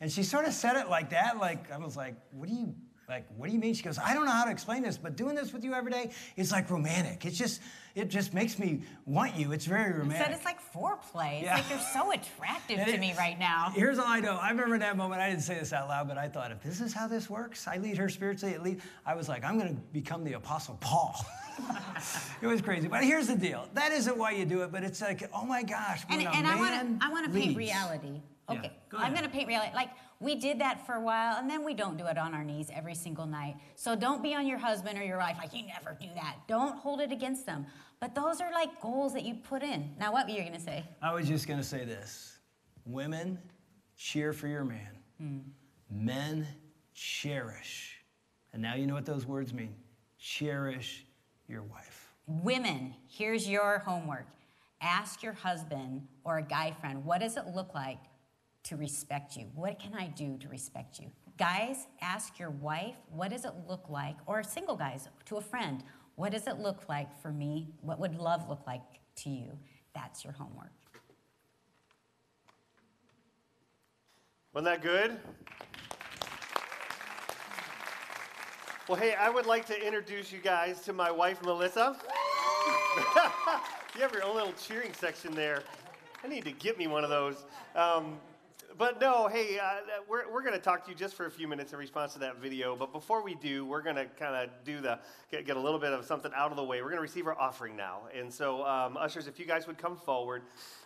And 0.00 0.10
she 0.10 0.22
sort 0.22 0.46
of 0.46 0.54
said 0.54 0.76
it 0.76 0.88
like 0.88 1.10
that. 1.10 1.38
Like, 1.38 1.72
I 1.72 1.78
was 1.78 1.96
like, 1.96 2.14
What 2.30 2.48
do 2.48 2.54
you, 2.54 2.74
like, 3.10 3.26
what 3.36 3.48
do 3.48 3.52
you 3.52 3.58
mean? 3.58 3.74
She 3.74 3.82
goes, 3.82 3.98
I 3.98 4.14
don't 4.14 4.24
know 4.24 4.30
how 4.30 4.44
to 4.44 4.50
explain 4.50 4.82
this, 4.82 4.96
but 4.96 5.16
doing 5.16 5.34
this 5.34 5.52
with 5.52 5.64
you 5.64 5.74
every 5.74 5.90
day 5.90 6.10
is 6.36 6.52
like 6.52 6.70
romantic. 6.70 7.26
It's 7.26 7.36
just, 7.36 7.60
it 7.94 8.08
just 8.08 8.32
makes 8.32 8.58
me 8.58 8.82
want 9.04 9.36
you. 9.36 9.52
It's 9.52 9.66
very 9.66 9.92
romantic. 9.92 10.26
Said 10.26 10.34
it's 10.34 10.44
like 10.44 10.58
foreplay. 10.72 11.38
It's 11.38 11.44
yeah. 11.44 11.56
like 11.56 11.68
you're 11.68 11.80
so 11.92 12.12
attractive 12.12 12.86
to 12.86 12.98
me 12.98 13.12
right 13.18 13.38
now. 13.38 13.72
Here's 13.74 13.98
all 13.98 14.06
I 14.06 14.20
know. 14.20 14.36
I 14.36 14.50
remember 14.50 14.78
that 14.78 14.96
moment. 14.96 15.20
I 15.20 15.28
didn't 15.28 15.42
say 15.42 15.58
this 15.58 15.72
out 15.72 15.88
loud, 15.88 16.08
but 16.08 16.18
I 16.18 16.28
thought, 16.28 16.52
if 16.52 16.62
this 16.62 16.80
is 16.80 16.92
how 16.92 17.08
this 17.08 17.28
works, 17.28 17.66
I 17.66 17.78
lead 17.78 17.98
her 17.98 18.08
spiritually. 18.08 18.54
At 18.54 18.62
least 18.62 18.80
I 19.04 19.14
was 19.14 19.28
like, 19.28 19.44
I'm 19.44 19.58
going 19.58 19.74
to 19.74 19.80
become 19.92 20.24
the 20.24 20.34
Apostle 20.34 20.78
Paul. 20.80 21.26
it 22.42 22.46
was 22.46 22.62
crazy. 22.62 22.88
But 22.88 23.04
here's 23.04 23.26
the 23.26 23.36
deal. 23.36 23.68
That 23.74 23.92
isn't 23.92 24.16
why 24.16 24.32
you 24.32 24.44
do 24.44 24.62
it, 24.62 24.72
but 24.72 24.84
it's 24.84 25.00
like, 25.00 25.28
oh 25.34 25.44
my 25.44 25.62
gosh, 25.62 26.02
and, 26.08 26.22
and 26.22 26.46
I 26.46 26.56
want 26.56 27.00
to 27.00 27.06
I 27.06 27.10
want 27.10 27.26
to 27.26 27.32
paint 27.32 27.56
reality. 27.56 28.22
Okay, 28.48 28.60
yeah, 28.64 28.70
go 28.88 28.98
I'm 28.98 29.12
going 29.12 29.24
to 29.24 29.30
paint 29.30 29.48
reality. 29.48 29.74
Like 29.74 29.90
we 30.20 30.34
did 30.34 30.60
that 30.60 30.84
for 30.86 30.94
a 30.94 31.00
while, 31.00 31.38
and 31.38 31.48
then 31.48 31.64
we 31.64 31.72
don't 31.72 31.96
do 31.96 32.06
it 32.06 32.18
on 32.18 32.34
our 32.34 32.44
knees 32.44 32.68
every 32.74 32.94
single 32.94 33.26
night. 33.26 33.56
So 33.74 33.96
don't 33.96 34.22
be 34.22 34.34
on 34.34 34.46
your 34.46 34.58
husband 34.58 34.98
or 34.98 35.02
your 35.02 35.16
wife 35.16 35.38
like 35.38 35.54
you 35.54 35.66
never 35.66 35.96
do 35.98 36.08
that. 36.14 36.36
Don't 36.46 36.76
hold 36.76 37.00
it 37.00 37.10
against 37.10 37.46
them. 37.46 37.66
But 38.00 38.14
those 38.14 38.40
are 38.40 38.52
like 38.52 38.80
goals 38.82 39.14
that 39.14 39.24
you 39.24 39.34
put 39.34 39.62
in. 39.62 39.94
Now, 39.98 40.12
what 40.12 40.26
were 40.26 40.32
you 40.32 40.40
going 40.40 40.52
to 40.52 40.60
say? 40.60 40.84
I 41.02 41.12
was 41.14 41.26
just 41.26 41.48
going 41.48 41.58
to 41.58 41.66
say 41.66 41.86
this: 41.86 42.38
women, 42.84 43.38
cheer 43.96 44.34
for 44.34 44.46
your 44.46 44.64
man. 44.64 44.98
Mm. 45.22 45.42
Men, 45.90 46.46
cherish. 46.94 47.96
And 48.52 48.60
now 48.60 48.74
you 48.74 48.86
know 48.86 48.94
what 48.94 49.06
those 49.06 49.26
words 49.26 49.54
mean. 49.54 49.74
Cherish 50.18 51.06
your 51.48 51.62
wife. 51.62 52.12
Women, 52.26 52.94
here's 53.08 53.48
your 53.48 53.78
homework. 53.78 54.26
Ask 54.82 55.22
your 55.22 55.32
husband 55.32 56.06
or 56.24 56.38
a 56.38 56.42
guy 56.42 56.72
friend, 56.80 57.04
what 57.04 57.20
does 57.20 57.36
it 57.36 57.44
look 57.54 57.74
like 57.74 57.98
to 58.64 58.76
respect 58.76 59.36
you? 59.36 59.46
What 59.54 59.78
can 59.78 59.94
I 59.94 60.08
do 60.08 60.36
to 60.38 60.48
respect 60.48 60.98
you? 61.00 61.10
Guys, 61.38 61.86
ask 62.02 62.38
your 62.38 62.50
wife, 62.50 62.96
what 63.10 63.30
does 63.30 63.44
it 63.44 63.52
look 63.68 63.88
like, 63.88 64.16
or 64.26 64.42
single 64.42 64.76
guys, 64.76 65.08
to 65.26 65.36
a 65.36 65.40
friend, 65.40 65.82
what 66.16 66.32
does 66.32 66.46
it 66.46 66.58
look 66.58 66.88
like 66.88 67.18
for 67.22 67.32
me? 67.32 67.68
What 67.80 67.98
would 67.98 68.14
love 68.14 68.48
look 68.48 68.66
like 68.66 68.82
to 69.16 69.30
you? 69.30 69.58
That's 69.94 70.22
your 70.22 70.34
homework. 70.34 70.72
Wasn't 74.52 74.66
that 74.66 74.82
good? 74.82 75.18
Well, 78.88 78.98
hey, 78.98 79.14
I 79.14 79.30
would 79.30 79.46
like 79.46 79.64
to 79.66 79.86
introduce 79.86 80.32
you 80.32 80.40
guys 80.40 80.80
to 80.82 80.92
my 80.92 81.10
wife, 81.10 81.40
Melissa. 81.42 81.96
you 83.94 84.02
have 84.02 84.12
your 84.12 84.24
own 84.24 84.34
little 84.34 84.52
cheering 84.54 84.92
section 84.92 85.32
there. 85.32 85.62
I 86.24 86.28
need 86.28 86.44
to 86.44 86.52
get 86.52 86.76
me 86.76 86.88
one 86.88 87.04
of 87.04 87.10
those. 87.10 87.44
Um, 87.76 88.18
but 88.80 88.98
no, 88.98 89.28
hey, 89.28 89.58
uh, 89.58 89.80
we're, 90.08 90.32
we're 90.32 90.40
going 90.40 90.54
to 90.54 90.58
talk 90.58 90.84
to 90.84 90.90
you 90.90 90.96
just 90.96 91.14
for 91.14 91.26
a 91.26 91.30
few 91.30 91.46
minutes 91.46 91.74
in 91.74 91.78
response 91.78 92.14
to 92.14 92.18
that 92.20 92.38
video. 92.38 92.74
But 92.74 92.94
before 92.94 93.22
we 93.22 93.34
do, 93.34 93.66
we're 93.66 93.82
going 93.82 93.96
to 93.96 94.06
kind 94.06 94.34
of 94.34 94.48
do 94.64 94.80
the 94.80 94.98
get, 95.30 95.44
get, 95.44 95.58
a 95.58 95.60
little 95.60 95.78
bit 95.78 95.92
of 95.92 96.06
something 96.06 96.32
out 96.34 96.50
of 96.50 96.56
the 96.56 96.64
way. 96.64 96.80
We're 96.80 96.88
going 96.88 96.96
to 96.96 97.02
receive 97.02 97.26
our 97.26 97.38
offering 97.38 97.76
now. 97.76 98.04
And 98.18 98.32
so, 98.32 98.64
um, 98.64 98.96
ushers, 98.96 99.26
if 99.26 99.38
you 99.38 99.44
guys 99.44 99.66
would 99.66 99.76
come 99.76 99.98
forward. 99.98 100.44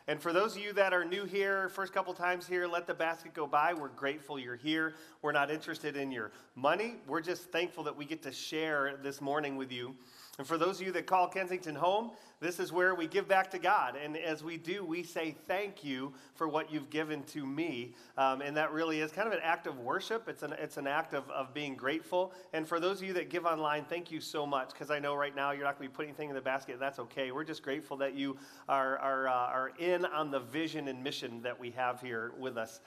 And 0.09 0.21
for 0.21 0.33
those 0.33 0.57
of 0.57 0.63
you 0.63 0.73
that 0.73 0.93
are 0.93 1.05
new 1.05 1.25
here, 1.25 1.69
first 1.69 1.93
couple 1.93 2.13
times 2.15 2.49
here, 2.49 2.67
let 2.67 2.89
the 2.89 2.95
basket 2.95 3.33
go 3.33 3.47
by. 3.47 3.75
We're 3.75 3.89
grateful 3.91 4.41
you're 4.41 4.57
here. 4.57 4.95
We're 5.23 5.31
not 5.31 5.53
interested 5.53 5.97
in 5.97 6.11
your 6.11 6.33
money. 6.57 6.97
We're 7.07 7.21
just 7.21 7.53
thankful 7.53 7.85
that 7.85 7.97
we 7.97 8.07
get 8.07 8.25
to 8.25 8.33
share 8.33 8.99
this 9.05 9.21
morning 9.21 9.55
with 9.57 9.71
you. 9.71 9.95
And 10.37 10.47
for 10.47 10.59
those 10.59 10.81
of 10.81 10.87
you 10.87 10.93
that 10.95 11.07
call 11.07 11.29
Kensington 11.29 11.77
home, 11.77 12.11
this 12.41 12.59
is 12.59 12.73
where 12.73 12.95
we 12.95 13.07
give 13.07 13.29
back 13.29 13.51
to 13.53 13.59
God. 13.59 13.97
And 14.03 14.17
as 14.17 14.43
we 14.43 14.57
do, 14.57 14.85
we 14.85 15.03
say 15.03 15.35
thank 15.47 15.85
you 15.85 16.13
for 16.35 16.49
what 16.49 16.73
you've 16.73 16.91
given 16.91 17.23
to 17.25 17.47
me. 17.47 17.95
Um, 18.19 18.41
and 18.41 18.57
that 18.57 18.73
really 18.73 19.01
is 19.01 19.13
kind 19.13 19.27
of 19.27 19.33
an 19.33 19.41
act 19.43 19.67
of 19.67 19.79
worship. 19.79 20.29
It's 20.29 20.43
an, 20.43 20.53
it's 20.59 20.77
an 20.77 20.87
act 20.87 21.15
of, 21.15 21.29
of 21.31 21.55
being 21.55 21.75
grateful. 21.75 22.33
And 22.53 22.67
for 22.67 22.81
those 22.81 23.01
of 23.01 23.07
you 23.07 23.13
that 23.15 23.31
give 23.31 23.47
online, 23.47 23.85
thank 23.85 24.11
you 24.11 24.21
so 24.21 24.47
much. 24.47 24.71
Because 24.71 24.91
I 24.91 24.99
know 24.99 25.15
right 25.15 25.35
now 25.35 25.53
you're 25.53 25.65
not 25.65 25.79
going 25.79 25.89
to 25.89 25.93
be 25.93 25.97
putting 25.97 26.11
anything 26.11 26.29
in 26.29 26.35
the 26.35 26.41
basket. 26.41 26.79
That's 26.79 26.99
okay. 26.99 27.33
We're 27.33 27.45
just 27.45 27.63
grateful 27.63 27.97
that 27.99 28.15
you 28.15 28.37
are, 28.69 28.99
are, 28.99 29.29
uh, 29.29 29.33
are 29.33 29.73
in 29.79 30.05
on 30.05 30.31
the 30.31 30.41
vision 30.41 30.89
and 30.89 31.03
mission 31.03 31.43
that 31.43 31.59
we 31.59 31.71
have 31.73 32.01
here 32.01 32.33
with 32.39 32.57
us. 32.57 32.81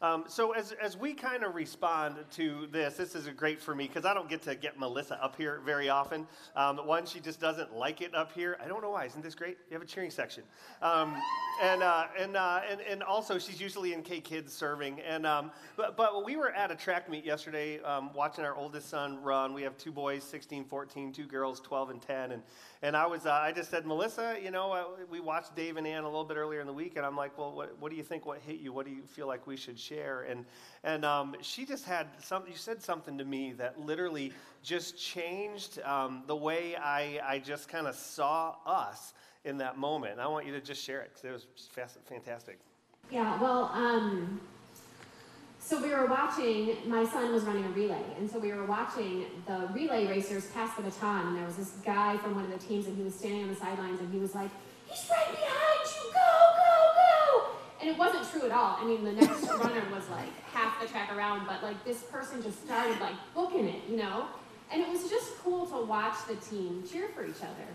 Um, 0.00 0.24
so 0.28 0.52
as, 0.52 0.72
as 0.72 0.96
we 0.96 1.12
kind 1.12 1.42
of 1.42 1.54
respond 1.54 2.16
to 2.32 2.68
this, 2.70 2.94
this 2.94 3.14
is 3.14 3.28
great 3.30 3.60
for 3.60 3.74
me 3.74 3.86
because 3.86 4.04
I 4.04 4.14
don't 4.14 4.28
get 4.28 4.42
to 4.42 4.54
get 4.54 4.78
Melissa 4.78 5.22
up 5.22 5.36
here 5.36 5.60
very 5.64 5.88
often. 5.88 6.26
Um, 6.56 6.78
one, 6.78 7.06
she 7.06 7.20
just 7.20 7.40
doesn't 7.40 7.74
like 7.74 8.00
it 8.00 8.14
up 8.14 8.32
here. 8.32 8.56
I 8.62 8.68
don't 8.68 8.82
know 8.82 8.90
why. 8.92 9.06
Isn't 9.06 9.22
this 9.22 9.34
great? 9.34 9.56
You 9.70 9.74
have 9.74 9.82
a 9.82 9.86
cheering 9.86 10.10
section. 10.10 10.44
Um, 10.82 11.16
and, 11.62 11.82
uh, 11.82 12.04
and, 12.18 12.36
uh, 12.36 12.60
and, 12.70 12.80
and 12.82 13.02
also, 13.02 13.38
she's 13.38 13.60
usually 13.60 13.92
in 13.94 14.02
K 14.02 14.20
Kids 14.20 14.52
serving. 14.52 15.00
And, 15.00 15.26
um, 15.26 15.50
but, 15.76 15.96
but 15.96 16.24
we 16.24 16.36
were 16.36 16.50
at 16.50 16.70
a 16.70 16.76
track 16.76 17.10
meet 17.10 17.24
yesterday 17.24 17.80
um, 17.80 18.10
watching 18.14 18.44
our 18.44 18.54
oldest 18.54 18.90
son 18.90 19.22
run. 19.22 19.54
We 19.54 19.62
have 19.62 19.76
two 19.78 19.92
boys, 19.92 20.22
16, 20.24 20.66
14, 20.66 21.12
two 21.12 21.24
girls, 21.24 21.60
12 21.60 21.90
and 21.90 22.02
10. 22.02 22.32
And, 22.32 22.42
and 22.82 22.96
I 22.96 23.06
was, 23.06 23.26
uh, 23.26 23.32
I 23.32 23.52
just 23.52 23.70
said, 23.70 23.86
Melissa, 23.86 24.36
you 24.42 24.50
know, 24.50 24.72
uh, 24.72 24.84
we 25.10 25.20
watched 25.20 25.56
Dave 25.56 25.76
and 25.76 25.86
Ann 25.86 26.02
a 26.02 26.06
little 26.06 26.24
bit 26.24 26.36
earlier 26.36 26.60
in 26.60 26.66
the 26.66 26.72
week, 26.72 26.96
and 26.96 27.06
I'm 27.06 27.16
like, 27.16 27.38
well, 27.38 27.52
what, 27.52 27.78
what 27.80 27.90
do 27.90 27.96
you 27.96 28.02
think? 28.02 28.26
What 28.26 28.40
hit 28.40 28.60
you? 28.60 28.72
What 28.72 28.86
do 28.86 28.92
you 28.92 29.02
feel 29.06 29.26
like 29.26 29.46
we 29.46 29.56
should 29.56 29.78
share? 29.78 30.22
And, 30.22 30.44
and 30.84 31.04
um, 31.04 31.34
she 31.40 31.64
just 31.64 31.84
had 31.84 32.08
something, 32.22 32.52
you 32.52 32.58
said 32.58 32.82
something 32.82 33.16
to 33.18 33.24
me 33.24 33.52
that 33.52 33.80
literally 33.80 34.32
just 34.62 34.98
changed 34.98 35.80
um, 35.82 36.22
the 36.26 36.36
way 36.36 36.76
I, 36.76 37.20
I 37.24 37.38
just 37.38 37.68
kind 37.68 37.86
of 37.86 37.94
saw 37.94 38.56
us 38.64 39.14
in 39.44 39.58
that 39.58 39.76
moment. 39.76 40.12
And 40.12 40.20
I 40.20 40.28
want 40.28 40.46
you 40.46 40.52
to 40.52 40.60
just 40.60 40.82
share 40.82 41.00
it 41.00 41.10
because 41.14 41.24
it 41.24 41.32
was 41.32 41.90
fantastic. 42.04 42.58
Yeah, 43.10 43.40
well, 43.40 43.70
um, 43.74 44.40
so 45.58 45.80
we 45.82 45.90
were 45.90 46.06
watching, 46.06 46.76
my 46.86 47.04
son 47.04 47.32
was 47.32 47.44
running 47.44 47.64
a 47.64 47.68
relay, 47.68 48.02
and 48.18 48.30
so 48.30 48.38
we 48.38 48.52
were 48.52 48.64
watching 48.64 49.26
the 49.46 49.68
relay 49.72 50.06
racers 50.06 50.46
pass 50.46 50.74
the 50.76 50.82
baton, 50.82 51.28
and 51.28 51.36
there 51.36 51.46
was 51.46 51.56
this 51.56 51.70
guy 51.84 52.16
from 52.18 52.34
one 52.34 52.44
of 52.44 52.50
the 52.50 52.58
teams, 52.58 52.86
and 52.86 52.96
he 52.96 53.02
was 53.02 53.14
standing 53.14 53.42
on 53.42 53.48
the 53.48 53.54
sidelines, 53.54 54.00
and 54.00 54.12
he 54.12 54.18
was 54.18 54.34
like, 54.34 54.50
he's 54.86 55.08
right 55.10 55.30
behind 55.30 55.80
you, 55.86 56.12
go, 56.12 56.30
go, 56.56 56.92
go! 56.94 57.50
And 57.80 57.90
it 57.90 57.98
wasn't 57.98 58.28
true 58.30 58.48
at 58.48 58.52
all. 58.52 58.76
I 58.80 58.84
mean, 58.84 59.04
the 59.04 59.12
next 59.12 59.42
runner 59.48 59.82
was 59.94 60.08
like 60.10 60.28
half 60.52 60.80
the 60.80 60.88
track 60.88 61.14
around, 61.16 61.46
but 61.46 61.62
like 61.62 61.84
this 61.84 62.02
person 62.02 62.42
just 62.42 62.64
started 62.64 63.00
like 63.00 63.14
booking 63.34 63.68
it, 63.68 63.82
you 63.88 63.96
know? 63.96 64.26
And 64.72 64.80
it 64.80 64.88
was 64.88 65.08
just 65.10 65.38
cool 65.38 65.66
to 65.66 65.84
watch 65.84 66.16
the 66.26 66.36
team 66.36 66.82
cheer 66.90 67.08
for 67.08 67.24
each 67.24 67.42
other. 67.42 67.68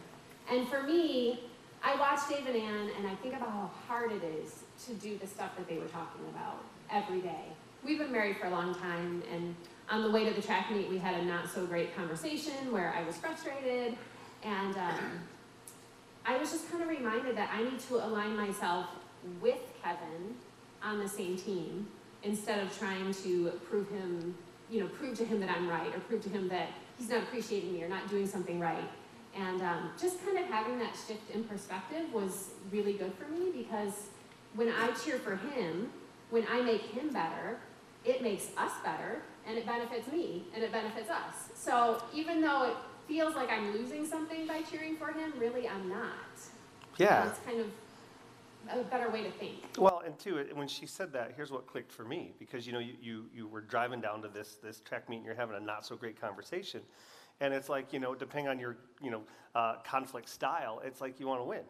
And 0.49 0.67
for 0.67 0.83
me, 0.83 1.41
I 1.83 1.95
watch 1.95 2.27
Dave 2.27 2.47
and 2.47 2.55
Ann, 2.55 2.89
and 2.97 3.07
I 3.07 3.15
think 3.15 3.35
about 3.35 3.49
how 3.49 3.69
hard 3.87 4.11
it 4.11 4.23
is 4.23 4.63
to 4.85 4.93
do 4.93 5.17
the 5.17 5.27
stuff 5.27 5.55
that 5.57 5.67
they 5.69 5.77
were 5.77 5.87
talking 5.87 6.25
about 6.29 6.63
every 6.91 7.21
day 7.21 7.45
we've 7.87 7.99
been 7.99 8.11
married 8.11 8.37
for 8.37 8.47
a 8.47 8.49
long 8.49 8.75
time, 8.75 9.23
and 9.33 9.55
on 9.89 10.03
the 10.03 10.11
way 10.11 10.25
to 10.25 10.33
the 10.33 10.41
track 10.41 10.69
meet, 10.71 10.89
we 10.89 10.97
had 10.97 11.15
a 11.15 11.25
not 11.25 11.49
so 11.49 11.65
great 11.65 11.95
conversation 11.95 12.71
where 12.71 12.93
I 12.93 13.03
was 13.03 13.17
frustrated, 13.17 13.97
and 14.43 14.75
um, 14.77 15.19
I 16.25 16.37
was 16.37 16.51
just 16.51 16.69
kind 16.69 16.83
of 16.83 16.89
reminded 16.89 17.37
that 17.37 17.49
I 17.53 17.63
need 17.63 17.79
to 17.87 18.05
align 18.05 18.35
myself 18.35 18.87
with 19.41 19.59
Kevin 19.83 20.35
on 20.83 20.99
the 20.99 21.07
same 21.07 21.37
team 21.37 21.87
instead 22.23 22.59
of 22.59 22.77
trying 22.77 23.13
to 23.13 23.51
prove 23.69 23.89
him, 23.89 24.35
you 24.69 24.81
know, 24.81 24.87
prove 24.87 25.17
to 25.17 25.25
him 25.25 25.39
that 25.39 25.49
I'm 25.49 25.67
right 25.67 25.93
or 25.95 25.99
prove 26.01 26.21
to 26.23 26.29
him 26.29 26.49
that 26.49 26.69
he's 26.97 27.09
not 27.09 27.23
appreciating 27.23 27.73
me 27.73 27.83
or 27.83 27.89
not 27.89 28.09
doing 28.09 28.27
something 28.27 28.59
right. 28.59 28.89
And 29.35 29.61
um, 29.61 29.91
just 29.99 30.23
kind 30.25 30.37
of 30.37 30.45
having 30.45 30.79
that 30.79 30.95
shift 31.07 31.29
in 31.31 31.43
perspective 31.43 32.11
was 32.11 32.49
really 32.71 32.93
good 32.93 33.13
for 33.13 33.31
me 33.31 33.51
because 33.55 34.07
when 34.55 34.69
I 34.69 34.87
cheer 35.03 35.19
for 35.19 35.35
him, 35.35 35.91
when 36.31 36.45
I 36.49 36.61
make 36.61 36.81
him 36.81 37.13
better, 37.13 37.59
it 38.03 38.21
makes 38.21 38.47
us 38.57 38.71
better 38.83 39.21
and 39.45 39.57
it 39.57 39.65
benefits 39.65 40.11
me 40.11 40.45
and 40.55 40.63
it 40.63 40.71
benefits 40.71 41.09
us. 41.09 41.49
So 41.53 42.01
even 42.13 42.41
though 42.41 42.63
it 42.63 42.75
feels 43.07 43.35
like 43.35 43.49
I'm 43.49 43.73
losing 43.73 44.05
something 44.05 44.47
by 44.47 44.61
cheering 44.61 44.97
for 44.97 45.11
him, 45.11 45.33
really 45.37 45.67
I'm 45.67 45.87
not. 45.87 46.09
Yeah. 46.97 47.27
It's 47.27 47.39
kind 47.39 47.59
of 47.59 47.67
a 48.71 48.83
better 48.83 49.09
way 49.09 49.23
to 49.23 49.31
think. 49.31 49.55
Well, 49.77 50.01
and 50.05 50.17
two, 50.17 50.45
when 50.53 50.67
she 50.67 50.85
said 50.85 51.13
that, 51.13 51.33
here's 51.35 51.51
what 51.51 51.67
clicked 51.67 51.91
for 51.91 52.03
me 52.03 52.33
because 52.39 52.65
you 52.65 52.73
know 52.73 52.79
you, 52.79 52.93
you, 53.01 53.25
you 53.33 53.47
were 53.47 53.61
driving 53.61 54.01
down 54.01 54.21
to 54.21 54.27
this 54.27 54.57
this 54.63 54.79
track 54.81 55.09
meet 55.09 55.17
and 55.17 55.25
you're 55.25 55.35
having 55.35 55.55
a 55.55 55.59
not 55.59 55.85
so 55.85 55.95
great 55.95 56.19
conversation, 56.19 56.81
and 57.39 57.53
it's 57.53 57.69
like 57.69 57.93
you 57.93 57.99
know 57.99 58.15
depending 58.15 58.47
on 58.47 58.59
your 58.59 58.77
you 59.01 59.11
know 59.11 59.21
uh, 59.55 59.75
conflict 59.83 60.29
style, 60.29 60.81
it's 60.83 61.01
like 61.01 61.19
you 61.19 61.27
want 61.27 61.41
to 61.41 61.45
win, 61.45 61.63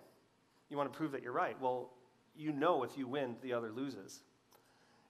you 0.70 0.78
want 0.78 0.92
to 0.92 0.98
prove 0.98 1.12
that 1.12 1.24
you're 1.24 1.34
right. 1.34 1.60
Well, 1.62 1.92
you 2.36 2.52
know 2.52 2.84
if 2.84 2.98
you 2.98 3.08
win, 3.08 3.36
the 3.42 3.54
other 3.54 3.72
loses. 3.72 4.22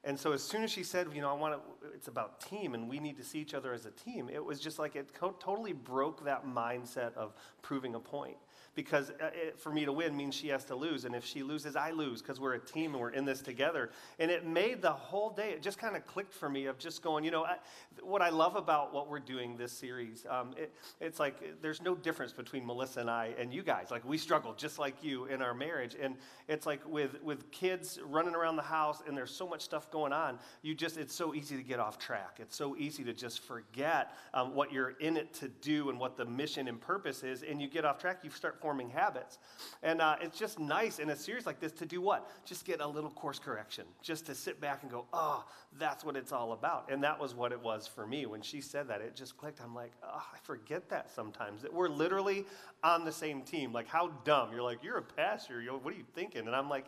And 0.04 0.18
so 0.18 0.32
as 0.32 0.42
soon 0.42 0.64
as 0.64 0.72
she 0.72 0.84
said, 0.84 1.08
you 1.14 1.22
know, 1.22 1.30
I 1.30 1.34
want 1.34 1.56
to, 1.56 1.88
it's 1.94 2.08
about 2.08 2.40
team 2.40 2.76
and 2.76 2.88
we 2.88 2.98
need 2.98 3.18
to 3.18 3.24
see 3.24 3.40
each 3.40 3.54
other 3.54 3.74
as 3.74 3.86
a 3.86 3.92
team, 3.92 4.30
it 4.34 4.44
was 4.44 4.60
just 4.60 4.80
like 4.80 4.96
it 4.96 5.14
co- 5.14 5.36
totally 5.38 5.74
broke 5.74 6.24
that 6.24 6.46
mindset 6.46 7.14
of 7.16 7.34
proving 7.62 7.94
a 7.94 8.00
point 8.00 8.38
because 8.78 9.10
uh, 9.10 9.32
it, 9.34 9.60
for 9.60 9.72
me 9.74 9.86
to 9.86 9.92
win 9.92 10.16
means 10.16 10.36
she 10.36 10.50
has 10.50 10.64
to 10.64 10.76
lose. 10.76 11.04
And 11.04 11.16
if 11.16 11.26
she 11.26 11.42
loses, 11.42 11.76
I 11.76 11.90
lose 11.90 12.22
because 12.22 12.40
we're 12.40 12.54
a 12.54 12.60
team 12.60 12.94
and 12.94 13.02
we're 13.02 13.10
in 13.10 13.26
this 13.26 13.42
together. 13.42 13.90
And 14.20 14.30
it 14.30 14.46
made 14.46 14.84
the 14.84 14.92
whole 14.92 15.32
day, 15.32 15.50
it 15.50 15.64
just 15.64 15.80
kind 15.80 15.96
of 15.96 16.06
clicked 16.06 16.34
for 16.34 16.48
me 16.48 16.68
of 16.68 16.78
just 16.78 17.02
going, 17.02 17.24
you 17.24 17.32
know, 17.32 17.44
I, 17.44 17.58
what 18.04 18.22
I 18.22 18.30
love 18.30 18.56
about 18.56 18.94
what 18.94 19.10
we're 19.10 19.20
doing 19.20 19.58
this 19.58 19.72
series, 19.72 20.28
um, 20.30 20.54
it, 20.56 20.72
it's 21.02 21.20
like 21.20 21.60
there's 21.60 21.82
no 21.82 21.96
difference 21.96 22.32
between 22.32 22.68
Melissa 22.68 23.00
and 23.00 23.10
I 23.10 23.34
and 23.40 23.52
you 23.52 23.64
guys. 23.64 23.90
Like 23.90 24.06
we 24.06 24.20
struggle 24.20 24.54
just 24.54 24.78
like 24.78 25.04
you 25.04 25.26
in 25.26 25.42
our 25.42 25.56
marriage. 25.56 25.96
And 26.00 26.16
it's 26.48 26.68
like 26.68 26.88
with, 26.88 27.22
with 27.24 27.50
kids 27.50 28.00
running 28.06 28.36
around 28.36 28.58
the 28.58 28.62
house 28.62 29.02
and 29.08 29.18
there's 29.18 29.32
so 29.32 29.48
much 29.48 29.64
stuff 29.64 29.90
going 29.90 30.14
on, 30.14 30.38
you 30.62 30.76
just, 30.76 30.98
it's 30.98 31.16
so 31.16 31.34
easy 31.34 31.58
to 31.58 31.64
get 31.64 31.80
off 31.80 31.98
track. 31.98 32.38
It's 32.40 32.56
so 32.56 32.78
easy 32.78 33.04
to 33.06 33.14
just 33.14 33.40
forget 33.40 34.14
um, 34.36 34.54
what 34.54 34.72
you're 34.72 34.92
in 35.00 35.18
it 35.18 35.34
to 35.34 35.48
do 35.48 35.90
and 35.90 36.00
what 36.00 36.16
the 36.16 36.26
mission 36.26 36.68
and 36.68 36.80
purpose 36.80 37.24
is. 37.24 37.42
And 37.42 37.60
you 37.60 37.68
get 37.68 37.84
off 37.84 37.98
track, 37.98 38.20
you 38.24 38.30
start 38.30 38.62
forming 38.68 38.90
habits. 38.90 39.38
And 39.82 40.02
uh, 40.02 40.18
it's 40.20 40.38
just 40.38 40.60
nice 40.60 41.00
in 41.00 41.10
a 41.10 41.16
series 41.16 41.46
like 41.46 41.62
this 41.62 41.72
to 41.72 41.86
do 41.86 42.02
what? 42.02 42.30
Just 42.44 42.66
get 42.66 42.82
a 42.82 42.86
little 42.86 43.10
course 43.10 43.40
correction, 43.40 43.86
just 44.02 44.26
to 44.26 44.36
sit 44.36 44.60
back 44.60 44.82
and 44.82 44.92
go, 44.92 45.06
oh, 45.14 45.46
that's 45.80 46.04
what 46.04 46.18
it's 46.18 46.34
all 46.34 46.52
about. 46.52 46.92
And 46.92 47.02
that 47.02 47.18
was 47.18 47.34
what 47.34 47.54
it 47.54 47.62
was 47.62 47.88
for 47.88 48.06
me. 48.06 48.26
When 48.26 48.42
she 48.42 48.60
said 48.60 48.90
that, 48.90 49.00
it 49.00 49.16
just 49.16 49.38
clicked. 49.38 49.62
I'm 49.62 49.74
like, 49.74 49.94
oh, 50.04 50.22
I 50.34 50.38
forget 50.44 50.90
that 50.90 51.10
sometimes, 51.10 51.62
that 51.62 51.74
we're 51.74 51.88
literally 51.88 52.46
on 52.84 53.06
the 53.06 53.12
same 53.14 53.42
team. 53.42 53.72
Like, 53.72 53.88
how 53.88 54.10
dumb. 54.26 54.52
You're 54.52 54.64
like, 54.64 54.84
you're 54.84 54.98
a 54.98 55.02
pastor. 55.02 55.62
Yo, 55.62 55.78
what 55.78 55.94
are 55.94 55.98
you 55.98 56.04
thinking? 56.14 56.46
And 56.46 56.54
I'm 56.54 56.68
like, 56.68 56.88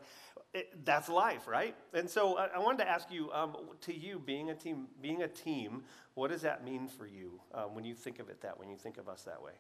it, 0.53 0.83
that's 0.83 1.07
life, 1.07 1.47
right? 1.47 1.75
And 1.93 2.09
so 2.09 2.35
I, 2.35 2.47
I 2.55 2.59
wanted 2.59 2.79
to 2.79 2.89
ask 2.89 3.09
you, 3.09 3.31
um, 3.31 3.55
to 3.81 3.95
you, 3.95 4.19
being 4.19 4.49
a 4.49 4.55
team, 4.55 4.87
being 5.01 5.21
a 5.21 5.29
team, 5.29 5.83
what 6.15 6.29
does 6.29 6.41
that 6.41 6.65
mean 6.65 6.89
for 6.89 7.07
you 7.07 7.39
um, 7.53 7.73
when 7.73 7.85
you 7.85 7.95
think 7.95 8.19
of 8.19 8.27
it 8.27 8.41
that, 8.41 8.59
when 8.59 8.67
you 8.67 8.75
think 8.75 8.97
of 8.97 9.07
us 9.07 9.23
that 9.23 9.41
way? 9.41 9.53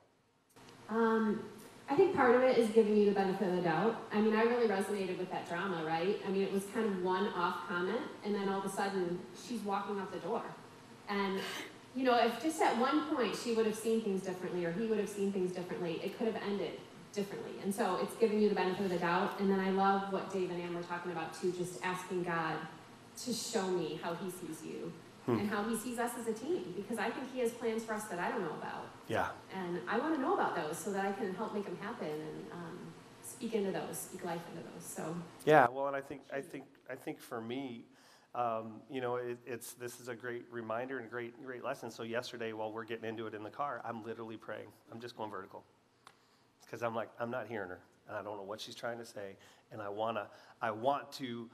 Um, 0.89 1.43
I 1.91 1.95
think 1.95 2.15
part 2.15 2.35
of 2.35 2.43
it 2.43 2.57
is 2.57 2.69
giving 2.69 2.95
you 2.95 3.05
the 3.05 3.11
benefit 3.11 3.47
of 3.49 3.55
the 3.55 3.61
doubt. 3.63 3.99
I 4.13 4.21
mean, 4.21 4.35
I 4.35 4.43
really 4.43 4.67
resonated 4.67 5.17
with 5.17 5.31
that 5.31 5.49
drama, 5.49 5.83
right? 5.85 6.21
I 6.27 6.29
mean, 6.29 6.43
it 6.43 6.53
was 6.53 6.63
kind 6.73 6.85
of 6.85 7.03
one 7.03 7.27
off 7.33 7.67
comment, 7.67 8.01
and 8.23 8.35
then 8.35 8.47
all 8.47 8.59
of 8.59 8.65
a 8.65 8.69
sudden, 8.69 9.19
she's 9.47 9.61
walking 9.61 9.99
out 9.99 10.11
the 10.11 10.19
door. 10.19 10.43
And, 11.09 11.39
you 11.95 12.03
know, 12.03 12.15
if 12.15 12.43
just 12.43 12.61
at 12.61 12.77
one 12.77 13.07
point 13.15 13.35
she 13.35 13.55
would 13.55 13.65
have 13.65 13.75
seen 13.75 14.01
things 14.01 14.21
differently 14.21 14.63
or 14.65 14.71
he 14.71 14.85
would 14.85 14.99
have 14.99 15.09
seen 15.09 15.31
things 15.31 15.51
differently, 15.51 15.99
it 16.03 16.15
could 16.17 16.27
have 16.27 16.39
ended 16.47 16.73
differently. 17.11 17.53
And 17.63 17.73
so 17.73 17.97
it's 18.03 18.15
giving 18.17 18.39
you 18.39 18.49
the 18.49 18.55
benefit 18.55 18.85
of 18.85 18.91
the 18.91 18.99
doubt. 18.99 19.39
And 19.39 19.49
then 19.49 19.59
I 19.59 19.71
love 19.71 20.13
what 20.13 20.31
Dave 20.31 20.51
and 20.51 20.61
Ann 20.61 20.75
were 20.75 20.83
talking 20.83 21.11
about 21.11 21.33
too, 21.33 21.51
just 21.51 21.83
asking 21.83 22.23
God 22.23 22.55
to 23.23 23.33
show 23.33 23.67
me 23.67 23.99
how 24.03 24.13
he 24.13 24.29
sees 24.29 24.63
you 24.63 24.93
hmm. 25.25 25.39
and 25.39 25.49
how 25.49 25.63
he 25.63 25.75
sees 25.75 25.99
us 25.99 26.11
as 26.19 26.27
a 26.27 26.33
team 26.33 26.73
because 26.75 26.97
I 26.97 27.09
think 27.09 27.31
he 27.33 27.39
has 27.39 27.51
plans 27.51 27.83
for 27.83 27.93
us 27.93 28.05
that 28.05 28.19
I 28.19 28.29
don't 28.29 28.41
know 28.41 28.55
about. 28.57 28.87
Yeah. 29.07 29.27
And 29.55 29.79
I 29.87 29.97
want 29.97 30.15
to 30.15 30.21
know 30.21 30.33
about 30.33 30.55
those 30.55 30.77
so 30.77 30.91
that 30.91 31.05
I 31.05 31.11
can 31.11 31.33
help 31.35 31.53
make 31.53 31.65
them 31.65 31.77
happen 31.81 32.07
and 32.07 32.51
um, 32.51 32.79
speak 33.23 33.53
into 33.53 33.71
those, 33.71 33.97
speak 33.97 34.25
life 34.25 34.41
into 34.51 34.63
those. 34.63 34.83
So. 34.83 35.15
Yeah. 35.45 35.67
Well, 35.71 35.87
and 35.87 35.95
I 35.95 36.01
think 36.01 36.21
I 36.33 36.41
think 36.41 36.65
I 36.89 36.95
think 36.95 37.19
for 37.19 37.41
me. 37.41 37.85
Um, 38.35 38.81
you 38.91 39.01
know, 39.01 39.15
it, 39.15 39.39
it's 39.47 39.73
this 39.73 39.99
is 39.99 40.07
a 40.07 40.13
great 40.13 40.45
reminder 40.51 40.99
and 40.99 41.09
great 41.09 41.43
great 41.43 41.63
lesson. 41.63 41.89
So 41.89 42.03
yesterday, 42.03 42.53
while 42.53 42.71
we're 42.71 42.85
getting 42.85 43.09
into 43.09 43.25
it 43.25 43.33
in 43.33 43.41
the 43.41 43.49
car, 43.49 43.81
I'm 43.83 44.05
literally 44.05 44.37
praying. 44.37 44.67
I'm 44.91 44.99
just 44.99 45.17
going 45.17 45.31
vertical 45.31 45.63
because 46.69 46.83
I'm 46.83 46.93
like 46.93 47.09
I'm 47.19 47.31
not 47.31 47.47
hearing 47.47 47.69
her, 47.69 47.79
and 48.07 48.15
I 48.15 48.21
don't 48.21 48.37
know 48.37 48.43
what 48.43 48.61
she's 48.61 48.75
trying 48.75 48.99
to 48.99 49.05
say, 49.05 49.35
and 49.71 49.81
I 49.81 49.89
wanna 49.89 50.27
I 50.61 50.69
want 50.69 51.11
to 51.13 51.49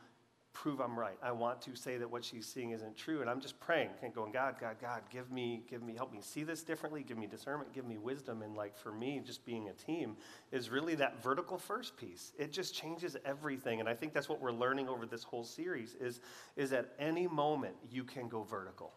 prove 0.56 0.80
I'm 0.80 0.98
right. 0.98 1.18
I 1.22 1.32
want 1.32 1.62
to 1.63 1.76
say 1.76 1.98
that 1.98 2.10
what 2.10 2.26
she's 2.26 2.48
seeing 2.48 2.72
isn't 2.72 2.98
true. 2.98 3.22
And 3.22 3.30
I'm 3.30 3.39
just 3.39 3.60
praying 3.60 3.89
and 4.02 4.15
going, 4.15 4.32
God, 4.32 4.56
God, 4.60 4.78
God, 4.82 5.02
give 5.12 5.30
me, 5.32 5.62
give 5.70 5.84
me, 5.84 5.94
help 5.94 6.12
me 6.12 6.20
see 6.22 6.44
this 6.44 6.63
differently, 6.63 7.04
give 7.04 7.18
me 7.18 7.28
discernment, 7.28 7.74
give 7.74 7.86
me 7.86 7.98
wisdom. 7.98 8.41
And 8.41 8.56
like 8.56 8.76
for 8.76 8.91
me, 8.91 9.22
just 9.24 9.46
being 9.46 9.70
a 9.70 9.74
team 9.74 10.15
is 10.52 10.70
really 10.70 10.96
that 10.96 11.22
vertical 11.22 11.60
first 11.60 11.98
piece. 11.98 12.32
It 12.39 12.52
just 12.52 12.74
changes 12.74 13.15
everything. 13.26 13.82
And 13.82 13.88
I 13.88 13.94
think 13.94 14.13
that's 14.13 14.30
what 14.30 14.41
we're 14.41 14.54
learning 14.54 14.88
over 14.88 15.06
this 15.06 15.24
whole 15.24 15.44
series 15.44 15.96
is, 16.00 16.22
is 16.56 16.72
at 16.72 16.94
any 16.98 17.28
moment 17.28 17.76
you 17.91 18.04
can 18.04 18.28
go 18.28 18.41
vertical. 18.44 18.94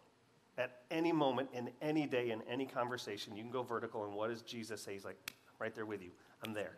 At 0.57 0.81
any 0.89 1.11
moment, 1.11 1.49
in 1.53 1.69
any 1.81 2.07
day, 2.07 2.31
in 2.31 2.41
any 2.49 2.65
conversation, 2.65 3.35
you 3.35 3.43
can 3.43 3.51
go 3.51 3.63
vertical. 3.63 4.05
And 4.05 4.13
what 4.13 4.29
does 4.29 4.41
Jesus 4.41 4.81
say? 4.81 4.93
He's 4.93 5.05
like, 5.05 5.33
right 5.59 5.75
there 5.75 5.85
with 5.85 6.01
you. 6.01 6.11
I'm 6.45 6.53
there. 6.53 6.77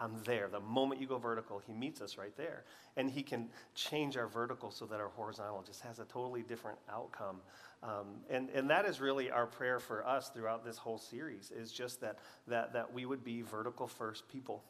I'm 0.00 0.14
there. 0.24 0.48
The 0.48 0.60
moment 0.60 1.00
you 1.00 1.06
go 1.06 1.18
vertical, 1.18 1.60
he 1.64 1.72
meets 1.72 2.00
us 2.00 2.18
right 2.18 2.36
there. 2.36 2.64
And 2.96 3.10
he 3.10 3.22
can 3.22 3.48
change 3.74 4.16
our 4.16 4.26
vertical 4.26 4.70
so 4.70 4.84
that 4.86 5.00
our 5.00 5.08
horizontal 5.08 5.62
just 5.62 5.80
has 5.82 5.98
a 5.98 6.04
totally 6.04 6.42
different 6.42 6.78
outcome. 6.90 7.36
Um, 7.82 8.20
and, 8.30 8.48
and 8.50 8.68
that 8.70 8.84
is 8.84 9.00
really 9.00 9.30
our 9.30 9.46
prayer 9.46 9.78
for 9.78 10.06
us 10.06 10.28
throughout 10.28 10.64
this 10.64 10.76
whole 10.76 10.98
series 10.98 11.50
is 11.50 11.72
just 11.72 12.00
that, 12.00 12.18
that, 12.48 12.72
that 12.72 12.92
we 12.92 13.06
would 13.06 13.24
be 13.24 13.42
vertical 13.42 13.86
first 13.86 14.28
people 14.28 14.62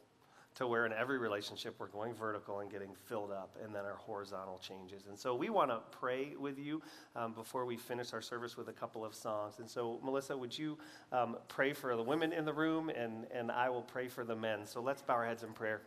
to 0.54 0.66
where 0.66 0.86
in 0.86 0.92
every 0.92 1.18
relationship 1.18 1.74
we're 1.78 1.86
going 1.86 2.14
vertical 2.14 2.60
and 2.60 2.70
getting 2.70 2.94
filled 3.06 3.30
up, 3.30 3.56
and 3.64 3.74
then 3.74 3.84
our 3.84 3.96
horizontal 3.96 4.58
changes. 4.58 5.06
And 5.08 5.18
so 5.18 5.34
we 5.34 5.50
want 5.50 5.70
to 5.70 5.80
pray 5.90 6.34
with 6.38 6.58
you 6.58 6.82
um, 7.16 7.32
before 7.32 7.64
we 7.64 7.76
finish 7.76 8.12
our 8.12 8.22
service 8.22 8.56
with 8.56 8.68
a 8.68 8.72
couple 8.72 9.04
of 9.04 9.14
songs. 9.14 9.58
And 9.58 9.68
so, 9.68 10.00
Melissa, 10.02 10.36
would 10.36 10.56
you 10.56 10.78
um, 11.10 11.36
pray 11.48 11.72
for 11.72 11.96
the 11.96 12.02
women 12.02 12.32
in 12.32 12.44
the 12.44 12.52
room, 12.52 12.90
and, 12.90 13.26
and 13.32 13.50
I 13.50 13.70
will 13.70 13.82
pray 13.82 14.08
for 14.08 14.24
the 14.24 14.36
men. 14.36 14.66
So 14.66 14.80
let's 14.80 15.02
bow 15.02 15.14
our 15.14 15.26
heads 15.26 15.42
in 15.42 15.52
prayer. 15.52 15.82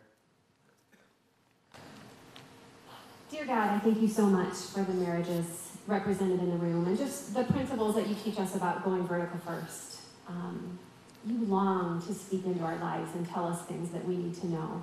Dear 3.30 3.44
God, 3.44 3.70
I 3.70 3.78
thank 3.80 4.00
you 4.00 4.08
so 4.08 4.26
much 4.26 4.54
for 4.54 4.82
the 4.82 4.92
marriages 4.94 5.76
represented 5.86 6.40
in 6.40 6.50
the 6.50 6.56
room 6.56 6.86
and 6.86 6.96
just 6.96 7.34
the 7.34 7.44
principles 7.44 7.94
that 7.96 8.08
you 8.08 8.14
teach 8.24 8.38
us 8.38 8.54
about 8.54 8.84
going 8.84 9.06
vertical 9.06 9.38
first. 9.40 10.00
Um, 10.28 10.78
you 11.26 11.44
long 11.46 12.00
to 12.06 12.14
speak 12.14 12.44
into 12.46 12.62
our 12.62 12.76
lives 12.76 13.14
and 13.14 13.28
tell 13.28 13.46
us 13.46 13.62
things 13.62 13.90
that 13.90 14.06
we 14.06 14.16
need 14.16 14.34
to 14.34 14.46
know. 14.46 14.82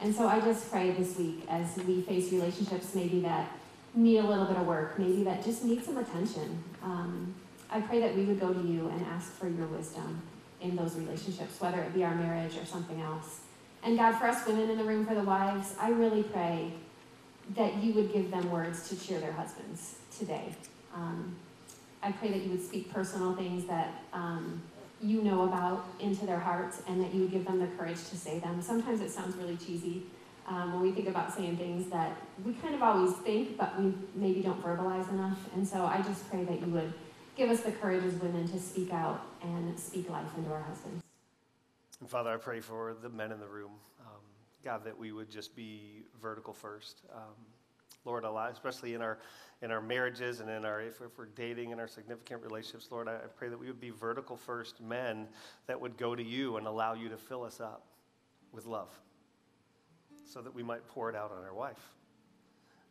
And 0.00 0.14
so 0.14 0.26
I 0.26 0.40
just 0.40 0.70
pray 0.70 0.90
this 0.90 1.16
week 1.16 1.44
as 1.48 1.76
we 1.86 2.02
face 2.02 2.32
relationships 2.32 2.94
maybe 2.94 3.20
that 3.20 3.48
need 3.94 4.18
a 4.18 4.26
little 4.26 4.44
bit 4.44 4.56
of 4.56 4.66
work, 4.66 4.98
maybe 4.98 5.22
that 5.24 5.44
just 5.44 5.64
need 5.64 5.84
some 5.84 5.96
attention. 5.98 6.62
Um, 6.82 7.34
I 7.70 7.80
pray 7.80 8.00
that 8.00 8.14
we 8.16 8.24
would 8.24 8.40
go 8.40 8.52
to 8.52 8.60
you 8.60 8.88
and 8.88 9.06
ask 9.06 9.32
for 9.32 9.48
your 9.48 9.66
wisdom 9.66 10.20
in 10.60 10.74
those 10.76 10.96
relationships, 10.96 11.60
whether 11.60 11.80
it 11.80 11.94
be 11.94 12.04
our 12.04 12.14
marriage 12.14 12.56
or 12.56 12.64
something 12.64 13.00
else. 13.00 13.40
And 13.82 13.96
God, 13.96 14.18
for 14.18 14.26
us 14.26 14.46
women 14.46 14.70
in 14.70 14.78
the 14.78 14.84
room, 14.84 15.06
for 15.06 15.14
the 15.14 15.22
wives, 15.22 15.74
I 15.78 15.90
really 15.90 16.22
pray 16.22 16.72
that 17.54 17.82
you 17.82 17.92
would 17.92 18.12
give 18.12 18.30
them 18.30 18.50
words 18.50 18.88
to 18.88 18.96
cheer 18.96 19.20
their 19.20 19.32
husbands, 19.32 19.96
today. 20.18 20.54
Um, 20.94 21.36
I 22.02 22.12
pray 22.12 22.30
that 22.30 22.42
you 22.42 22.50
would 22.50 22.64
speak 22.64 22.92
personal 22.92 23.34
things 23.34 23.66
that 23.66 24.02
um, 24.12 24.62
you 25.04 25.22
know 25.22 25.42
about 25.42 25.86
into 26.00 26.24
their 26.24 26.38
hearts 26.38 26.82
and 26.88 27.00
that 27.02 27.12
you 27.12 27.22
would 27.22 27.30
give 27.30 27.44
them 27.44 27.58
the 27.58 27.66
courage 27.66 28.08
to 28.08 28.16
say 28.16 28.38
them. 28.38 28.62
Sometimes 28.62 29.00
it 29.00 29.10
sounds 29.10 29.36
really 29.36 29.56
cheesy 29.56 30.04
um, 30.46 30.72
when 30.72 30.82
we 30.82 30.92
think 30.92 31.08
about 31.08 31.34
saying 31.34 31.56
things 31.56 31.90
that 31.90 32.16
we 32.44 32.54
kind 32.54 32.74
of 32.74 32.82
always 32.82 33.14
think, 33.18 33.56
but 33.56 33.78
we 33.78 33.92
maybe 34.14 34.40
don't 34.40 34.62
verbalize 34.62 35.08
enough. 35.10 35.38
And 35.54 35.66
so 35.66 35.84
I 35.84 36.00
just 36.02 36.28
pray 36.30 36.44
that 36.44 36.60
you 36.60 36.66
would 36.72 36.92
give 37.36 37.50
us 37.50 37.60
the 37.60 37.72
courage 37.72 38.04
as 38.04 38.14
women 38.14 38.48
to 38.48 38.58
speak 38.58 38.92
out 38.92 39.20
and 39.42 39.78
speak 39.78 40.08
life 40.08 40.26
into 40.36 40.50
our 40.50 40.62
husbands. 40.62 41.02
And 42.00 42.08
Father, 42.08 42.30
I 42.30 42.36
pray 42.36 42.60
for 42.60 42.96
the 43.02 43.08
men 43.08 43.32
in 43.32 43.40
the 43.40 43.46
room, 43.46 43.72
um, 44.00 44.20
God, 44.64 44.84
that 44.84 44.98
we 44.98 45.12
would 45.12 45.30
just 45.30 45.54
be 45.54 46.04
vertical 46.20 46.52
first. 46.52 47.02
Um, 47.14 47.34
Lord, 48.04 48.24
allow, 48.24 48.48
especially 48.48 48.94
in 48.94 49.02
our 49.02 49.18
in 49.62 49.70
our 49.70 49.80
marriages 49.80 50.40
and 50.40 50.50
in 50.50 50.64
our 50.64 50.82
if, 50.82 51.00
if 51.00 51.16
we're 51.16 51.26
dating 51.26 51.70
in 51.70 51.80
our 51.80 51.88
significant 51.88 52.42
relationships, 52.42 52.88
Lord, 52.90 53.08
I, 53.08 53.14
I 53.14 53.26
pray 53.34 53.48
that 53.48 53.58
we 53.58 53.66
would 53.66 53.80
be 53.80 53.90
vertical 53.90 54.36
first 54.36 54.80
men 54.80 55.26
that 55.66 55.80
would 55.80 55.96
go 55.96 56.14
to 56.14 56.22
you 56.22 56.56
and 56.56 56.66
allow 56.66 56.94
you 56.94 57.08
to 57.08 57.16
fill 57.16 57.44
us 57.44 57.60
up 57.60 57.86
with 58.52 58.66
love, 58.66 58.90
so 60.26 60.42
that 60.42 60.54
we 60.54 60.62
might 60.62 60.86
pour 60.88 61.08
it 61.08 61.16
out 61.16 61.32
on 61.32 61.44
our 61.44 61.54
wife. 61.54 61.92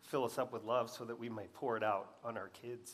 Fill 0.01 0.25
us 0.25 0.37
up 0.37 0.51
with 0.51 0.63
love 0.63 0.89
so 0.89 1.05
that 1.05 1.17
we 1.17 1.29
might 1.29 1.53
pour 1.53 1.77
it 1.77 1.83
out 1.83 2.15
on 2.23 2.37
our 2.37 2.49
kids. 2.49 2.93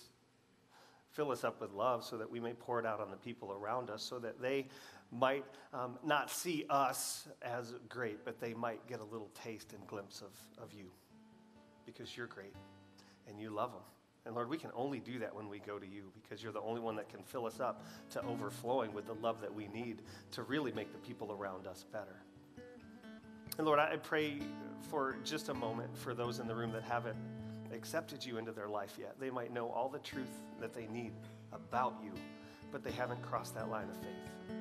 Fill 1.11 1.31
us 1.31 1.43
up 1.43 1.59
with 1.59 1.71
love 1.71 2.03
so 2.03 2.17
that 2.17 2.29
we 2.29 2.39
may 2.39 2.53
pour 2.53 2.79
it 2.79 2.85
out 2.85 2.99
on 2.99 3.09
the 3.09 3.17
people 3.17 3.51
around 3.51 3.89
us, 3.89 4.03
so 4.03 4.19
that 4.19 4.41
they 4.41 4.67
might 5.11 5.43
um, 5.73 5.97
not 6.05 6.29
see 6.29 6.65
us 6.69 7.27
as 7.41 7.73
great, 7.87 8.23
but 8.23 8.39
they 8.39 8.53
might 8.53 8.85
get 8.87 8.99
a 8.99 9.03
little 9.03 9.29
taste 9.43 9.73
and 9.73 9.85
glimpse 9.87 10.21
of, 10.21 10.63
of 10.63 10.71
you 10.71 10.91
because 11.95 12.15
you're 12.15 12.27
great 12.27 12.55
and 13.27 13.39
you 13.39 13.49
love 13.49 13.71
them. 13.71 13.81
And 14.25 14.35
Lord, 14.35 14.49
we 14.49 14.57
can 14.57 14.69
only 14.75 14.99
do 14.99 15.19
that 15.19 15.33
when 15.33 15.49
we 15.49 15.59
go 15.59 15.79
to 15.79 15.87
you 15.87 16.11
because 16.21 16.43
you're 16.43 16.51
the 16.51 16.61
only 16.61 16.81
one 16.81 16.95
that 16.97 17.09
can 17.09 17.23
fill 17.23 17.45
us 17.45 17.59
up 17.59 17.85
to 18.11 18.23
overflowing 18.25 18.93
with 18.93 19.07
the 19.07 19.13
love 19.15 19.41
that 19.41 19.53
we 19.53 19.67
need 19.67 20.01
to 20.31 20.43
really 20.43 20.71
make 20.71 20.91
the 20.91 20.99
people 20.99 21.31
around 21.31 21.65
us 21.65 21.85
better. 21.91 22.21
And 23.57 23.65
Lord, 23.65 23.79
I 23.79 23.97
pray 23.97 24.39
for 24.89 25.17
just 25.23 25.49
a 25.49 25.53
moment 25.53 25.97
for 25.97 26.13
those 26.13 26.39
in 26.39 26.47
the 26.47 26.55
room 26.55 26.71
that 26.73 26.83
haven't 26.83 27.17
accepted 27.73 28.25
you 28.25 28.37
into 28.37 28.51
their 28.51 28.67
life 28.69 28.97
yet. 28.99 29.15
They 29.19 29.29
might 29.29 29.53
know 29.53 29.69
all 29.69 29.89
the 29.89 29.99
truth 29.99 30.41
that 30.59 30.73
they 30.73 30.87
need 30.87 31.11
about 31.51 31.95
you, 32.03 32.11
but 32.71 32.83
they 32.83 32.91
haven't 32.91 33.21
crossed 33.21 33.55
that 33.55 33.69
line 33.69 33.89
of 33.89 33.97
faith. 33.97 34.55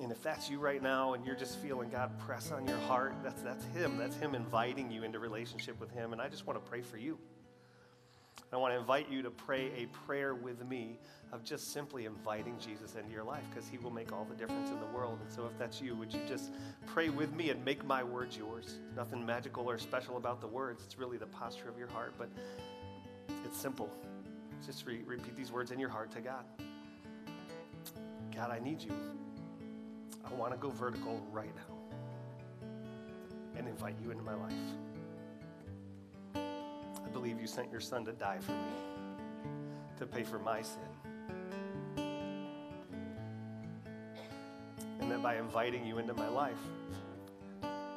And 0.00 0.12
if 0.12 0.22
that's 0.22 0.48
you 0.48 0.58
right 0.58 0.82
now 0.82 1.14
and 1.14 1.26
you're 1.26 1.34
just 1.34 1.58
feeling 1.58 1.90
God 1.90 2.16
press 2.20 2.52
on 2.52 2.66
your 2.66 2.78
heart, 2.78 3.14
that's, 3.22 3.42
that's 3.42 3.64
Him. 3.66 3.98
That's 3.98 4.16
Him 4.16 4.34
inviting 4.34 4.90
you 4.90 5.02
into 5.02 5.18
relationship 5.18 5.80
with 5.80 5.90
Him. 5.90 6.12
And 6.12 6.22
I 6.22 6.28
just 6.28 6.46
want 6.46 6.62
to 6.62 6.70
pray 6.70 6.80
for 6.80 6.98
you. 6.98 7.18
I 8.52 8.56
want 8.56 8.72
to 8.72 8.78
invite 8.78 9.10
you 9.10 9.20
to 9.22 9.30
pray 9.30 9.70
a 9.76 9.86
prayer 10.06 10.34
with 10.34 10.64
me 10.66 10.98
of 11.32 11.44
just 11.44 11.72
simply 11.72 12.06
inviting 12.06 12.56
Jesus 12.58 12.94
into 12.94 13.12
your 13.12 13.24
life 13.24 13.42
because 13.50 13.68
he 13.68 13.76
will 13.76 13.90
make 13.90 14.10
all 14.10 14.24
the 14.24 14.34
difference 14.34 14.70
in 14.70 14.80
the 14.80 14.86
world. 14.86 15.18
And 15.22 15.30
so, 15.30 15.44
if 15.44 15.58
that's 15.58 15.82
you, 15.82 15.94
would 15.96 16.14
you 16.14 16.20
just 16.26 16.52
pray 16.86 17.10
with 17.10 17.34
me 17.34 17.50
and 17.50 17.62
make 17.62 17.84
my 17.84 18.02
words 18.02 18.38
yours? 18.38 18.78
Nothing 18.96 19.26
magical 19.26 19.68
or 19.68 19.76
special 19.76 20.16
about 20.16 20.40
the 20.40 20.46
words, 20.46 20.82
it's 20.82 20.98
really 20.98 21.18
the 21.18 21.26
posture 21.26 21.68
of 21.68 21.76
your 21.76 21.88
heart, 21.88 22.14
but 22.16 22.30
it's 23.44 23.58
simple. 23.58 23.90
Just 24.64 24.86
re- 24.86 25.02
repeat 25.04 25.36
these 25.36 25.52
words 25.52 25.70
in 25.70 25.78
your 25.78 25.90
heart 25.90 26.10
to 26.12 26.20
God 26.20 26.44
God, 28.34 28.50
I 28.50 28.60
need 28.60 28.80
you. 28.80 28.92
I 30.24 30.34
want 30.34 30.52
to 30.52 30.58
go 30.58 30.70
vertical 30.70 31.22
right 31.32 31.54
now 31.54 31.74
and 33.56 33.66
invite 33.66 33.96
you 34.02 34.10
into 34.10 34.22
my 34.22 34.34
life. 34.34 34.52
I 36.34 37.08
believe 37.12 37.40
you 37.40 37.46
sent 37.46 37.70
your 37.70 37.80
son 37.80 38.04
to 38.04 38.12
die 38.12 38.38
for 38.40 38.52
me, 38.52 38.58
to 39.98 40.06
pay 40.06 40.22
for 40.22 40.38
my 40.38 40.62
sin. 40.62 40.80
And 45.00 45.10
that 45.10 45.22
by 45.22 45.36
inviting 45.36 45.86
you 45.86 45.98
into 45.98 46.14
my 46.14 46.28
life, 46.28 46.58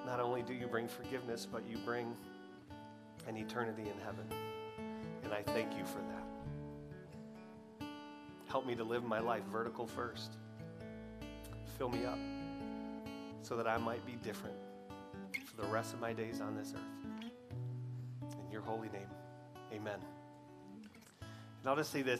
not 0.06 0.20
only 0.20 0.42
do 0.42 0.54
you 0.54 0.68
bring 0.68 0.88
forgiveness, 0.88 1.48
but 1.50 1.64
you 1.70 1.78
bring 1.86 2.16
an 3.28 3.38
eternity 3.38 3.84
in 3.84 3.98
heaven. 4.04 4.26
And 5.24 5.34
I 5.34 5.44
thank 5.44 5.78
you 5.78 5.86
for 5.86 6.00
that. 6.00 7.88
Help 8.48 8.66
me 8.66 8.76
to 8.76 8.84
live 8.84 9.04
my 9.04 9.20
life 9.20 9.44
vertical 9.52 9.88
first. 9.88 10.38
Fill 11.78 11.90
me 11.90 12.06
up 12.06 12.20
so 13.42 13.56
that 13.56 13.68
I 13.68 13.78
might 13.78 14.06
be 14.06 14.14
different 14.24 14.56
for 15.46 15.62
the 15.62 15.68
rest 15.68 15.94
of 15.94 16.00
my 16.00 16.14
days 16.14 16.42
on 16.42 16.56
this 16.56 16.74
earth. 16.76 18.34
In 18.46 18.52
your 18.52 18.62
holy 18.62 18.90
name, 18.90 19.08
amen. 19.74 20.00
And 21.22 21.70
I'll 21.70 21.76
just 21.76 21.92
say 21.92 22.02
this 22.02 22.20